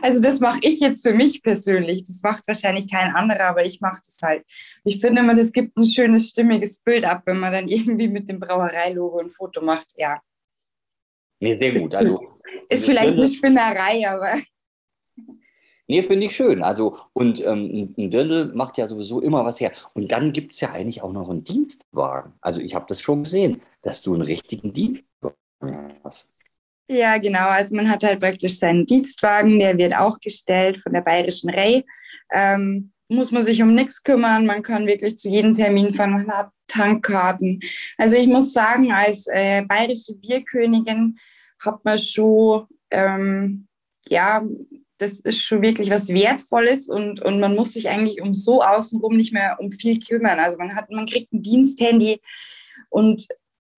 Also 0.02 0.20
das 0.20 0.40
mache 0.40 0.60
ich 0.62 0.80
jetzt 0.80 1.06
für 1.06 1.14
mich 1.14 1.42
persönlich. 1.42 2.02
Das 2.02 2.22
macht 2.22 2.46
wahrscheinlich 2.46 2.90
kein 2.90 3.14
anderer, 3.14 3.46
aber 3.46 3.64
ich 3.64 3.80
mache 3.80 4.00
das 4.04 4.18
halt. 4.22 4.44
Ich 4.84 5.00
finde 5.00 5.22
immer, 5.22 5.34
das 5.34 5.52
gibt 5.52 5.76
ein 5.76 5.86
schönes, 5.86 6.30
stimmiges 6.30 6.78
Bild 6.80 7.04
ab, 7.04 7.22
wenn 7.26 7.38
man 7.38 7.52
dann 7.52 7.68
irgendwie 7.68 8.08
mit 8.08 8.28
dem 8.28 8.40
Brauereilogo 8.40 9.18
ein 9.18 9.30
Foto 9.30 9.64
macht. 9.64 9.92
Ja. 9.96 10.20
Nee, 11.40 11.56
sehr 11.56 11.72
gut. 11.72 11.94
Also, 11.94 12.38
ist 12.68 12.86
vielleicht 12.86 13.14
eine 13.14 13.28
Spinnerei, 13.28 14.08
aber. 14.08 14.34
Nee, 15.86 16.02
finde 16.02 16.24
ich 16.24 16.34
schön. 16.34 16.62
Also, 16.62 16.96
und 17.12 17.44
ähm, 17.44 17.92
ein 17.98 18.10
Dirndl 18.10 18.54
macht 18.54 18.78
ja 18.78 18.88
sowieso 18.88 19.20
immer 19.20 19.44
was 19.44 19.60
her. 19.60 19.70
Und 19.92 20.12
dann 20.12 20.32
gibt 20.32 20.54
es 20.54 20.60
ja 20.60 20.72
eigentlich 20.72 21.02
auch 21.02 21.12
noch 21.12 21.28
einen 21.28 21.44
Dienstwagen. 21.44 22.32
Also, 22.40 22.62
ich 22.62 22.74
habe 22.74 22.86
das 22.88 23.02
schon 23.02 23.24
gesehen, 23.24 23.60
dass 23.82 24.00
du 24.00 24.14
einen 24.14 24.22
richtigen 24.22 24.72
Dienstwagen 24.72 25.94
hast. 26.02 26.33
Ja, 26.88 27.16
genau. 27.16 27.48
Also 27.48 27.74
man 27.74 27.88
hat 27.88 28.04
halt 28.04 28.20
praktisch 28.20 28.58
seinen 28.58 28.84
Dienstwagen, 28.84 29.58
der 29.58 29.78
wird 29.78 29.96
auch 29.96 30.20
gestellt 30.20 30.78
von 30.78 30.92
der 30.92 31.00
Bayerischen 31.00 31.50
Rey. 31.50 31.84
Ähm, 32.32 32.92
muss 33.08 33.32
man 33.32 33.42
sich 33.42 33.62
um 33.62 33.74
nichts 33.74 34.02
kümmern. 34.02 34.46
Man 34.46 34.62
kann 34.62 34.86
wirklich 34.86 35.16
zu 35.16 35.28
jedem 35.28 35.54
Termin 35.54 35.92
fahren. 35.92 36.10
Man 36.10 36.28
hat 36.28 36.50
Tankkarten. 36.68 37.60
Also 37.96 38.16
ich 38.16 38.26
muss 38.26 38.52
sagen, 38.52 38.92
als 38.92 39.26
äh, 39.28 39.62
bayerische 39.62 40.14
Bierkönigin 40.14 41.16
hat 41.60 41.84
man 41.84 41.98
schon, 41.98 42.66
ähm, 42.90 43.66
ja, 44.08 44.44
das 44.98 45.20
ist 45.20 45.42
schon 45.42 45.62
wirklich 45.62 45.90
was 45.90 46.08
Wertvolles 46.08 46.88
und, 46.88 47.20
und 47.20 47.40
man 47.40 47.54
muss 47.54 47.72
sich 47.72 47.88
eigentlich 47.88 48.22
um 48.22 48.34
so 48.34 48.62
außenrum 48.62 49.16
nicht 49.16 49.32
mehr 49.32 49.56
um 49.58 49.70
viel 49.72 49.98
kümmern. 49.98 50.38
Also 50.38 50.58
man 50.58 50.74
hat, 50.74 50.90
man 50.90 51.06
kriegt 51.06 51.32
ein 51.32 51.42
Diensthandy 51.42 52.20
und 52.90 53.26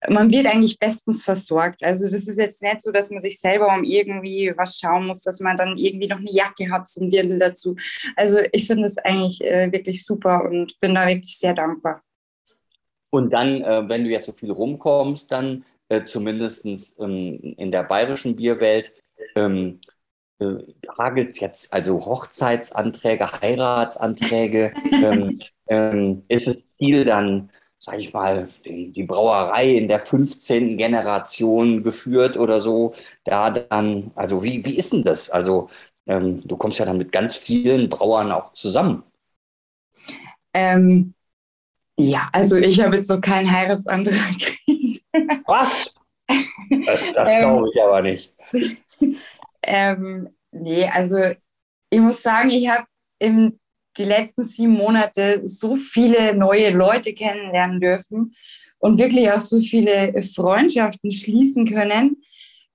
man 0.08 0.30
wird 0.30 0.46
eigentlich 0.46 0.78
bestens 0.78 1.24
versorgt. 1.24 1.82
Also 1.82 2.04
das 2.04 2.28
ist 2.28 2.38
jetzt 2.38 2.62
nicht 2.62 2.82
so, 2.82 2.92
dass 2.92 3.10
man 3.10 3.20
sich 3.20 3.40
selber 3.40 3.68
um 3.74 3.84
irgendwie 3.84 4.52
was 4.56 4.78
schauen 4.78 5.06
muss, 5.06 5.22
dass 5.22 5.40
man 5.40 5.56
dann 5.56 5.76
irgendwie 5.78 6.06
noch 6.06 6.18
eine 6.18 6.30
Jacke 6.30 6.70
hat 6.70 6.86
zum 6.86 7.10
Dirndl 7.10 7.38
dazu. 7.38 7.76
Also 8.14 8.38
ich 8.52 8.66
finde 8.66 8.86
es 8.86 8.98
eigentlich 8.98 9.42
äh, 9.42 9.70
wirklich 9.72 10.04
super 10.04 10.44
und 10.44 10.78
bin 10.80 10.94
da 10.94 11.06
wirklich 11.06 11.38
sehr 11.38 11.54
dankbar. 11.54 12.02
Und 13.10 13.30
dann, 13.30 13.62
äh, 13.62 13.88
wenn 13.88 14.04
du 14.04 14.10
jetzt 14.10 14.26
so 14.26 14.32
viel 14.32 14.50
rumkommst, 14.50 15.32
dann 15.32 15.64
äh, 15.88 16.04
zumindest 16.04 16.66
ähm, 17.00 17.54
in 17.56 17.70
der 17.70 17.84
bayerischen 17.84 18.36
Bierwelt, 18.36 18.92
ähm, 19.34 19.80
äh, 20.38 20.56
hagelt 20.98 21.30
es 21.30 21.40
jetzt 21.40 21.72
also 21.72 22.04
Hochzeitsanträge, 22.04 23.40
Heiratsanträge? 23.40 24.70
ähm, 24.92 25.40
ähm, 25.68 26.22
ist 26.28 26.48
es 26.48 26.68
Ziel 26.68 27.04
dann 27.04 27.50
sag 27.86 28.00
ich 28.00 28.12
mal, 28.12 28.48
die 28.64 29.04
Brauerei 29.04 29.76
in 29.76 29.86
der 29.86 30.00
15. 30.00 30.76
Generation 30.76 31.84
geführt 31.84 32.36
oder 32.36 32.60
so, 32.60 32.94
da 33.22 33.50
dann, 33.50 34.10
also 34.16 34.42
wie, 34.42 34.64
wie 34.64 34.76
ist 34.76 34.92
denn 34.92 35.04
das? 35.04 35.30
Also 35.30 35.70
ähm, 36.06 36.42
du 36.44 36.56
kommst 36.56 36.80
ja 36.80 36.84
dann 36.84 36.98
mit 36.98 37.12
ganz 37.12 37.36
vielen 37.36 37.88
Brauern 37.88 38.32
auch 38.32 38.52
zusammen. 38.54 39.04
Ähm, 40.52 41.14
ja, 41.96 42.28
also 42.32 42.56
ich 42.56 42.80
habe 42.80 42.96
jetzt 42.96 43.08
noch 43.08 43.20
keinen 43.20 43.52
Heiratsantrag 43.52 44.32
gekriegt. 44.32 45.04
Was? 45.46 45.94
Das, 46.86 47.12
das 47.12 47.30
ähm, 47.30 47.38
glaube 47.38 47.68
ich 47.72 47.80
aber 47.80 48.02
nicht. 48.02 48.34
ähm, 49.62 50.28
nee, 50.50 50.88
also 50.88 51.18
ich 51.90 52.00
muss 52.00 52.20
sagen, 52.20 52.50
ich 52.50 52.68
habe 52.68 52.86
im 53.20 53.60
die 53.98 54.04
letzten 54.04 54.42
sieben 54.42 54.72
Monate 54.72 55.42
so 55.44 55.76
viele 55.76 56.34
neue 56.34 56.70
Leute 56.70 57.12
kennenlernen 57.12 57.80
dürfen 57.80 58.34
und 58.78 58.98
wirklich 58.98 59.30
auch 59.30 59.40
so 59.40 59.60
viele 59.60 60.22
Freundschaften 60.22 61.10
schließen 61.10 61.66
können. 61.66 62.22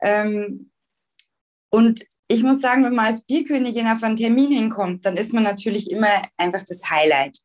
Ähm, 0.01 0.71
und 1.69 2.03
ich 2.27 2.43
muss 2.43 2.61
sagen, 2.61 2.83
wenn 2.83 2.95
man 2.95 3.07
als 3.07 3.25
Bierkönigin 3.25 3.87
auf 3.87 4.03
einen 4.03 4.15
Termin 4.15 4.51
hinkommt, 4.51 5.05
dann 5.05 5.17
ist 5.17 5.33
man 5.33 5.43
natürlich 5.43 5.91
immer 5.91 6.21
einfach 6.37 6.63
das 6.67 6.89
Highlight. 6.89 7.37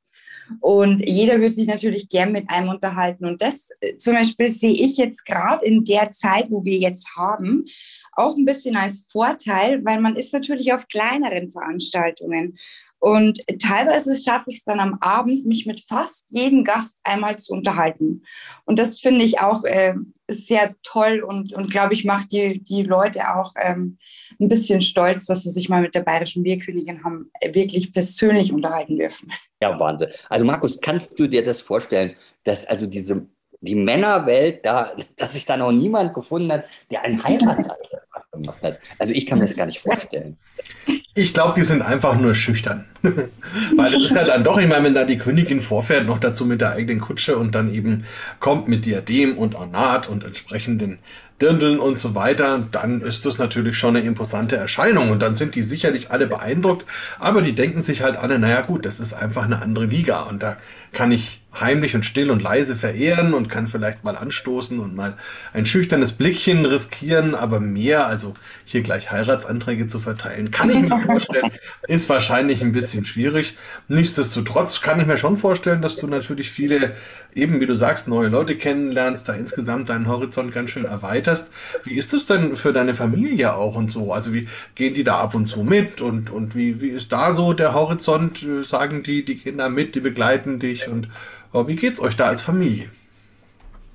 Und 0.61 1.07
jeder 1.07 1.41
wird 1.41 1.55
sich 1.55 1.67
natürlich 1.67 2.09
gern 2.09 2.33
mit 2.33 2.49
einem 2.49 2.69
unterhalten. 2.69 3.27
Und 3.27 3.41
das 3.43 3.69
äh, 3.81 3.97
zum 3.97 4.15
Beispiel 4.15 4.47
sehe 4.47 4.73
ich 4.73 4.97
jetzt 4.97 5.25
gerade 5.25 5.65
in 5.65 5.85
der 5.85 6.11
Zeit, 6.11 6.51
wo 6.51 6.65
wir 6.65 6.79
jetzt 6.79 7.17
haben, 7.17 7.65
auch 8.13 8.37
ein 8.37 8.45
bisschen 8.45 8.77
als 8.77 9.07
Vorteil, 9.11 9.85
weil 9.85 10.01
man 10.01 10.17
ist 10.17 10.33
natürlich 10.33 10.73
auf 10.73 10.89
kleineren 10.89 11.51
Veranstaltungen. 11.51 12.57
Und 12.99 13.39
teilweise 13.61 14.15
schaffe 14.15 14.47
ich 14.49 14.59
es 14.59 14.65
dann 14.65 14.81
am 14.81 14.99
Abend, 15.01 15.47
mich 15.47 15.67
mit 15.67 15.83
fast 15.87 16.27
jedem 16.31 16.65
Gast 16.65 16.99
einmal 17.05 17.39
zu 17.39 17.53
unterhalten. 17.53 18.23
Und 18.65 18.79
das 18.79 19.01
finde 19.01 19.25
ich 19.25 19.39
auch 19.39 19.65
äh, 19.65 19.95
sehr 20.29 20.75
toll 20.83 21.23
und, 21.27 21.53
und 21.53 21.71
glaube 21.71 21.95
ich, 21.95 22.05
macht 22.05 22.33
die, 22.33 22.63
die 22.63 22.83
Leute 22.83 23.35
auch 23.35 23.53
ähm, 23.61 23.99
ein 24.41 24.49
bisschen 24.49 24.83
stolz, 24.83 25.27
dass 25.27 25.43
sie 25.43 25.51
sich 25.51 25.69
mal 25.69 25.83
mit 25.83 25.95
der 25.95 26.03
bayerischen 26.03 26.43
Bierkönigin 26.43 27.05
haben 27.05 27.31
äh, 27.41 27.55
wirklich 27.55 27.93
persönlich 27.93 28.53
unterhalten 28.53 28.97
dürfen. 28.97 29.31
Ja, 29.61 29.79
Wahnsinn. 29.79 30.09
Also 30.29 30.45
Markus, 30.45 30.81
kannst 30.81 31.19
du 31.19 31.27
dir 31.27 31.45
das 31.45 31.61
vorstellen, 31.61 32.15
dass 32.45 32.67
also 32.67 32.87
diese 32.87 33.27
die 33.61 33.75
Männerwelt, 33.75 34.65
da, 34.65 34.91
dass 35.17 35.35
sich 35.35 35.45
da 35.45 35.57
noch 35.57 35.73
niemand 35.73 36.15
gefunden 36.15 36.53
hat, 36.53 36.65
der 36.91 37.03
einen 37.03 37.23
Heiratsantrag 37.23 37.96
gemacht 38.37 38.63
hat. 38.63 38.79
Also 38.99 39.13
ich 39.15 39.27
kann 39.27 39.39
mir 39.39 39.45
das 39.45 39.57
gar 39.57 39.67
nicht 39.67 39.81
vorstellen. 39.81 40.37
Ich 41.15 41.33
glaube, 41.33 41.55
die 41.57 41.63
sind 41.63 41.83
einfach 41.83 42.19
nur 42.19 42.35
schüchtern. 42.35 42.85
Weil 43.77 43.95
es 43.95 44.03
ist 44.03 44.15
ja 44.15 44.25
dann 44.25 44.45
doch, 44.45 44.59
ich 44.59 44.69
meine, 44.69 44.85
wenn 44.85 44.95
da 44.95 45.05
die 45.05 45.19
Königin 45.19 45.61
vorfährt, 45.61 46.07
noch 46.07 46.19
dazu 46.19 46.45
mit 46.45 46.61
der 46.61 46.73
eigenen 46.73 47.01
Kutsche 47.01 47.39
und 47.39 47.55
dann 47.55 47.73
eben 47.73 48.05
kommt 48.41 48.69
mit 48.69 48.85
Diadem 48.85 49.39
und 49.39 49.55
Ornat 49.55 50.09
und 50.09 50.25
entsprechenden 50.25 50.99
Dirndeln 51.41 51.79
und 51.79 51.99
so 51.99 52.15
weiter, 52.15 52.67
dann 52.71 53.03
ist 53.03 53.27
das 53.27 53.37
natürlich 53.37 53.77
schon 53.77 53.95
eine 53.95 54.07
imposante 54.07 54.57
Erscheinung 54.57 55.11
und 55.11 55.21
dann 55.21 55.35
sind 55.35 55.55
die 55.55 55.63
sicherlich 55.63 56.11
alle 56.11 56.27
beeindruckt, 56.27 56.87
aber 57.19 57.43
die 57.43 57.55
denken 57.55 57.83
sich 57.83 58.03
halt 58.03 58.17
alle, 58.17 58.39
naja 58.39 58.63
gut, 58.63 58.87
das 58.87 59.01
ist 59.01 59.13
einfach 59.13 59.45
eine 59.45 59.61
andere 59.61 59.85
Liga 59.85 60.23
und 60.23 60.43
da 60.43 60.57
kann 60.93 61.13
ich 61.13 61.41
heimlich 61.61 61.95
und 61.95 62.05
still 62.05 62.31
und 62.31 62.43
leise 62.43 62.77
verehren 62.77 63.35
und 63.35 63.49
kann 63.49 63.67
vielleicht 63.67 64.05
mal 64.05 64.17
anstoßen 64.17 64.79
und 64.79 64.95
mal 64.95 65.15
ein 65.53 65.67
schüchternes 65.67 66.13
Blickchen 66.13 66.67
riskieren, 66.67 67.35
aber 67.35 67.61
mehr, 67.61 68.07
also 68.07 68.35
hier 68.65 68.83
gleich 68.83 69.11
Heiratsanträge 69.11 69.87
zu 69.87 69.99
verteilen, 69.99 70.51
kann 70.51 70.71
ich 70.71 70.81
mir 70.81 70.99
vorstellen, 70.99 71.51
ist 71.89 72.09
wahrscheinlich 72.09 72.63
ein 72.63 72.73
bisschen 72.73 73.05
schwierig. 73.05 73.57
Nichtsdestotrotz 73.89 74.81
kann 74.81 75.01
ich 75.01 75.07
mir 75.07 75.19
schon 75.19 75.37
vorstellen, 75.37 75.83
dass 75.83 75.97
du 75.97 76.07
natürlich 76.07 76.51
viele, 76.51 76.95
eben 77.35 77.61
wie 77.61 77.67
du 77.67 77.75
sagst, 77.75 78.09
neue 78.09 78.29
Leute 78.29 78.57
kennenlernst, 78.57 79.29
da 79.29 79.33
insgesamt 79.33 79.89
deinen 79.89 80.09
Horizont 80.09 80.53
ganz 80.53 80.71
schön 80.71 80.85
erweiterst. 80.85 81.51
Wie 81.85 81.95
ist 81.95 82.13
es 82.13 82.27
denn 82.27 82.55
für 82.55 82.73
deine 82.73 82.95
Familie 82.95 83.55
auch 83.55 83.77
und 83.77 83.91
so? 83.91 84.13
Also 84.13 84.33
wie 84.33 84.49
gehen 84.75 84.95
die 84.95 85.05
da 85.05 85.19
ab 85.19 85.35
und 85.35 85.47
zu 85.47 85.63
mit 85.63 86.01
und, 86.01 86.31
und 86.31 86.55
wie, 86.55 86.81
wie 86.81 86.89
ist 86.89 87.13
da 87.13 87.33
so 87.33 87.53
der 87.53 87.75
Horizont? 87.75 88.47
Sagen 88.65 89.03
die, 89.03 89.25
die 89.25 89.37
Kinder 89.37 89.69
mit, 89.69 89.95
die 89.95 90.01
begleiten 90.01 90.59
dich 90.59 90.86
und 90.89 91.09
aber 91.53 91.69
wie 91.69 91.77
geht's 91.77 92.01
euch 92.01 92.17
da 92.17 92.27
als 92.27 92.43
Familie? 92.43 92.91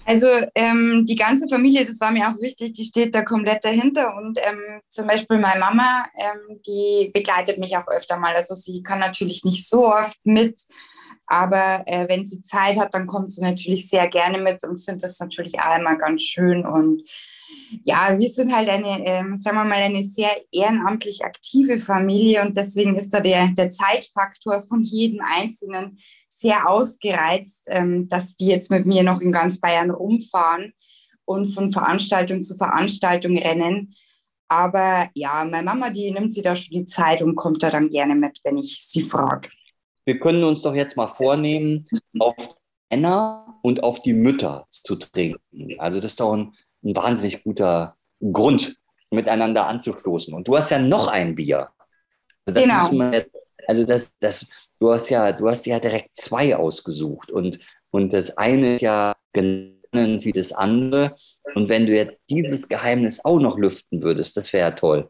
Also 0.06 0.28
ähm, 0.56 1.06
die 1.06 1.16
ganze 1.16 1.48
Familie, 1.48 1.86
das 1.86 2.02
war 2.02 2.12
mir 2.12 2.28
auch 2.28 2.42
wichtig, 2.42 2.74
die 2.74 2.86
steht 2.86 3.14
da 3.14 3.22
komplett 3.22 3.64
dahinter. 3.64 4.16
Und 4.18 4.40
ähm, 4.40 4.82
zum 4.88 5.08
Beispiel 5.08 5.38
meine 5.38 5.60
Mama, 5.60 6.06
ähm, 6.18 6.60
die 6.66 7.12
begleitet 7.14 7.60
mich 7.60 7.78
auch 7.78 7.88
öfter 7.88 8.18
mal. 8.18 8.36
Also 8.36 8.56
sie 8.56 8.82
kann 8.82 9.00
natürlich 9.00 9.44
nicht 9.44 9.70
so 9.70 9.88
oft 9.88 10.18
mit, 10.24 10.64
aber 11.28 11.84
äh, 11.86 12.10
wenn 12.10 12.26
sie 12.26 12.42
Zeit 12.42 12.78
hat, 12.78 12.94
dann 12.94 13.06
kommt 13.06 13.32
sie 13.32 13.42
natürlich 13.42 13.88
sehr 13.88 14.08
gerne 14.08 14.40
mit 14.40 14.64
und 14.64 14.80
findet 14.80 15.04
das 15.04 15.20
natürlich 15.20 15.62
auch 15.62 15.78
immer 15.78 15.96
ganz 15.96 16.24
schön. 16.24 16.66
Und 16.66 17.04
ja, 17.84 18.18
wir 18.18 18.30
sind 18.30 18.54
halt 18.54 18.70
eine, 18.70 19.06
ähm, 19.06 19.38
sagen 19.38 19.58
wir 19.58 19.64
mal, 19.64 19.82
eine 19.82 20.02
sehr 20.02 20.32
ehrenamtlich 20.52 21.24
aktive 21.24 21.78
Familie 21.78 22.42
und 22.42 22.56
deswegen 22.58 22.96
ist 22.96 23.14
da 23.14 23.20
der, 23.20 23.50
der 23.50 23.70
Zeitfaktor 23.70 24.62
von 24.62 24.82
jedem 24.82 25.22
Einzelnen 25.22 25.98
sehr 26.34 26.70
ausgereizt, 26.70 27.68
ähm, 27.70 28.08
dass 28.08 28.36
die 28.36 28.48
jetzt 28.48 28.72
mit 28.72 28.86
mir 28.86 29.04
noch 29.04 29.20
in 29.20 29.32
ganz 29.32 29.60
Bayern 29.60 29.92
rumfahren 29.92 30.74
und 31.26 31.54
von 31.54 31.72
Veranstaltung 31.72 32.42
zu 32.42 32.56
Veranstaltung 32.56 33.38
rennen. 33.38 33.94
Aber 34.48 35.10
ja, 35.14 35.44
meine 35.46 35.64
Mama, 35.64 35.90
die 35.90 36.12
nimmt 36.12 36.32
sich 36.32 36.44
da 36.44 36.56
schon 36.56 36.74
die 36.74 36.86
Zeit 36.86 37.22
und 37.22 37.36
kommt 37.36 37.62
da 37.64 37.70
dann 37.70 37.90
gerne 37.90 38.16
mit, 38.16 38.40
wenn 38.44 38.58
ich 38.58 38.80
sie 38.82 39.04
frage. 39.04 39.50
Wir 40.06 40.20
können 40.20 40.44
uns 40.44 40.62
doch 40.62 40.74
jetzt 40.74 40.98
mal 40.98 41.08
vornehmen, 41.08 41.86
auf 42.20 42.36
Männer 42.90 43.60
und 43.62 43.84
auf 43.84 44.02
die 44.02 44.14
Mütter 44.14 44.66
zu 44.70 44.96
trinken. 44.96 45.80
Also 45.80 46.00
das 46.00 46.14
ist 46.14 46.20
doch 46.20 46.34
ein, 46.34 46.54
ein 46.84 46.96
wahnsinnig 46.96 47.44
guter 47.44 47.96
Grund, 48.20 48.78
miteinander 49.12 49.68
anzustoßen. 49.68 50.34
Und 50.34 50.48
du 50.48 50.58
hast 50.58 50.72
ja 50.72 50.80
noch 50.80 51.08
ein 51.08 51.36
Bier. 51.36 51.70
Also 52.46 52.60
das 52.60 52.90
genau. 52.90 53.12
Jetzt, 53.12 53.32
also 53.68 53.86
das, 53.86 54.14
das, 54.20 54.48
du 54.82 54.92
hast 54.92 55.10
ja, 55.10 55.32
du 55.32 55.48
hast 55.48 55.66
ja 55.68 55.80
direkt 55.80 56.18
zwei 56.18 56.56
ausgesucht 56.56 57.32
und, 57.32 57.60
und 57.92 58.12
das 58.12 58.36
eine 58.38 58.76
ist 58.76 58.82
ja 58.82 59.16
genannt 59.32 60.26
wie 60.26 60.32
das 60.32 60.52
andere. 60.52 61.16
Und 61.54 61.70
wenn 61.70 61.86
du 61.86 61.96
jetzt 61.96 62.20
dieses 62.30 62.68
Geheimnis 62.68 63.24
auch 63.24 63.40
noch 63.40 63.58
lüften 63.58 64.02
würdest, 64.02 64.36
das 64.36 64.52
wäre 64.52 64.70
ja 64.70 64.76
toll. 64.76 65.10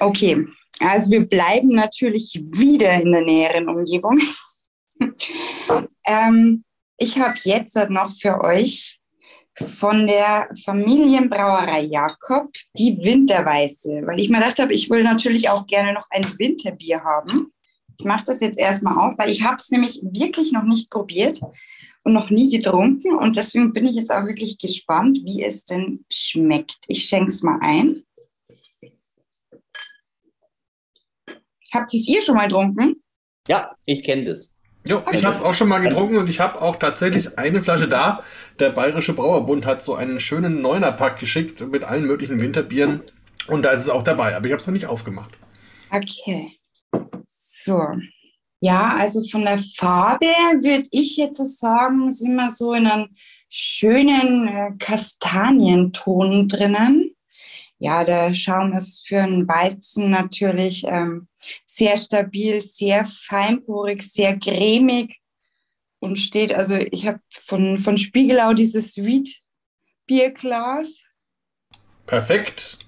Okay, 0.00 0.44
also 0.80 1.10
wir 1.12 1.24
bleiben 1.24 1.68
natürlich 1.68 2.42
wieder 2.44 3.00
in 3.00 3.12
der 3.12 3.22
näheren 3.22 3.68
Umgebung. 3.68 4.18
ähm, 6.06 6.64
ich 6.96 7.18
habe 7.18 7.38
jetzt 7.44 7.76
noch 7.90 8.10
für 8.10 8.42
euch 8.42 8.98
von 9.78 10.06
der 10.06 10.48
Familienbrauerei 10.64 11.82
Jakob 11.82 12.50
die 12.76 12.98
Winterweiße, 13.02 14.02
weil 14.04 14.20
ich 14.20 14.30
mir 14.30 14.38
gedacht 14.38 14.58
habe, 14.58 14.72
ich 14.72 14.90
will 14.90 15.04
natürlich 15.04 15.48
auch 15.48 15.66
gerne 15.66 15.92
noch 15.92 16.06
ein 16.10 16.24
Winterbier 16.38 17.04
haben. 17.04 17.52
Ich 18.02 18.06
mache 18.06 18.24
das 18.26 18.40
jetzt 18.40 18.58
erstmal 18.58 18.98
auf, 18.98 19.16
weil 19.16 19.30
ich 19.30 19.44
habe 19.44 19.54
es 19.54 19.70
nämlich 19.70 20.00
wirklich 20.02 20.50
noch 20.50 20.64
nicht 20.64 20.90
probiert 20.90 21.40
und 22.02 22.12
noch 22.12 22.30
nie 22.30 22.50
getrunken 22.50 23.14
und 23.14 23.36
deswegen 23.36 23.72
bin 23.72 23.86
ich 23.86 23.94
jetzt 23.94 24.10
auch 24.10 24.26
wirklich 24.26 24.58
gespannt, 24.58 25.20
wie 25.22 25.44
es 25.44 25.64
denn 25.64 26.04
schmeckt. 26.12 26.78
Ich 26.88 27.04
schenke 27.04 27.28
es 27.28 27.44
mal 27.44 27.60
ein. 27.62 28.02
Habt 31.72 31.94
ihr 31.94 32.00
es 32.00 32.08
ihr 32.08 32.20
schon 32.22 32.34
mal 32.34 32.48
getrunken? 32.48 33.00
Ja, 33.46 33.76
ich 33.84 34.02
kenne 34.02 34.24
das. 34.24 34.56
Jo, 34.84 35.04
ich 35.12 35.24
habe 35.24 35.36
es 35.36 35.40
auch 35.40 35.54
schon 35.54 35.68
mal 35.68 35.78
getrunken 35.78 36.16
und 36.16 36.28
ich 36.28 36.40
habe 36.40 36.60
auch 36.60 36.74
tatsächlich 36.74 37.38
eine 37.38 37.62
Flasche 37.62 37.86
da. 37.86 38.24
Der 38.58 38.70
Bayerische 38.70 39.12
Brauerbund 39.12 39.64
hat 39.64 39.80
so 39.80 39.94
einen 39.94 40.18
schönen 40.18 40.60
Neuner-Pack 40.60 41.20
geschickt 41.20 41.60
mit 41.70 41.84
allen 41.84 42.04
möglichen 42.04 42.40
Winterbieren 42.40 43.02
und 43.46 43.62
da 43.62 43.70
ist 43.70 43.82
es 43.82 43.88
auch 43.88 44.02
dabei, 44.02 44.34
aber 44.34 44.46
ich 44.46 44.52
habe 44.52 44.60
es 44.60 44.66
noch 44.66 44.74
nicht 44.74 44.86
aufgemacht. 44.86 45.38
Okay. 45.92 46.58
So. 47.64 47.78
Ja, 48.60 48.94
also 48.96 49.22
von 49.28 49.42
der 49.42 49.58
Farbe 49.58 50.26
würde 50.26 50.88
ich 50.92 51.16
jetzt 51.16 51.44
sagen, 51.58 52.10
sind 52.12 52.36
wir 52.36 52.50
so 52.50 52.72
in 52.74 52.86
einem 52.86 53.08
schönen 53.48 54.46
äh, 54.46 54.70
Kastanienton 54.78 56.46
drinnen. 56.46 57.16
Ja, 57.78 58.04
der 58.04 58.34
Schaum 58.34 58.72
ist 58.76 59.06
für 59.06 59.20
einen 59.20 59.48
Weizen 59.48 60.10
natürlich 60.10 60.84
ähm, 60.86 61.26
sehr 61.66 61.98
stabil, 61.98 62.62
sehr 62.62 63.04
feinporig, 63.04 64.02
sehr 64.02 64.38
cremig 64.38 65.20
und 65.98 66.16
steht, 66.16 66.54
also 66.54 66.76
ich 66.76 67.06
habe 67.08 67.18
von, 67.40 67.78
von 67.78 67.98
Spiegelau 67.98 68.52
dieses 68.52 68.92
Sweet 68.92 69.40
Bierglas. 70.06 71.00
Perfekt. 72.06 72.78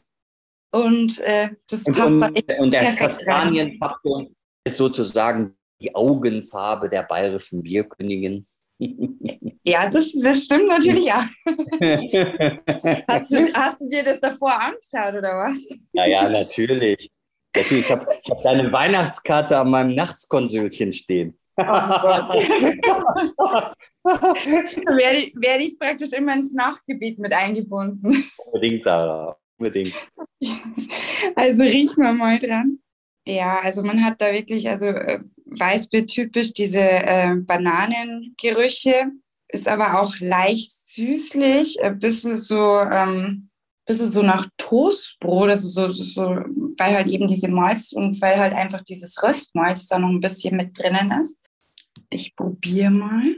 Und 0.71 1.19
äh, 1.19 1.51
das 1.69 1.85
und, 1.85 1.97
passt 1.97 2.15
und, 2.15 2.21
da 2.21 2.29
echt 2.29 2.61
Und 2.61 2.71
der 2.71 2.93
Kastanienfaktor 2.93 4.29
ist 4.65 4.77
sozusagen 4.77 5.57
die 5.81 5.95
Augenfarbe 5.95 6.89
der 6.89 7.03
bayerischen 7.03 7.63
Bierkönigin. 7.63 8.47
Ja, 9.63 9.89
das, 9.89 10.13
das 10.13 10.45
stimmt 10.45 10.69
natürlich 10.69 11.11
auch. 11.13 11.25
hast, 13.09 13.33
du, 13.33 13.53
hast 13.55 13.81
du 13.81 13.89
dir 13.89 14.03
das 14.03 14.21
davor 14.21 14.53
angeschaut 14.53 15.15
oder 15.15 15.45
was? 15.47 15.79
Ja, 15.93 16.07
ja, 16.07 16.29
natürlich. 16.29 17.11
natürlich. 17.55 17.85
Ich 17.85 17.91
habe 17.91 18.07
ich 18.23 18.31
hab 18.31 18.43
deine 18.43 18.73
Weihnachtskarte 18.73 19.57
an 19.59 19.71
meinem 19.71 19.95
Nachtskonsölchen 19.95 20.93
stehen. 20.93 21.39
Oh 21.57 21.65
Gott. 21.65 22.35
werde, 24.03 25.19
ich, 25.19 25.35
werde 25.37 25.65
ich 25.65 25.79
praktisch 25.79 26.13
immer 26.13 26.35
ins 26.35 26.53
Nachtgebiet 26.53 27.21
mit 27.21 27.33
eingebunden. 27.33 28.25
Unbedingt, 28.47 28.83
Sarah. 28.83 29.37
Unbedingt. 29.57 29.95
Also 31.37 31.63
riechen 31.63 32.03
wir 32.03 32.13
mal 32.13 32.41
dran. 32.41 32.81
Ja, 33.27 33.61
also 33.61 33.83
man 33.83 34.05
hat 34.05 34.21
da 34.21 34.33
wirklich, 34.33 34.69
also 34.69 34.87
äh, 34.87 35.21
Weißbier 35.47 36.07
typisch 36.07 36.53
diese 36.53 36.81
äh, 36.81 37.35
Bananengerüche, 37.37 39.13
ist 39.49 39.69
aber 39.69 40.01
auch 40.01 40.19
leicht 40.19 40.73
süßlich, 40.73 41.83
ein 41.83 41.99
bisschen 41.99 42.37
so, 42.37 42.81
ähm, 42.81 43.49
bisschen 43.87 44.09
so 44.09 44.23
nach 44.23 44.47
Toastbrot, 44.57 45.51
also 45.51 45.69
so, 45.69 45.93
so, 45.93 46.23
weil 46.79 46.95
halt 46.95 47.09
eben 47.09 47.27
diese 47.27 47.49
Malz 47.49 47.93
und 47.93 48.21
weil 48.21 48.39
halt 48.39 48.53
einfach 48.53 48.83
dieses 48.83 49.23
Röstmalz 49.23 49.89
da 49.89 49.99
noch 49.99 50.09
ein 50.09 50.21
bisschen 50.21 50.57
mit 50.57 50.79
drinnen 50.79 51.13
ist. 51.21 51.39
Ich 52.11 52.35
probiere 52.35 52.91
mal. 52.91 53.37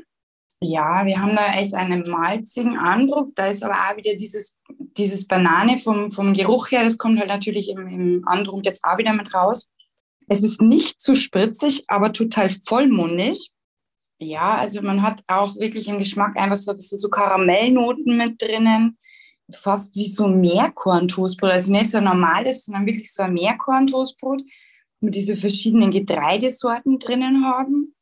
Ja, 0.62 1.04
wir 1.04 1.20
haben 1.20 1.36
da 1.36 1.54
echt 1.54 1.74
einen 1.74 2.08
malzigen 2.08 2.78
Andruck. 2.78 3.34
Da 3.34 3.48
ist 3.48 3.62
aber 3.62 3.74
auch 3.74 3.96
wieder 3.96 4.14
dieses, 4.14 4.56
dieses 4.96 5.26
Banane 5.26 5.78
vom, 5.78 6.10
vom 6.10 6.32
Geruch 6.32 6.70
her, 6.70 6.84
das 6.84 6.96
kommt 6.96 7.18
halt 7.18 7.28
natürlich 7.28 7.68
im, 7.68 7.86
im 7.86 8.26
Andruck 8.26 8.64
jetzt 8.64 8.82
auch 8.84 8.98
wieder 8.98 9.12
mit 9.12 9.34
raus. 9.34 9.68
Es 10.28 10.42
ist 10.42 10.60
nicht 10.60 11.00
zu 11.00 11.14
spritzig, 11.14 11.84
aber 11.88 12.12
total 12.12 12.50
vollmundig. 12.50 13.50
Ja, 14.18 14.56
also 14.56 14.82
man 14.82 15.02
hat 15.02 15.22
auch 15.26 15.56
wirklich 15.56 15.88
im 15.88 15.98
Geschmack 15.98 16.36
einfach 16.36 16.56
so 16.56 16.70
ein 16.70 16.76
bisschen 16.76 16.98
so 16.98 17.08
Karamellnoten 17.08 18.16
mit 18.16 18.40
drinnen. 18.40 18.98
Fast 19.52 19.94
wie 19.94 20.08
so 20.08 20.26
Meerkorntoastbrot. 20.26 21.50
Also 21.50 21.70
nicht 21.70 21.90
so 21.90 21.98
ein 21.98 22.04
normales, 22.04 22.64
sondern 22.64 22.86
wirklich 22.86 23.12
so 23.12 23.22
ein 23.22 23.34
Meerkorntoastbrot 23.34 24.42
mit 25.00 25.14
diese 25.14 25.36
verschiedenen 25.36 25.90
Getreidesorten 25.90 26.98
drinnen 26.98 27.44
haben. 27.44 27.94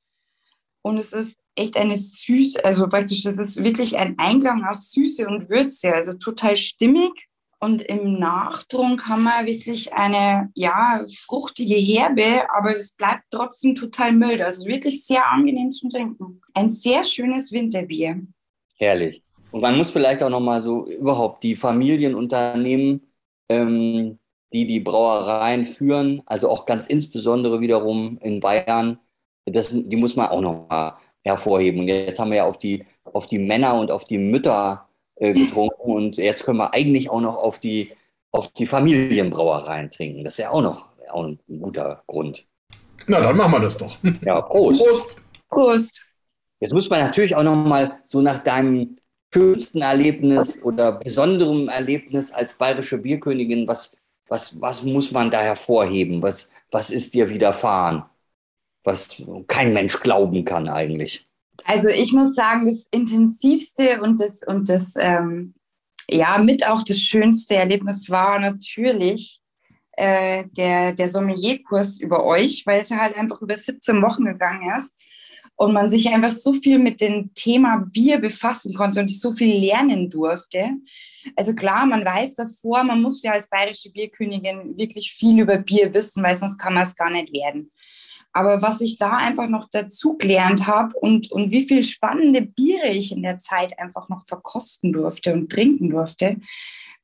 Und 0.82 0.98
es 0.98 1.12
ist 1.12 1.38
echt 1.54 1.76
eine 1.76 1.96
süße, 1.96 2.64
also 2.64 2.86
praktisch, 2.88 3.22
das 3.22 3.38
ist 3.38 3.56
wirklich 3.62 3.96
ein 3.96 4.18
Eingang 4.18 4.64
aus 4.64 4.90
Süße 4.90 5.26
und 5.26 5.48
Würze, 5.48 5.92
also 5.94 6.14
total 6.14 6.56
stimmig 6.56 7.28
und 7.64 7.82
im 7.82 8.18
Nachtrunk 8.18 9.08
haben 9.08 9.24
wir 9.24 9.46
wirklich 9.46 9.92
eine, 9.92 10.50
ja, 10.54 11.04
fruchtige 11.26 11.74
Herbe, 11.74 12.44
aber 12.54 12.72
es 12.72 12.92
bleibt 12.92 13.24
trotzdem 13.30 13.74
total 13.74 14.12
mild. 14.12 14.42
Also 14.42 14.66
wirklich 14.66 15.04
sehr 15.04 15.26
angenehm 15.30 15.72
zum 15.72 15.90
Trinken. 15.90 16.40
Ein 16.52 16.68
sehr 16.68 17.02
schönes 17.04 17.50
Winterbier. 17.52 18.20
Herrlich. 18.76 19.22
Und 19.50 19.62
man 19.62 19.76
muss 19.76 19.90
vielleicht 19.90 20.22
auch 20.22 20.30
nochmal 20.30 20.62
so 20.62 20.86
überhaupt 20.86 21.42
die 21.42 21.56
Familienunternehmen, 21.56 23.06
ähm, 23.48 24.18
die 24.52 24.66
die 24.66 24.80
Brauereien 24.80 25.64
führen, 25.64 26.22
also 26.26 26.48
auch 26.48 26.66
ganz 26.66 26.86
insbesondere 26.86 27.60
wiederum 27.60 28.18
in 28.22 28.40
Bayern, 28.40 28.98
das, 29.46 29.70
die 29.72 29.96
muss 29.96 30.16
man 30.16 30.28
auch 30.28 30.40
nochmal 30.40 30.94
hervorheben. 31.24 31.80
Und 31.80 31.88
jetzt 31.88 32.18
haben 32.18 32.30
wir 32.30 32.38
ja 32.38 32.44
auf 32.46 32.58
die, 32.58 32.84
auf 33.04 33.26
die 33.26 33.38
Männer 33.38 33.74
und 33.74 33.90
auf 33.90 34.04
die 34.04 34.18
Mütter 34.18 34.88
äh, 35.16 35.32
getrunken 35.32 35.92
und 35.92 36.16
jetzt 36.16 36.44
können 36.44 36.58
wir 36.58 36.74
eigentlich 36.74 37.10
auch 37.10 37.20
noch 37.20 37.36
auf 37.36 37.58
die, 37.58 37.92
auf 38.32 38.48
die 38.48 38.66
Familienbrauereien 38.66 39.90
trinken. 39.90 40.24
Das 40.24 40.34
ist 40.34 40.44
ja 40.44 40.50
auch 40.50 40.62
noch 40.62 40.94
auch 41.14 41.24
ein 41.24 41.38
guter 41.60 42.02
Grund. 42.06 42.46
Na, 43.06 43.20
dann 43.20 43.36
machen 43.36 43.52
wir 43.52 43.60
das 43.60 43.78
doch. 43.78 43.96
Ja, 44.22 44.40
Prost. 44.40 44.84
Prost. 44.84 45.16
Prost. 45.48 46.06
Jetzt 46.60 46.72
muss 46.72 46.88
man 46.88 47.00
natürlich 47.00 47.34
auch 47.36 47.42
noch 47.42 47.56
mal 47.56 48.00
so 48.04 48.20
nach 48.20 48.38
deinem 48.38 48.96
schönsten 49.32 49.82
Erlebnis 49.82 50.62
oder 50.62 50.92
besonderem 50.92 51.68
Erlebnis 51.68 52.32
als 52.32 52.54
bayerische 52.54 52.98
Bierkönigin, 52.98 53.66
was, 53.66 53.96
was, 54.28 54.60
was 54.60 54.82
muss 54.82 55.10
man 55.10 55.30
da 55.30 55.40
hervorheben? 55.40 56.22
Was, 56.22 56.50
was 56.70 56.90
ist 56.90 57.14
dir 57.14 57.28
widerfahren? 57.28 58.04
Was 58.84 59.22
kein 59.46 59.72
Mensch 59.72 60.00
glauben 60.00 60.44
kann 60.44 60.68
eigentlich. 60.68 61.26
Also 61.64 61.88
ich 61.88 62.12
muss 62.12 62.34
sagen, 62.34 62.66
das 62.66 62.86
intensivste 62.90 64.00
und 64.02 64.20
das, 64.20 64.42
und 64.46 64.68
das 64.68 64.94
ähm, 64.98 65.54
ja, 66.08 66.38
mit 66.38 66.66
auch 66.66 66.82
das 66.82 67.00
schönste 67.00 67.56
Erlebnis 67.56 68.10
war 68.10 68.38
natürlich 68.38 69.40
äh, 69.92 70.44
der, 70.56 70.92
der 70.92 71.08
Sommelierkurs 71.08 72.00
über 72.00 72.24
euch, 72.24 72.64
weil 72.66 72.82
es 72.82 72.90
halt 72.90 73.16
einfach 73.16 73.40
über 73.40 73.56
17 73.56 74.02
Wochen 74.02 74.24
gegangen 74.24 74.74
ist 74.76 75.02
und 75.56 75.72
man 75.72 75.88
sich 75.88 76.08
einfach 76.08 76.32
so 76.32 76.52
viel 76.52 76.78
mit 76.78 77.00
dem 77.00 77.32
Thema 77.34 77.86
Bier 77.92 78.18
befassen 78.18 78.74
konnte 78.74 79.00
und 79.00 79.10
ich 79.10 79.20
so 79.20 79.34
viel 79.34 79.56
lernen 79.56 80.10
durfte. 80.10 80.70
Also 81.36 81.54
klar, 81.54 81.86
man 81.86 82.04
weiß 82.04 82.34
davor, 82.34 82.84
man 82.84 83.00
muss 83.00 83.22
ja 83.22 83.32
als 83.32 83.48
bayerische 83.48 83.90
Bierkönigin 83.90 84.76
wirklich 84.76 85.12
viel 85.12 85.40
über 85.40 85.58
Bier 85.58 85.94
wissen, 85.94 86.22
weil 86.22 86.36
sonst 86.36 86.58
kann 86.58 86.74
man 86.74 86.82
es 86.82 86.96
gar 86.96 87.10
nicht 87.10 87.32
werden. 87.32 87.70
Aber 88.34 88.60
was 88.62 88.80
ich 88.80 88.96
da 88.96 89.16
einfach 89.16 89.48
noch 89.48 89.68
dazu 89.70 90.18
gelernt 90.18 90.66
habe 90.66 90.96
und, 90.98 91.30
und 91.30 91.52
wie 91.52 91.66
viel 91.66 91.84
spannende 91.84 92.42
Biere 92.42 92.88
ich 92.88 93.12
in 93.12 93.22
der 93.22 93.38
Zeit 93.38 93.78
einfach 93.78 94.08
noch 94.08 94.26
verkosten 94.26 94.92
durfte 94.92 95.32
und 95.32 95.50
trinken 95.50 95.90
durfte, 95.90 96.36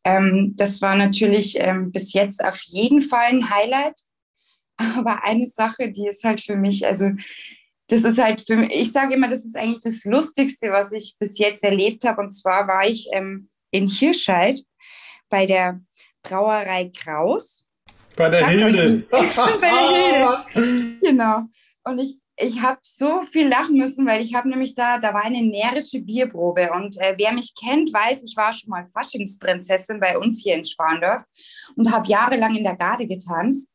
ähm, 0.04 0.54
das 0.56 0.82
war 0.82 0.96
natürlich 0.96 1.56
ähm, 1.58 1.92
bis 1.92 2.12
jetzt 2.12 2.44
auf 2.44 2.60
jeden 2.64 3.00
Fall 3.00 3.26
ein 3.26 3.48
Highlight. 3.50 4.00
Aber 4.76 5.24
eine 5.24 5.46
Sache, 5.46 5.90
die 5.90 6.06
ist 6.06 6.24
halt 6.24 6.40
für 6.40 6.56
mich, 6.56 6.86
also 6.86 7.10
das 7.88 8.04
ist 8.04 8.18
halt 8.18 8.42
für 8.46 8.56
mich, 8.56 8.74
ich 8.74 8.92
sage 8.92 9.14
immer, 9.14 9.28
das 9.28 9.44
ist 9.44 9.56
eigentlich 9.56 9.80
das 9.80 10.04
Lustigste, 10.04 10.72
was 10.72 10.92
ich 10.92 11.16
bis 11.18 11.38
jetzt 11.38 11.62
erlebt 11.62 12.04
habe. 12.04 12.22
Und 12.22 12.30
zwar 12.30 12.66
war 12.66 12.86
ich 12.86 13.08
ähm, 13.12 13.50
in 13.70 13.86
Hirscheid 13.86 14.60
bei 15.28 15.46
der 15.46 15.80
Brauerei 16.22 16.90
Kraus. 16.96 17.66
Bei 18.16 18.28
der 18.28 18.46
Hilde. 18.48 19.06
bei 19.10 19.18
der 19.20 19.88
Hilde. 20.54 20.69
Genau. 21.20 21.42
Und 21.84 21.98
ich, 21.98 22.18
ich 22.36 22.62
habe 22.62 22.78
so 22.82 23.22
viel 23.22 23.46
lachen 23.46 23.76
müssen, 23.76 24.06
weil 24.06 24.22
ich 24.22 24.34
habe 24.34 24.48
nämlich 24.48 24.74
da, 24.74 24.98
da 24.98 25.12
war 25.12 25.22
eine 25.22 25.42
närrische 25.42 26.00
Bierprobe. 26.00 26.70
Und 26.72 26.98
äh, 26.98 27.14
wer 27.18 27.34
mich 27.34 27.54
kennt, 27.54 27.92
weiß, 27.92 28.22
ich 28.22 28.36
war 28.36 28.52
schon 28.54 28.70
mal 28.70 28.88
Faschingsprinzessin 28.94 30.00
bei 30.00 30.16
uns 30.16 30.40
hier 30.42 30.54
in 30.54 30.64
Schwandorf 30.64 31.22
und 31.76 31.92
habe 31.92 32.08
jahrelang 32.08 32.56
in 32.56 32.64
der 32.64 32.76
Garde 32.76 33.06
getanzt. 33.06 33.68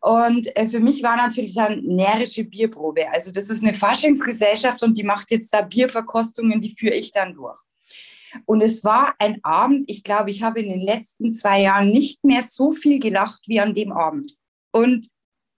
Und 0.00 0.54
äh, 0.54 0.66
für 0.66 0.80
mich 0.80 1.02
war 1.02 1.16
natürlich 1.16 1.54
dann 1.54 1.82
närrische 1.82 2.44
Bierprobe. 2.44 3.10
Also 3.10 3.32
das 3.32 3.48
ist 3.48 3.64
eine 3.64 3.74
Faschingsgesellschaft 3.74 4.82
und 4.82 4.98
die 4.98 5.04
macht 5.04 5.30
jetzt 5.30 5.52
da 5.52 5.62
Bierverkostungen, 5.62 6.60
die 6.60 6.74
führe 6.78 6.94
ich 6.94 7.12
dann 7.12 7.34
durch. 7.34 7.58
Und 8.44 8.62
es 8.62 8.84
war 8.84 9.14
ein 9.18 9.40
Abend, 9.42 9.84
ich 9.88 10.04
glaube, 10.04 10.30
ich 10.30 10.42
habe 10.42 10.60
in 10.60 10.68
den 10.68 10.80
letzten 10.80 11.32
zwei 11.32 11.62
Jahren 11.62 11.90
nicht 11.90 12.22
mehr 12.24 12.42
so 12.42 12.72
viel 12.72 12.98
gelacht 12.98 13.44
wie 13.46 13.60
an 13.60 13.74
dem 13.74 13.92
Abend. 13.92 14.36
Und 14.72 15.06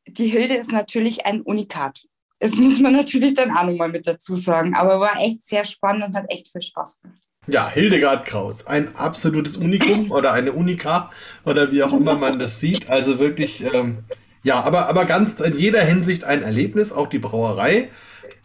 die 0.07 0.29
Hilde 0.29 0.55
ist 0.55 0.73
natürlich 0.73 1.27
ein 1.27 1.43
Unikat. 1.43 2.07
Das 2.41 2.55
muss 2.59 2.81
man 2.81 2.93
natürlich 2.93 3.35
dann 3.35 3.57
auch 3.57 3.65
nochmal 3.65 3.89
mit 3.89 4.07
dazu 4.07 4.37
sagen. 4.37 4.75
Aber 4.75 5.01
war 5.01 5.21
echt 5.21 5.41
sehr 5.43 5.65
spannend 5.65 6.05
und 6.05 6.17
hat 6.17 6.27
echt 6.29 6.49
viel 6.49 6.63
Spaß 6.63 7.01
gemacht. 7.01 7.21
Ja, 7.47 7.69
Hildegard 7.69 8.25
Kraus, 8.25 8.67
ein 8.67 8.97
absolutes 8.97 9.57
Unikum 9.59 10.11
oder 10.11 10.33
eine 10.33 10.53
Unika 10.53 11.11
oder 11.45 11.71
wie 11.73 11.83
auch 11.83 11.93
immer 11.93 12.17
man 12.17 12.39
das 12.39 12.59
sieht. 12.61 12.89
Also 12.89 13.19
wirklich, 13.19 13.63
ähm, 13.73 14.05
ja, 14.43 14.63
aber, 14.63 14.89
aber 14.89 15.05
ganz 15.05 15.41
in 15.41 15.59
jeder 15.59 15.83
Hinsicht 15.83 16.25
ein 16.25 16.43
Erlebnis, 16.43 16.93
auch 16.93 17.07
die 17.07 17.19
Brauerei. 17.19 17.91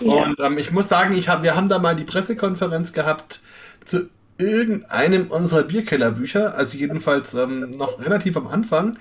Ja. 0.01 0.23
Und 0.23 0.39
ähm, 0.39 0.57
ich 0.57 0.71
muss 0.71 0.89
sagen, 0.89 1.17
ich 1.17 1.29
hab, 1.29 1.43
wir 1.43 1.55
haben 1.55 1.69
da 1.69 1.79
mal 1.79 1.95
die 1.95 2.03
Pressekonferenz 2.03 2.93
gehabt 2.93 3.41
zu 3.85 4.09
irgendeinem 4.37 5.27
unserer 5.27 5.63
Bierkellerbücher, 5.63 6.55
also 6.55 6.77
jedenfalls 6.77 7.33
ähm, 7.33 7.71
noch 7.71 7.99
relativ 7.99 8.37
am 8.37 8.47
Anfang. 8.47 8.97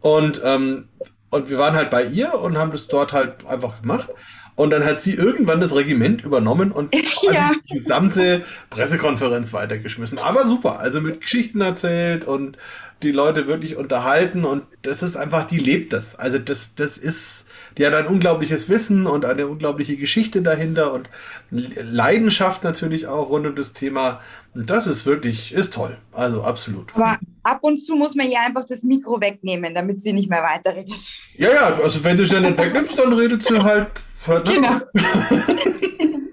Und, 0.00 0.42
ähm, 0.44 0.88
und 1.32 1.48
wir 1.48 1.56
waren 1.56 1.74
halt 1.74 1.90
bei 1.90 2.04
ihr 2.04 2.34
und 2.34 2.58
haben 2.58 2.70
das 2.72 2.86
dort 2.88 3.14
halt 3.14 3.46
einfach 3.46 3.80
gemacht. 3.80 4.10
Und 4.54 4.70
dann 4.70 4.84
hat 4.84 5.00
sie 5.00 5.14
irgendwann 5.14 5.60
das 5.60 5.74
Regiment 5.74 6.22
übernommen 6.22 6.72
und 6.72 6.94
ja. 7.22 7.52
die 7.70 7.74
gesamte 7.74 8.44
Pressekonferenz 8.70 9.52
weitergeschmissen. 9.52 10.18
Aber 10.18 10.44
super, 10.44 10.78
also 10.78 11.00
mit 11.00 11.22
Geschichten 11.22 11.60
erzählt 11.60 12.26
und 12.26 12.58
die 13.02 13.12
Leute 13.12 13.48
wirklich 13.48 13.76
unterhalten 13.76 14.44
und 14.44 14.64
das 14.82 15.02
ist 15.02 15.16
einfach, 15.16 15.46
die 15.46 15.58
lebt 15.58 15.92
das. 15.92 16.14
Also 16.14 16.38
das, 16.38 16.74
das 16.74 16.96
ist, 16.96 17.46
die 17.76 17.86
hat 17.86 17.94
ein 17.94 18.06
unglaubliches 18.06 18.68
Wissen 18.68 19.06
und 19.06 19.24
eine 19.24 19.46
unglaubliche 19.46 19.96
Geschichte 19.96 20.42
dahinter 20.42 20.92
und 20.92 21.08
Leidenschaft 21.50 22.62
natürlich 22.64 23.06
auch 23.06 23.30
rund 23.30 23.46
um 23.46 23.56
das 23.56 23.72
Thema. 23.72 24.20
Und 24.54 24.70
das 24.70 24.86
ist 24.86 25.06
wirklich, 25.06 25.52
ist 25.52 25.74
toll. 25.74 25.96
Also 26.12 26.42
absolut. 26.42 26.94
Aber 26.94 27.18
ab 27.42 27.58
und 27.62 27.78
zu 27.78 27.94
muss 27.94 28.14
man 28.14 28.28
ihr 28.28 28.40
einfach 28.40 28.64
das 28.64 28.82
Mikro 28.82 29.20
wegnehmen, 29.20 29.74
damit 29.74 30.00
sie 30.00 30.12
nicht 30.12 30.30
mehr 30.30 30.42
weiterredet. 30.42 30.94
Ja, 31.36 31.50
ja, 31.50 31.80
also 31.82 32.04
wenn 32.04 32.16
du 32.16 32.22
es 32.22 32.30
ja 32.30 32.40
nicht 32.40 32.58
wegnimmst, 32.58 32.98
dann 32.98 33.12
redet 33.12 33.44
sie 33.44 33.62
halt. 33.62 33.88
Genau. 34.26 34.80